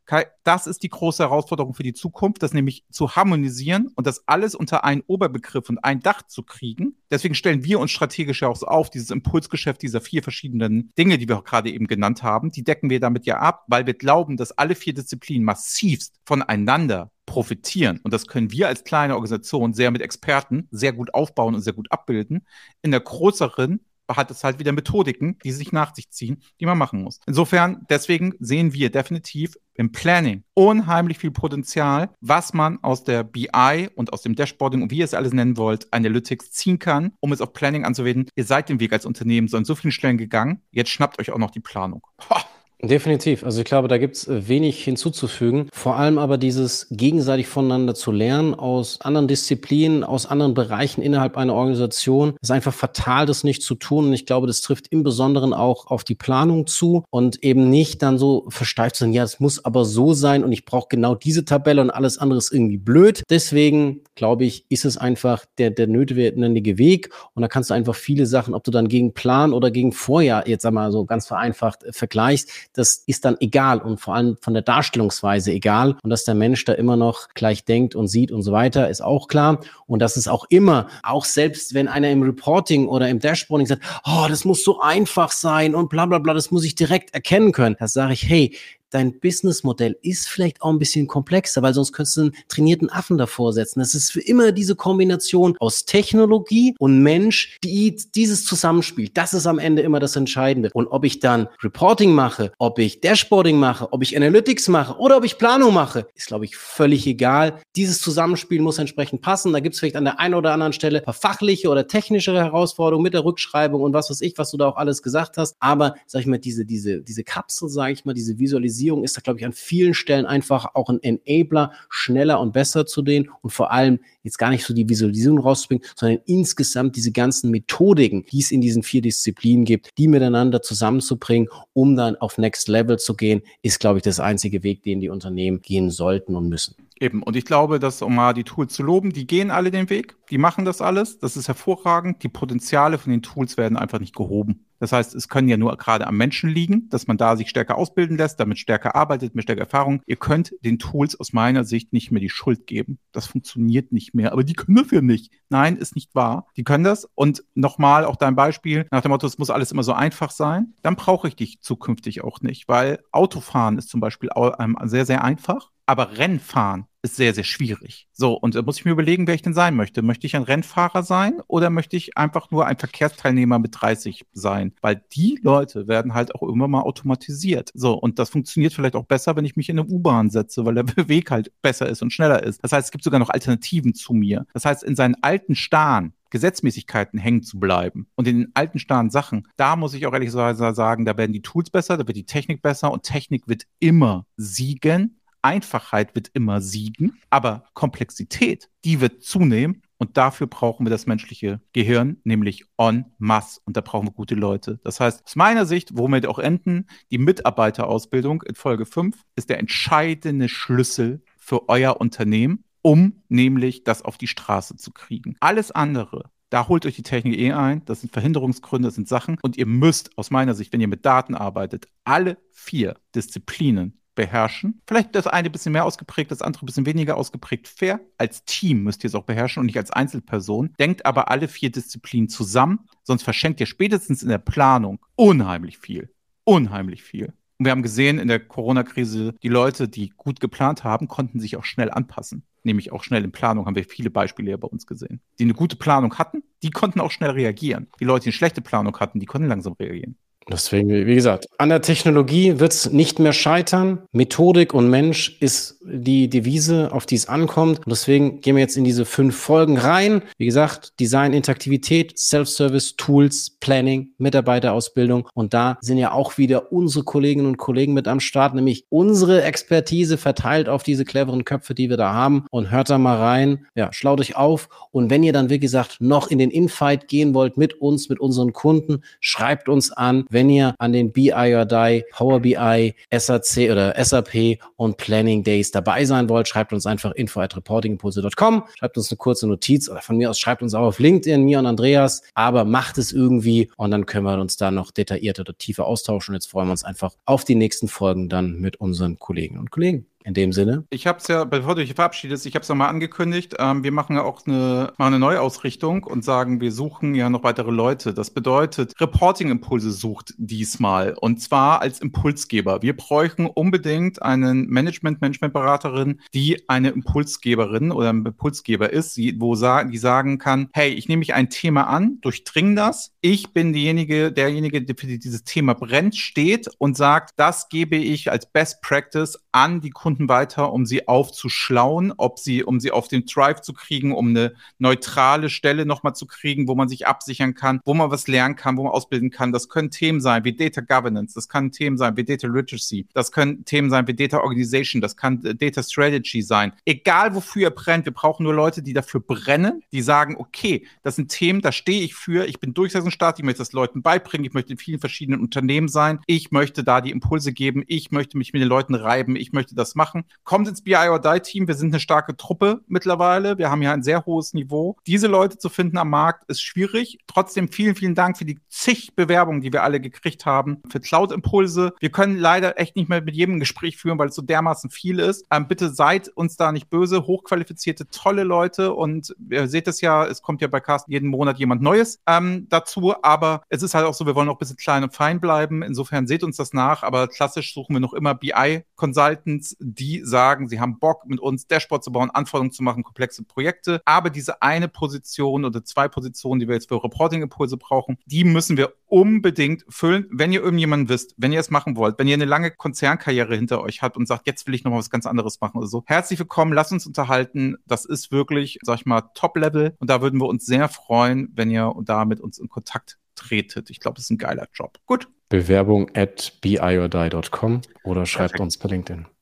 Das 0.44 0.66
ist 0.66 0.82
die 0.82 0.88
große 0.88 1.22
Herausforderung 1.22 1.74
für 1.74 1.84
die 1.84 1.92
Zukunft, 1.92 2.42
das 2.42 2.52
nämlich 2.52 2.84
zu 2.90 3.14
harmonisieren 3.14 3.90
und 3.94 4.06
das 4.06 4.26
alles 4.26 4.54
unter 4.54 4.84
einen 4.84 5.02
Oberbegriff 5.06 5.68
und 5.68 5.78
ein 5.84 6.00
Dach 6.00 6.22
zu 6.22 6.42
kriegen. 6.42 6.96
Deswegen 7.10 7.34
stellen 7.34 7.64
wir 7.64 7.78
uns 7.78 7.90
strategisch 7.90 8.42
ja 8.42 8.48
auch 8.48 8.56
so 8.56 8.66
auf, 8.66 8.90
dieses 8.90 9.10
Impulsgeschäft 9.10 9.82
dieser 9.82 10.00
vier 10.00 10.22
verschiedenen 10.22 10.90
Dinge, 10.98 11.18
die 11.18 11.28
wir 11.28 11.42
gerade 11.42 11.70
eben 11.70 11.86
genannt 11.86 12.22
haben, 12.22 12.50
die 12.50 12.64
decken 12.64 12.90
wir 12.90 13.00
damit 13.00 13.26
ja 13.26 13.38
ab, 13.38 13.64
weil 13.68 13.86
wir 13.86 13.94
glauben, 13.94 14.36
dass 14.36 14.52
alle 14.52 14.74
vier 14.74 14.94
Disziplinen 14.94 15.44
massivst 15.44 16.14
voneinander 16.24 17.10
profitieren. 17.32 17.98
Und 18.02 18.12
das 18.12 18.26
können 18.26 18.52
wir 18.52 18.68
als 18.68 18.84
kleine 18.84 19.14
Organisation 19.14 19.72
sehr 19.72 19.90
mit 19.90 20.02
Experten 20.02 20.68
sehr 20.70 20.92
gut 20.92 21.14
aufbauen 21.14 21.54
und 21.54 21.62
sehr 21.62 21.72
gut 21.72 21.90
abbilden. 21.90 22.46
In 22.82 22.90
der 22.90 23.00
größeren 23.00 23.80
hat 24.10 24.30
es 24.30 24.44
halt 24.44 24.58
wieder 24.58 24.72
Methodiken, 24.72 25.38
die 25.42 25.52
sich 25.52 25.72
nach 25.72 25.94
sich 25.94 26.10
ziehen, 26.10 26.42
die 26.60 26.66
man 26.66 26.76
machen 26.76 27.02
muss. 27.02 27.20
Insofern, 27.26 27.86
deswegen 27.88 28.34
sehen 28.38 28.74
wir 28.74 28.90
definitiv 28.90 29.56
im 29.72 29.92
Planning 29.92 30.44
unheimlich 30.52 31.16
viel 31.16 31.30
Potenzial, 31.30 32.10
was 32.20 32.52
man 32.52 32.78
aus 32.82 33.02
der 33.02 33.24
BI 33.24 33.88
und 33.94 34.12
aus 34.12 34.20
dem 34.20 34.34
Dashboarding 34.34 34.82
und 34.82 34.90
wie 34.90 34.98
ihr 34.98 35.06
es 35.06 35.14
alles 35.14 35.32
nennen 35.32 35.56
wollt, 35.56 35.90
Analytics 35.90 36.50
ziehen 36.50 36.78
kann, 36.78 37.12
um 37.20 37.32
es 37.32 37.40
auf 37.40 37.54
Planning 37.54 37.86
anzuwenden. 37.86 38.28
Ihr 38.34 38.44
seid 38.44 38.68
den 38.68 38.78
Weg 38.78 38.92
als 38.92 39.06
Unternehmen 39.06 39.48
so 39.48 39.56
in 39.56 39.64
so 39.64 39.74
vielen 39.74 39.92
Stellen 39.92 40.18
gegangen. 40.18 40.60
Jetzt 40.70 40.90
schnappt 40.90 41.18
euch 41.18 41.30
auch 41.30 41.38
noch 41.38 41.50
die 41.50 41.60
Planung. 41.60 42.02
Ho! 42.28 42.36
Definitiv. 42.84 43.44
Also 43.44 43.60
ich 43.60 43.64
glaube, 43.64 43.86
da 43.86 43.96
gibt's 43.96 44.26
äh, 44.26 44.48
wenig 44.48 44.82
hinzuzufügen. 44.82 45.68
Vor 45.72 45.94
allem 45.96 46.18
aber 46.18 46.36
dieses 46.36 46.88
gegenseitig 46.90 47.46
voneinander 47.46 47.94
zu 47.94 48.10
lernen 48.10 48.54
aus 48.54 49.00
anderen 49.02 49.28
Disziplinen, 49.28 50.02
aus 50.02 50.26
anderen 50.26 50.54
Bereichen 50.54 51.00
innerhalb 51.00 51.36
einer 51.36 51.54
Organisation. 51.54 52.34
ist 52.42 52.50
einfach 52.50 52.74
fatal, 52.74 53.24
das 53.24 53.44
nicht 53.44 53.62
zu 53.62 53.76
tun. 53.76 54.06
Und 54.06 54.12
ich 54.12 54.26
glaube, 54.26 54.48
das 54.48 54.62
trifft 54.62 54.88
im 54.90 55.04
Besonderen 55.04 55.54
auch 55.54 55.86
auf 55.86 56.02
die 56.02 56.16
Planung 56.16 56.66
zu 56.66 57.04
und 57.10 57.44
eben 57.44 57.70
nicht 57.70 58.02
dann 58.02 58.18
so 58.18 58.46
versteift 58.48 58.96
zu 58.96 59.04
sein, 59.04 59.12
ja, 59.12 59.22
es 59.22 59.38
muss 59.38 59.64
aber 59.64 59.84
so 59.84 60.12
sein 60.12 60.42
und 60.42 60.50
ich 60.50 60.64
brauche 60.64 60.88
genau 60.90 61.14
diese 61.14 61.44
Tabelle 61.44 61.82
und 61.82 61.90
alles 61.90 62.18
andere 62.18 62.38
ist 62.38 62.52
irgendwie 62.52 62.78
blöd. 62.78 63.22
Deswegen 63.30 64.00
glaube 64.16 64.44
ich, 64.44 64.66
ist 64.70 64.84
es 64.84 64.98
einfach 64.98 65.44
der, 65.56 65.70
der 65.70 65.86
notwendige 65.86 66.78
Weg. 66.78 67.10
Und 67.34 67.42
da 67.42 67.48
kannst 67.48 67.70
du 67.70 67.74
einfach 67.74 67.94
viele 67.94 68.26
Sachen, 68.26 68.54
ob 68.54 68.64
du 68.64 68.72
dann 68.72 68.88
gegen 68.88 69.14
Plan 69.14 69.52
oder 69.52 69.70
gegen 69.70 69.92
Vorjahr, 69.92 70.48
jetzt 70.48 70.66
einmal 70.66 70.90
so 70.90 71.04
ganz 71.04 71.28
vereinfacht, 71.28 71.84
äh, 71.84 71.92
vergleichst, 71.92 72.50
das 72.74 73.02
ist 73.06 73.24
dann 73.24 73.36
egal 73.40 73.80
und 73.80 73.98
vor 73.98 74.14
allem 74.14 74.36
von 74.40 74.54
der 74.54 74.62
Darstellungsweise 74.62 75.52
egal. 75.52 75.96
Und 76.02 76.10
dass 76.10 76.24
der 76.24 76.34
Mensch 76.34 76.64
da 76.64 76.72
immer 76.72 76.96
noch 76.96 77.28
gleich 77.34 77.64
denkt 77.64 77.94
und 77.94 78.08
sieht 78.08 78.32
und 78.32 78.42
so 78.42 78.52
weiter, 78.52 78.88
ist 78.88 79.02
auch 79.02 79.28
klar. 79.28 79.60
Und 79.86 80.00
das 80.00 80.16
ist 80.16 80.28
auch 80.28 80.46
immer, 80.48 80.88
auch 81.02 81.24
selbst 81.24 81.74
wenn 81.74 81.88
einer 81.88 82.10
im 82.10 82.22
Reporting 82.22 82.88
oder 82.88 83.08
im 83.08 83.18
Dashboarding 83.18 83.66
sagt, 83.66 83.82
oh, 84.04 84.26
das 84.28 84.44
muss 84.44 84.64
so 84.64 84.80
einfach 84.80 85.32
sein 85.32 85.74
und 85.74 85.88
bla 85.88 86.06
bla 86.06 86.18
bla, 86.18 86.34
das 86.34 86.50
muss 86.50 86.64
ich 86.64 86.74
direkt 86.74 87.14
erkennen 87.14 87.52
können. 87.52 87.76
Da 87.78 87.88
sage 87.88 88.14
ich, 88.14 88.28
hey, 88.28 88.56
dein 88.92 89.18
Businessmodell 89.18 89.96
ist 90.02 90.28
vielleicht 90.28 90.62
auch 90.62 90.70
ein 90.70 90.78
bisschen 90.78 91.06
komplexer, 91.06 91.62
weil 91.62 91.74
sonst 91.74 91.92
könntest 91.92 92.16
du 92.16 92.20
einen 92.22 92.32
trainierten 92.48 92.90
Affen 92.90 93.18
davor 93.18 93.52
setzen. 93.52 93.80
Es 93.80 93.94
ist 93.94 94.12
für 94.12 94.20
immer 94.20 94.52
diese 94.52 94.76
Kombination 94.76 95.56
aus 95.58 95.84
Technologie 95.84 96.74
und 96.78 97.02
Mensch, 97.02 97.58
die 97.64 97.96
dieses 98.14 98.44
Zusammenspiel, 98.44 99.08
das 99.12 99.34
ist 99.34 99.46
am 99.46 99.58
Ende 99.58 99.82
immer 99.82 100.00
das 100.00 100.16
Entscheidende. 100.16 100.70
Und 100.74 100.86
ob 100.88 101.04
ich 101.04 101.20
dann 101.20 101.48
Reporting 101.62 102.12
mache, 102.12 102.52
ob 102.58 102.78
ich 102.78 103.00
Dashboarding 103.00 103.58
mache, 103.58 103.92
ob 103.92 104.02
ich 104.02 104.16
Analytics 104.16 104.68
mache 104.68 104.98
oder 104.98 105.16
ob 105.16 105.24
ich 105.24 105.38
Planung 105.38 105.74
mache, 105.74 106.06
ist, 106.14 106.26
glaube 106.26 106.44
ich, 106.44 106.56
völlig 106.56 107.06
egal. 107.06 107.60
Dieses 107.76 108.00
Zusammenspiel 108.00 108.60
muss 108.60 108.78
entsprechend 108.78 109.22
passen. 109.22 109.52
Da 109.52 109.60
gibt 109.60 109.74
es 109.74 109.80
vielleicht 109.80 109.96
an 109.96 110.04
der 110.04 110.20
einen 110.20 110.34
oder 110.34 110.52
anderen 110.52 110.72
Stelle 110.72 110.98
ein 110.98 111.04
paar 111.04 111.14
fachliche 111.14 111.68
oder 111.68 111.86
technischere 111.86 112.38
Herausforderungen 112.38 113.02
mit 113.02 113.14
der 113.14 113.24
Rückschreibung 113.24 113.82
und 113.82 113.92
was 113.92 114.10
weiß 114.10 114.20
ich, 114.20 114.36
was 114.36 114.50
du 114.50 114.56
da 114.56 114.68
auch 114.68 114.76
alles 114.76 115.02
gesagt 115.02 115.36
hast. 115.38 115.56
Aber, 115.60 115.94
sag 116.06 116.20
ich 116.20 116.26
mal, 116.26 116.38
diese, 116.38 116.64
diese, 116.64 117.02
diese 117.02 117.24
Kapsel, 117.24 117.68
sage 117.68 117.92
ich 117.92 118.04
mal, 118.04 118.14
diese 118.14 118.38
Visualisierung, 118.38 118.81
Digitalisierung 118.82 119.04
ist 119.04 119.16
da, 119.16 119.20
glaube 119.20 119.38
ich, 119.40 119.46
an 119.46 119.52
vielen 119.52 119.94
Stellen 119.94 120.26
einfach 120.26 120.74
auch 120.74 120.88
ein 120.88 121.00
Enabler, 121.02 121.72
schneller 121.88 122.40
und 122.40 122.52
besser 122.52 122.86
zu 122.86 123.02
denen 123.02 123.30
und 123.40 123.50
vor 123.50 123.70
allem 123.70 124.00
jetzt 124.22 124.38
gar 124.38 124.50
nicht 124.50 124.64
so 124.64 124.74
die 124.74 124.88
Visualisierung 124.88 125.38
rauszubringen, 125.38 125.84
sondern 125.96 126.20
insgesamt 126.26 126.96
diese 126.96 127.12
ganzen 127.12 127.50
Methodiken, 127.50 128.24
die 128.30 128.40
es 128.40 128.50
in 128.50 128.60
diesen 128.60 128.82
vier 128.82 129.02
Disziplinen 129.02 129.64
gibt, 129.64 129.90
die 129.98 130.08
miteinander 130.08 130.62
zusammenzubringen, 130.62 131.48
um 131.72 131.96
dann 131.96 132.16
auf 132.16 132.38
Next 132.38 132.68
Level 132.68 132.98
zu 132.98 133.14
gehen, 133.14 133.42
ist, 133.62 133.80
glaube 133.80 133.98
ich, 133.98 134.02
das 134.02 134.20
einzige 134.20 134.62
Weg, 134.62 134.82
den 134.82 135.00
die 135.00 135.08
Unternehmen 135.08 135.60
gehen 135.62 135.90
sollten 135.90 136.36
und 136.36 136.48
müssen. 136.48 136.74
Eben, 137.00 137.22
und 137.22 137.34
ich 137.34 137.44
glaube, 137.44 137.80
dass, 137.80 138.00
um 138.00 138.14
mal 138.14 138.32
die 138.32 138.44
Tools 138.44 138.74
zu 138.74 138.84
loben, 138.84 139.12
die 139.12 139.26
gehen 139.26 139.50
alle 139.50 139.72
den 139.72 139.90
Weg, 139.90 140.14
die 140.30 140.38
machen 140.38 140.64
das 140.64 140.80
alles, 140.80 141.18
das 141.18 141.36
ist 141.36 141.48
hervorragend. 141.48 142.22
Die 142.22 142.28
Potenziale 142.28 142.96
von 142.96 143.10
den 143.10 143.22
Tools 143.22 143.56
werden 143.56 143.76
einfach 143.76 143.98
nicht 143.98 144.14
gehoben. 144.14 144.64
Das 144.82 144.90
heißt, 144.90 145.14
es 145.14 145.28
können 145.28 145.46
ja 145.46 145.56
nur 145.56 145.76
gerade 145.76 146.08
am 146.08 146.16
Menschen 146.16 146.50
liegen, 146.50 146.88
dass 146.88 147.06
man 147.06 147.16
da 147.16 147.36
sich 147.36 147.48
stärker 147.48 147.78
ausbilden 147.78 148.16
lässt, 148.16 148.40
damit 148.40 148.58
stärker 148.58 148.96
arbeitet, 148.96 149.32
mit 149.32 149.44
stärker 149.44 149.60
Erfahrung. 149.60 150.02
Ihr 150.06 150.16
könnt 150.16 150.54
den 150.62 150.80
Tools 150.80 151.14
aus 151.20 151.32
meiner 151.32 151.62
Sicht 151.62 151.92
nicht 151.92 152.10
mehr 152.10 152.20
die 152.20 152.28
Schuld 152.28 152.66
geben. 152.66 152.98
Das 153.12 153.26
funktioniert 153.26 153.92
nicht 153.92 154.12
mehr, 154.12 154.32
aber 154.32 154.42
die 154.42 154.54
können 154.54 154.74
dafür 154.74 155.00
nicht. 155.00 155.30
Nein, 155.50 155.76
ist 155.76 155.94
nicht 155.94 156.16
wahr. 156.16 156.48
Die 156.56 156.64
können 156.64 156.82
das. 156.82 157.08
Und 157.14 157.44
nochmal 157.54 158.04
auch 158.04 158.16
dein 158.16 158.34
Beispiel 158.34 158.88
nach 158.90 159.02
dem 159.02 159.12
Motto, 159.12 159.24
es 159.24 159.38
muss 159.38 159.50
alles 159.50 159.70
immer 159.70 159.84
so 159.84 159.92
einfach 159.92 160.32
sein. 160.32 160.74
Dann 160.82 160.96
brauche 160.96 161.28
ich 161.28 161.36
dich 161.36 161.60
zukünftig 161.60 162.24
auch 162.24 162.40
nicht, 162.40 162.66
weil 162.66 163.04
Autofahren 163.12 163.78
ist 163.78 163.88
zum 163.88 164.00
Beispiel 164.00 164.30
ähm, 164.58 164.76
sehr, 164.82 165.06
sehr 165.06 165.22
einfach. 165.22 165.70
Aber 165.86 166.18
Rennfahren 166.18 166.88
ist 167.02 167.16
sehr, 167.16 167.34
sehr 167.34 167.44
schwierig. 167.44 168.08
So, 168.12 168.34
und 168.34 168.54
da 168.54 168.62
muss 168.62 168.78
ich 168.78 168.84
mir 168.84 168.92
überlegen, 168.92 169.26
wer 169.26 169.34
ich 169.34 169.42
denn 169.42 169.54
sein 169.54 169.74
möchte. 169.74 170.02
Möchte 170.02 170.26
ich 170.26 170.36
ein 170.36 170.44
Rennfahrer 170.44 171.02
sein 171.02 171.40
oder 171.48 171.68
möchte 171.68 171.96
ich 171.96 172.16
einfach 172.16 172.50
nur 172.50 172.66
ein 172.66 172.78
Verkehrsteilnehmer 172.78 173.58
mit 173.58 173.76
30 173.80 174.24
sein? 174.32 174.72
Weil 174.80 175.02
die 175.12 175.38
Leute 175.42 175.88
werden 175.88 176.14
halt 176.14 176.34
auch 176.34 176.42
immer 176.44 176.68
mal 176.68 176.82
automatisiert. 176.82 177.70
So, 177.74 177.94
und 177.94 178.18
das 178.18 178.30
funktioniert 178.30 178.72
vielleicht 178.72 178.94
auch 178.94 179.04
besser, 179.04 179.34
wenn 179.36 179.44
ich 179.44 179.56
mich 179.56 179.68
in 179.68 179.78
eine 179.78 179.88
U-Bahn 179.88 180.30
setze, 180.30 180.64
weil 180.64 180.74
der 180.74 180.86
Weg 181.08 181.30
halt 181.30 181.52
besser 181.60 181.88
ist 181.88 182.02
und 182.02 182.12
schneller 182.12 182.42
ist. 182.42 182.62
Das 182.62 182.72
heißt, 182.72 182.86
es 182.86 182.92
gibt 182.92 183.04
sogar 183.04 183.18
noch 183.18 183.30
Alternativen 183.30 183.94
zu 183.94 184.12
mir. 184.12 184.46
Das 184.54 184.64
heißt, 184.64 184.84
in 184.84 184.94
seinen 184.94 185.16
alten 185.22 185.54
Stahn 185.54 186.12
Gesetzmäßigkeiten 186.30 187.18
hängen 187.18 187.42
zu 187.42 187.60
bleiben. 187.60 188.06
Und 188.14 188.26
in 188.26 188.38
den 188.38 188.50
alten 188.54 188.78
starren 188.78 189.10
Sachen, 189.10 189.46
da 189.56 189.76
muss 189.76 189.92
ich 189.92 190.06
auch 190.06 190.14
ehrlich 190.14 190.30
sagen, 190.32 191.04
da 191.04 191.18
werden 191.18 191.34
die 191.34 191.42
Tools 191.42 191.68
besser, 191.68 191.98
da 191.98 192.06
wird 192.06 192.16
die 192.16 192.24
Technik 192.24 192.62
besser 192.62 192.90
und 192.90 193.02
Technik 193.02 193.48
wird 193.48 193.64
immer 193.80 194.24
siegen 194.36 195.20
Einfachheit 195.42 196.14
wird 196.14 196.30
immer 196.34 196.60
siegen, 196.60 197.18
aber 197.30 197.64
Komplexität, 197.74 198.70
die 198.84 199.00
wird 199.00 199.22
zunehmen. 199.22 199.82
Und 199.98 200.16
dafür 200.16 200.48
brauchen 200.48 200.84
wir 200.84 200.90
das 200.90 201.06
menschliche 201.06 201.60
Gehirn, 201.72 202.16
nämlich 202.24 202.64
en 202.76 203.04
masse. 203.18 203.60
Und 203.66 203.76
da 203.76 203.82
brauchen 203.82 204.08
wir 204.08 204.12
gute 204.12 204.34
Leute. 204.34 204.80
Das 204.82 204.98
heißt, 204.98 205.22
aus 205.24 205.36
meiner 205.36 205.64
Sicht, 205.64 205.96
womit 205.96 206.26
auch 206.26 206.40
enden, 206.40 206.86
die 207.12 207.18
Mitarbeiterausbildung 207.18 208.42
in 208.42 208.56
Folge 208.56 208.84
5 208.84 209.16
ist 209.36 209.48
der 209.48 209.60
entscheidende 209.60 210.48
Schlüssel 210.48 211.22
für 211.36 211.68
euer 211.68 212.00
Unternehmen, 212.00 212.64
um 212.82 213.22
nämlich 213.28 213.84
das 213.84 214.02
auf 214.02 214.18
die 214.18 214.26
Straße 214.26 214.76
zu 214.76 214.90
kriegen. 214.90 215.36
Alles 215.38 215.70
andere, 215.70 216.32
da 216.52 216.68
holt 216.68 216.84
euch 216.84 216.96
die 216.96 217.02
Technik 217.02 217.38
eh 217.38 217.52
ein. 217.52 217.82
Das 217.86 218.02
sind 218.02 218.12
Verhinderungsgründe, 218.12 218.88
das 218.88 218.96
sind 218.96 219.08
Sachen. 219.08 219.38
Und 219.40 219.56
ihr 219.56 219.66
müsst 219.66 220.18
aus 220.18 220.30
meiner 220.30 220.54
Sicht, 220.54 220.70
wenn 220.72 220.82
ihr 220.82 220.88
mit 220.88 221.06
Daten 221.06 221.34
arbeitet, 221.34 221.86
alle 222.04 222.36
vier 222.50 222.96
Disziplinen 223.14 224.01
beherrschen. 224.14 224.80
Vielleicht 224.86 225.14
das 225.14 225.26
eine 225.26 225.48
ein 225.48 225.52
bisschen 225.52 225.72
mehr 225.72 225.84
ausgeprägt, 225.84 226.30
das 226.30 226.42
andere 226.42 226.64
ein 226.64 226.66
bisschen 226.66 226.86
weniger 226.86 227.16
ausgeprägt. 227.16 227.68
Fair. 227.68 228.00
Als 228.18 228.44
Team 228.44 228.82
müsst 228.82 229.04
ihr 229.04 229.08
es 229.08 229.14
auch 229.14 229.24
beherrschen 229.24 229.60
und 229.60 229.66
nicht 229.66 229.78
als 229.78 229.90
Einzelperson. 229.90 230.74
Denkt 230.78 231.06
aber 231.06 231.30
alle 231.30 231.48
vier 231.48 231.70
Disziplinen 231.70 232.28
zusammen, 232.28 232.80
sonst 233.02 233.22
verschenkt 233.22 233.60
ihr 233.60 233.66
spätestens 233.66 234.22
in 234.22 234.28
der 234.28 234.38
Planung 234.38 234.98
unheimlich 235.16 235.78
viel. 235.78 236.12
Unheimlich 236.44 237.02
viel. 237.02 237.32
Und 237.58 237.66
wir 237.66 237.70
haben 237.70 237.82
gesehen 237.82 238.18
in 238.18 238.26
der 238.26 238.40
Corona-Krise, 238.40 239.34
die 239.40 239.48
Leute, 239.48 239.88
die 239.88 240.08
gut 240.16 240.40
geplant 240.40 240.82
haben, 240.82 241.06
konnten 241.06 241.38
sich 241.38 241.56
auch 241.56 241.64
schnell 241.64 241.90
anpassen. 241.90 242.44
Nämlich 242.64 242.90
auch 242.90 243.04
schnell 243.04 243.22
in 243.24 243.32
Planung 243.32 243.66
haben 243.66 243.76
wir 243.76 243.84
viele 243.84 244.10
Beispiele 244.10 244.50
ja 244.50 244.56
bei 244.56 244.68
uns 244.68 244.86
gesehen. 244.86 245.20
Die 245.38 245.44
eine 245.44 245.54
gute 245.54 245.76
Planung 245.76 246.18
hatten, 246.18 246.42
die 246.62 246.70
konnten 246.70 247.00
auch 247.00 247.10
schnell 247.10 247.30
reagieren. 247.30 247.88
Die 248.00 248.04
Leute, 248.04 248.24
die 248.24 248.28
eine 248.30 248.32
schlechte 248.32 248.62
Planung 248.62 248.98
hatten, 248.98 249.20
die 249.20 249.26
konnten 249.26 249.48
langsam 249.48 249.74
reagieren. 249.74 250.16
Deswegen, 250.50 250.88
wie 251.06 251.14
gesagt, 251.14 251.46
an 251.58 251.68
der 251.68 251.82
Technologie 251.82 252.58
wird 252.58 252.72
es 252.72 252.90
nicht 252.90 253.18
mehr 253.18 253.32
scheitern. 253.32 254.02
Methodik 254.12 254.74
und 254.74 254.90
Mensch 254.90 255.36
ist 255.40 255.80
die 255.84 256.28
Devise, 256.28 256.92
auf 256.92 257.06
die 257.06 257.16
es 257.16 257.28
ankommt. 257.28 257.78
Und 257.78 257.90
deswegen 257.90 258.40
gehen 258.40 258.56
wir 258.56 258.62
jetzt 258.62 258.76
in 258.76 258.84
diese 258.84 259.04
fünf 259.04 259.36
Folgen 259.36 259.78
rein. 259.78 260.22
Wie 260.38 260.46
gesagt, 260.46 260.98
Design, 261.00 261.32
Interaktivität, 261.32 262.18
Self-Service, 262.18 262.96
Tools, 262.96 263.56
Planning, 263.60 264.10
Mitarbeiterausbildung. 264.18 265.28
Und 265.34 265.54
da 265.54 265.78
sind 265.80 265.98
ja 265.98 266.12
auch 266.12 266.38
wieder 266.38 266.72
unsere 266.72 267.04
Kolleginnen 267.04 267.46
und 267.46 267.58
Kollegen 267.58 267.92
mit 267.92 268.08
am 268.08 268.20
Start, 268.20 268.54
nämlich 268.54 268.84
unsere 268.88 269.42
Expertise 269.42 270.16
verteilt 270.18 270.68
auf 270.68 270.82
diese 270.82 271.04
cleveren 271.04 271.44
Köpfe, 271.44 271.74
die 271.74 271.90
wir 271.90 271.96
da 271.96 272.12
haben. 272.12 272.46
Und 272.50 272.70
hört 272.70 272.90
da 272.90 272.98
mal 272.98 273.18
rein. 273.18 273.66
Ja, 273.74 273.92
schlaut 273.92 274.20
euch 274.20 274.36
auf. 274.36 274.68
Und 274.90 275.10
wenn 275.10 275.22
ihr 275.22 275.32
dann, 275.32 275.50
wie 275.50 275.60
gesagt, 275.60 275.96
noch 276.00 276.28
in 276.28 276.38
den 276.38 276.50
Infight 276.50 277.08
gehen 277.08 277.34
wollt 277.34 277.56
mit 277.56 277.80
uns, 277.80 278.08
mit 278.08 278.20
unseren 278.20 278.52
Kunden, 278.52 279.02
schreibt 279.20 279.68
uns 279.68 279.92
an 279.92 280.24
wenn 280.30 280.50
ihr 280.50 280.74
an 280.78 280.92
den 280.92 281.12
BI 281.12 281.32
or 281.32 281.64
Die, 281.64 282.04
Power 282.12 282.40
BI, 282.40 282.94
SAC 283.14 283.70
oder 283.70 283.94
SAP 284.02 284.58
und 284.76 284.96
Planning 284.96 285.42
Days 285.42 285.70
dabei 285.74 286.04
sein 286.04 286.28
wollt, 286.28 286.48
schreibt 286.48 286.72
uns 286.72 286.86
einfach 286.86 287.12
info 287.12 287.40
at 287.40 287.56
reportingimpulse.com, 287.56 288.64
schreibt 288.78 288.96
uns 288.96 289.10
eine 289.10 289.16
kurze 289.16 289.46
Notiz 289.46 289.88
oder 289.88 290.00
von 290.00 290.16
mir 290.16 290.30
aus 290.30 290.38
schreibt 290.38 290.62
uns 290.62 290.74
auch 290.74 290.86
auf 290.86 290.98
LinkedIn, 290.98 291.42
mir 291.44 291.58
und 291.58 291.66
Andreas, 291.66 292.22
aber 292.34 292.64
macht 292.64 292.98
es 292.98 293.12
irgendwie 293.12 293.70
und 293.76 293.90
dann 293.90 294.06
können 294.06 294.24
wir 294.24 294.40
uns 294.40 294.56
da 294.56 294.70
noch 294.70 294.90
detaillierter 294.90 295.42
oder 295.42 295.56
tiefer 295.56 295.86
austauschen. 295.86 296.34
Jetzt 296.34 296.50
freuen 296.50 296.68
wir 296.68 296.72
uns 296.72 296.84
einfach 296.84 297.14
auf 297.24 297.44
die 297.44 297.54
nächsten 297.54 297.88
Folgen 297.88 298.28
dann 298.28 298.60
mit 298.60 298.76
unseren 298.76 299.18
Kolleginnen 299.18 299.60
und 299.60 299.70
Kollegen 299.70 300.06
in 300.24 300.34
dem 300.34 300.52
Sinne. 300.52 300.84
Ich 300.90 301.06
habe 301.06 301.18
es 301.18 301.28
ja, 301.28 301.44
bevor 301.44 301.74
du 301.74 301.82
dich 301.82 301.94
verabschiedest, 301.94 302.46
ich 302.46 302.54
habe 302.54 302.62
es 302.62 302.68
nochmal 302.68 302.88
angekündigt. 302.88 303.56
Ähm, 303.58 303.84
wir 303.84 303.92
machen 303.92 304.16
ja 304.16 304.22
auch 304.22 304.46
eine, 304.46 304.92
mal 304.98 305.06
eine 305.06 305.18
Neuausrichtung 305.18 306.04
und 306.04 306.24
sagen, 306.24 306.60
wir 306.60 306.72
suchen 306.72 307.14
ja 307.14 307.30
noch 307.30 307.42
weitere 307.42 307.70
Leute. 307.70 308.14
Das 308.14 308.30
bedeutet, 308.30 309.00
Reporting-Impulse 309.00 309.92
sucht 309.92 310.34
diesmal 310.38 311.14
und 311.20 311.40
zwar 311.40 311.80
als 311.80 312.00
Impulsgeber. 312.00 312.82
Wir 312.82 312.96
bräuchten 312.96 313.46
unbedingt 313.46 314.22
einen 314.22 314.66
Management-Management-Beraterin, 314.68 316.20
die 316.34 316.68
eine 316.68 316.90
Impulsgeberin 316.90 317.92
oder 317.92 318.12
ein 318.12 318.24
Impulsgeber 318.24 318.92
ist, 318.92 319.16
die, 319.16 319.40
wo 319.40 319.54
sa 319.54 319.84
die 319.84 319.98
sagen 319.98 320.38
kann, 320.38 320.68
hey, 320.72 320.90
ich 320.90 321.08
nehme 321.08 321.20
mich 321.20 321.34
ein 321.34 321.50
Thema 321.50 321.88
an, 321.88 322.18
durchdring 322.20 322.76
das. 322.76 323.12
Ich 323.20 323.52
bin 323.52 323.72
diejenige, 323.72 324.32
derjenige, 324.32 324.82
der 324.82 324.96
für 324.96 325.06
dieses 325.06 325.44
Thema 325.44 325.74
brennt, 325.74 326.16
steht 326.16 326.68
und 326.78 326.96
sagt, 326.96 327.30
das 327.36 327.68
gebe 327.68 327.96
ich 327.96 328.30
als 328.30 328.46
Best 328.46 328.82
Practice 328.82 329.38
an 329.52 329.80
die 329.80 329.90
Kunden 329.90 330.11
Kunden 330.12 330.28
weiter, 330.28 330.74
um 330.74 330.84
sie 330.84 331.08
aufzuschlauen, 331.08 332.12
ob 332.18 332.38
sie, 332.38 332.62
um 332.62 332.80
sie 332.80 332.90
auf 332.90 333.08
den 333.08 333.24
Drive 333.24 333.62
zu 333.62 333.72
kriegen, 333.72 334.12
um 334.12 334.28
eine 334.28 334.52
neutrale 334.78 335.48
Stelle 335.48 335.86
nochmal 335.86 336.14
zu 336.14 336.26
kriegen, 336.26 336.68
wo 336.68 336.74
man 336.74 336.86
sich 336.86 337.06
absichern 337.06 337.54
kann, 337.54 337.80
wo 337.86 337.94
man 337.94 338.10
was 338.10 338.28
lernen 338.28 338.54
kann, 338.54 338.76
wo 338.76 338.82
man 338.82 338.92
ausbilden 338.92 339.30
kann. 339.30 339.52
Das 339.52 339.70
können 339.70 339.90
Themen 339.90 340.20
sein 340.20 340.44
wie 340.44 340.52
Data 340.52 340.82
Governance, 340.82 341.34
das 341.34 341.48
kann 341.48 341.72
Themen 341.72 341.96
sein 341.96 342.14
wie 342.18 342.24
Data 342.24 342.46
Literacy, 342.46 343.06
das 343.14 343.32
können 343.32 343.64
Themen 343.64 343.88
sein 343.88 344.06
wie 344.06 344.12
Data 344.12 344.40
Organization, 344.40 345.00
das 345.00 345.16
kann 345.16 345.40
Data 345.40 345.82
Strategy 345.82 346.42
sein. 346.42 346.74
Egal 346.84 347.34
wofür 347.34 347.62
ihr 347.62 347.70
brennt, 347.70 348.04
wir 348.04 348.12
brauchen 348.12 348.42
nur 348.42 348.52
Leute, 348.52 348.82
die 348.82 348.92
dafür 348.92 349.20
brennen, 349.20 349.82
die 349.92 350.02
sagen, 350.02 350.36
okay, 350.38 350.86
das 351.02 351.16
sind 351.16 351.30
Themen, 351.30 351.62
da 351.62 351.72
stehe 351.72 352.02
ich 352.02 352.14
für, 352.14 352.46
ich 352.46 352.60
bin 352.60 352.74
durchsetzungsstark, 352.74 353.38
ich 353.38 353.44
möchte 353.46 353.60
das 353.60 353.72
Leuten 353.72 354.02
beibringen, 354.02 354.44
ich 354.44 354.52
möchte 354.52 354.72
in 354.72 354.78
vielen 354.78 355.00
verschiedenen 355.00 355.40
Unternehmen 355.40 355.88
sein, 355.88 356.20
ich 356.26 356.50
möchte 356.50 356.84
da 356.84 357.00
die 357.00 357.12
Impulse 357.12 357.54
geben, 357.54 357.82
ich 357.86 358.10
möchte 358.10 358.36
mich 358.36 358.52
mit 358.52 358.60
den 358.60 358.68
Leuten 358.68 358.94
reiben, 358.94 359.36
ich 359.36 359.54
möchte 359.54 359.74
das 359.74 359.94
machen 359.94 360.01
machen. 360.02 360.24
Kommt 360.42 360.66
ins 360.66 360.82
BI 360.82 360.96
or 360.96 361.20
Die 361.20 361.40
Team. 361.40 361.68
Wir 361.68 361.76
sind 361.76 361.92
eine 361.92 362.00
starke 362.00 362.36
Truppe 362.36 362.80
mittlerweile. 362.88 363.56
Wir 363.56 363.70
haben 363.70 363.82
ja 363.82 363.92
ein 363.92 364.02
sehr 364.02 364.26
hohes 364.26 364.52
Niveau. 364.52 364.96
Diese 365.06 365.28
Leute 365.28 365.58
zu 365.58 365.68
finden 365.68 365.96
am 365.96 366.10
Markt 366.10 366.42
ist 366.48 366.60
schwierig. 366.60 367.18
Trotzdem 367.28 367.68
vielen, 367.68 367.94
vielen 367.94 368.16
Dank 368.16 368.36
für 368.36 368.44
die 368.44 368.58
zig 368.68 369.14
Bewerbungen, 369.14 369.60
die 369.60 369.72
wir 369.72 369.84
alle 369.84 370.00
gekriegt 370.00 370.44
haben, 370.44 370.82
für 370.90 370.98
Cloud-Impulse. 370.98 371.92
Wir 372.00 372.10
können 372.10 372.36
leider 372.36 372.80
echt 372.80 372.96
nicht 372.96 373.08
mehr 373.08 373.22
mit 373.22 373.36
jedem 373.36 373.60
Gespräch 373.60 373.96
führen, 373.96 374.18
weil 374.18 374.28
es 374.28 374.34
so 374.34 374.42
dermaßen 374.42 374.90
viel 374.90 375.20
ist. 375.20 375.46
Ähm, 375.52 375.68
bitte 375.68 375.90
seid 375.90 376.28
uns 376.28 376.56
da 376.56 376.72
nicht 376.72 376.90
böse. 376.90 377.28
Hochqualifizierte, 377.28 378.08
tolle 378.08 378.42
Leute. 378.42 378.94
Und 378.94 379.36
ihr 379.50 379.68
seht 379.68 379.86
es 379.86 380.00
ja, 380.00 380.26
es 380.26 380.42
kommt 380.42 380.62
ja 380.62 380.66
bei 380.66 380.80
Carsten 380.80 381.12
jeden 381.12 381.28
Monat 381.28 381.58
jemand 381.58 381.80
Neues 381.80 382.20
ähm, 382.26 382.66
dazu. 382.70 383.14
Aber 383.22 383.62
es 383.68 383.84
ist 383.84 383.94
halt 383.94 384.04
auch 384.04 384.14
so, 384.14 384.26
wir 384.26 384.34
wollen 384.34 384.48
auch 384.48 384.56
ein 384.56 384.58
bisschen 384.58 384.76
klein 384.76 385.04
und 385.04 385.14
fein 385.14 385.40
bleiben. 385.40 385.82
Insofern 385.82 386.26
seht 386.26 386.42
uns 386.42 386.56
das 386.56 386.72
nach. 386.72 387.04
Aber 387.04 387.28
klassisch 387.28 387.72
suchen 387.72 387.94
wir 387.94 388.00
noch 388.00 388.14
immer 388.14 388.34
BI-Consultants, 388.34 389.76
die 389.94 390.22
sagen, 390.24 390.68
sie 390.68 390.80
haben 390.80 390.98
Bock, 390.98 391.26
mit 391.26 391.40
uns 391.40 391.66
Dashboard 391.66 392.04
zu 392.04 392.12
bauen, 392.12 392.30
Anforderungen 392.30 392.72
zu 392.72 392.82
machen, 392.82 393.02
komplexe 393.02 393.44
Projekte. 393.44 394.02
Aber 394.04 394.30
diese 394.30 394.62
eine 394.62 394.88
Position 394.88 395.64
oder 395.64 395.84
zwei 395.84 396.08
Positionen, 396.08 396.60
die 396.60 396.68
wir 396.68 396.74
jetzt 396.74 396.88
für 396.88 397.02
Reporting-Impulse 397.02 397.76
brauchen, 397.76 398.18
die 398.26 398.44
müssen 398.44 398.76
wir 398.76 398.94
unbedingt 399.06 399.84
füllen. 399.88 400.26
Wenn 400.30 400.52
ihr 400.52 400.62
irgendjemanden 400.62 401.08
wisst, 401.08 401.34
wenn 401.36 401.52
ihr 401.52 401.60
es 401.60 401.70
machen 401.70 401.96
wollt, 401.96 402.18
wenn 402.18 402.28
ihr 402.28 402.34
eine 402.34 402.44
lange 402.44 402.70
Konzernkarriere 402.70 403.54
hinter 403.54 403.82
euch 403.82 404.02
habt 404.02 404.16
und 404.16 404.26
sagt, 404.26 404.46
jetzt 404.46 404.66
will 404.66 404.74
ich 404.74 404.84
noch 404.84 404.90
mal 404.90 404.98
was 404.98 405.10
ganz 405.10 405.26
anderes 405.26 405.60
machen 405.60 405.78
oder 405.78 405.86
so, 405.86 406.02
herzlich 406.06 406.38
willkommen, 406.38 406.72
lasst 406.72 406.92
uns 406.92 407.06
unterhalten. 407.06 407.76
Das 407.86 408.04
ist 408.04 408.32
wirklich, 408.32 408.78
sag 408.82 408.96
ich 408.96 409.06
mal, 409.06 409.22
Top-Level 409.34 409.94
und 409.98 410.10
da 410.10 410.22
würden 410.22 410.40
wir 410.40 410.46
uns 410.46 410.66
sehr 410.66 410.88
freuen, 410.88 411.50
wenn 411.54 411.70
ihr 411.70 411.92
da 412.04 412.24
mit 412.24 412.40
uns 412.40 412.58
in 412.58 412.68
Kontakt 412.68 413.18
tretet. 413.34 413.90
Ich 413.90 414.00
glaube, 414.00 414.16
das 414.16 414.24
ist 414.24 414.30
ein 414.30 414.38
geiler 414.38 414.68
Job. 414.72 414.98
Gut. 415.06 415.28
Bewerbung 415.48 416.10
at 416.14 416.58
biordie.com 416.62 417.82
oder 418.04 418.24
schreibt 418.24 418.52
Perfekt. 418.52 418.60
uns 418.60 418.78
per 418.78 418.90
LinkedIn. 418.90 419.26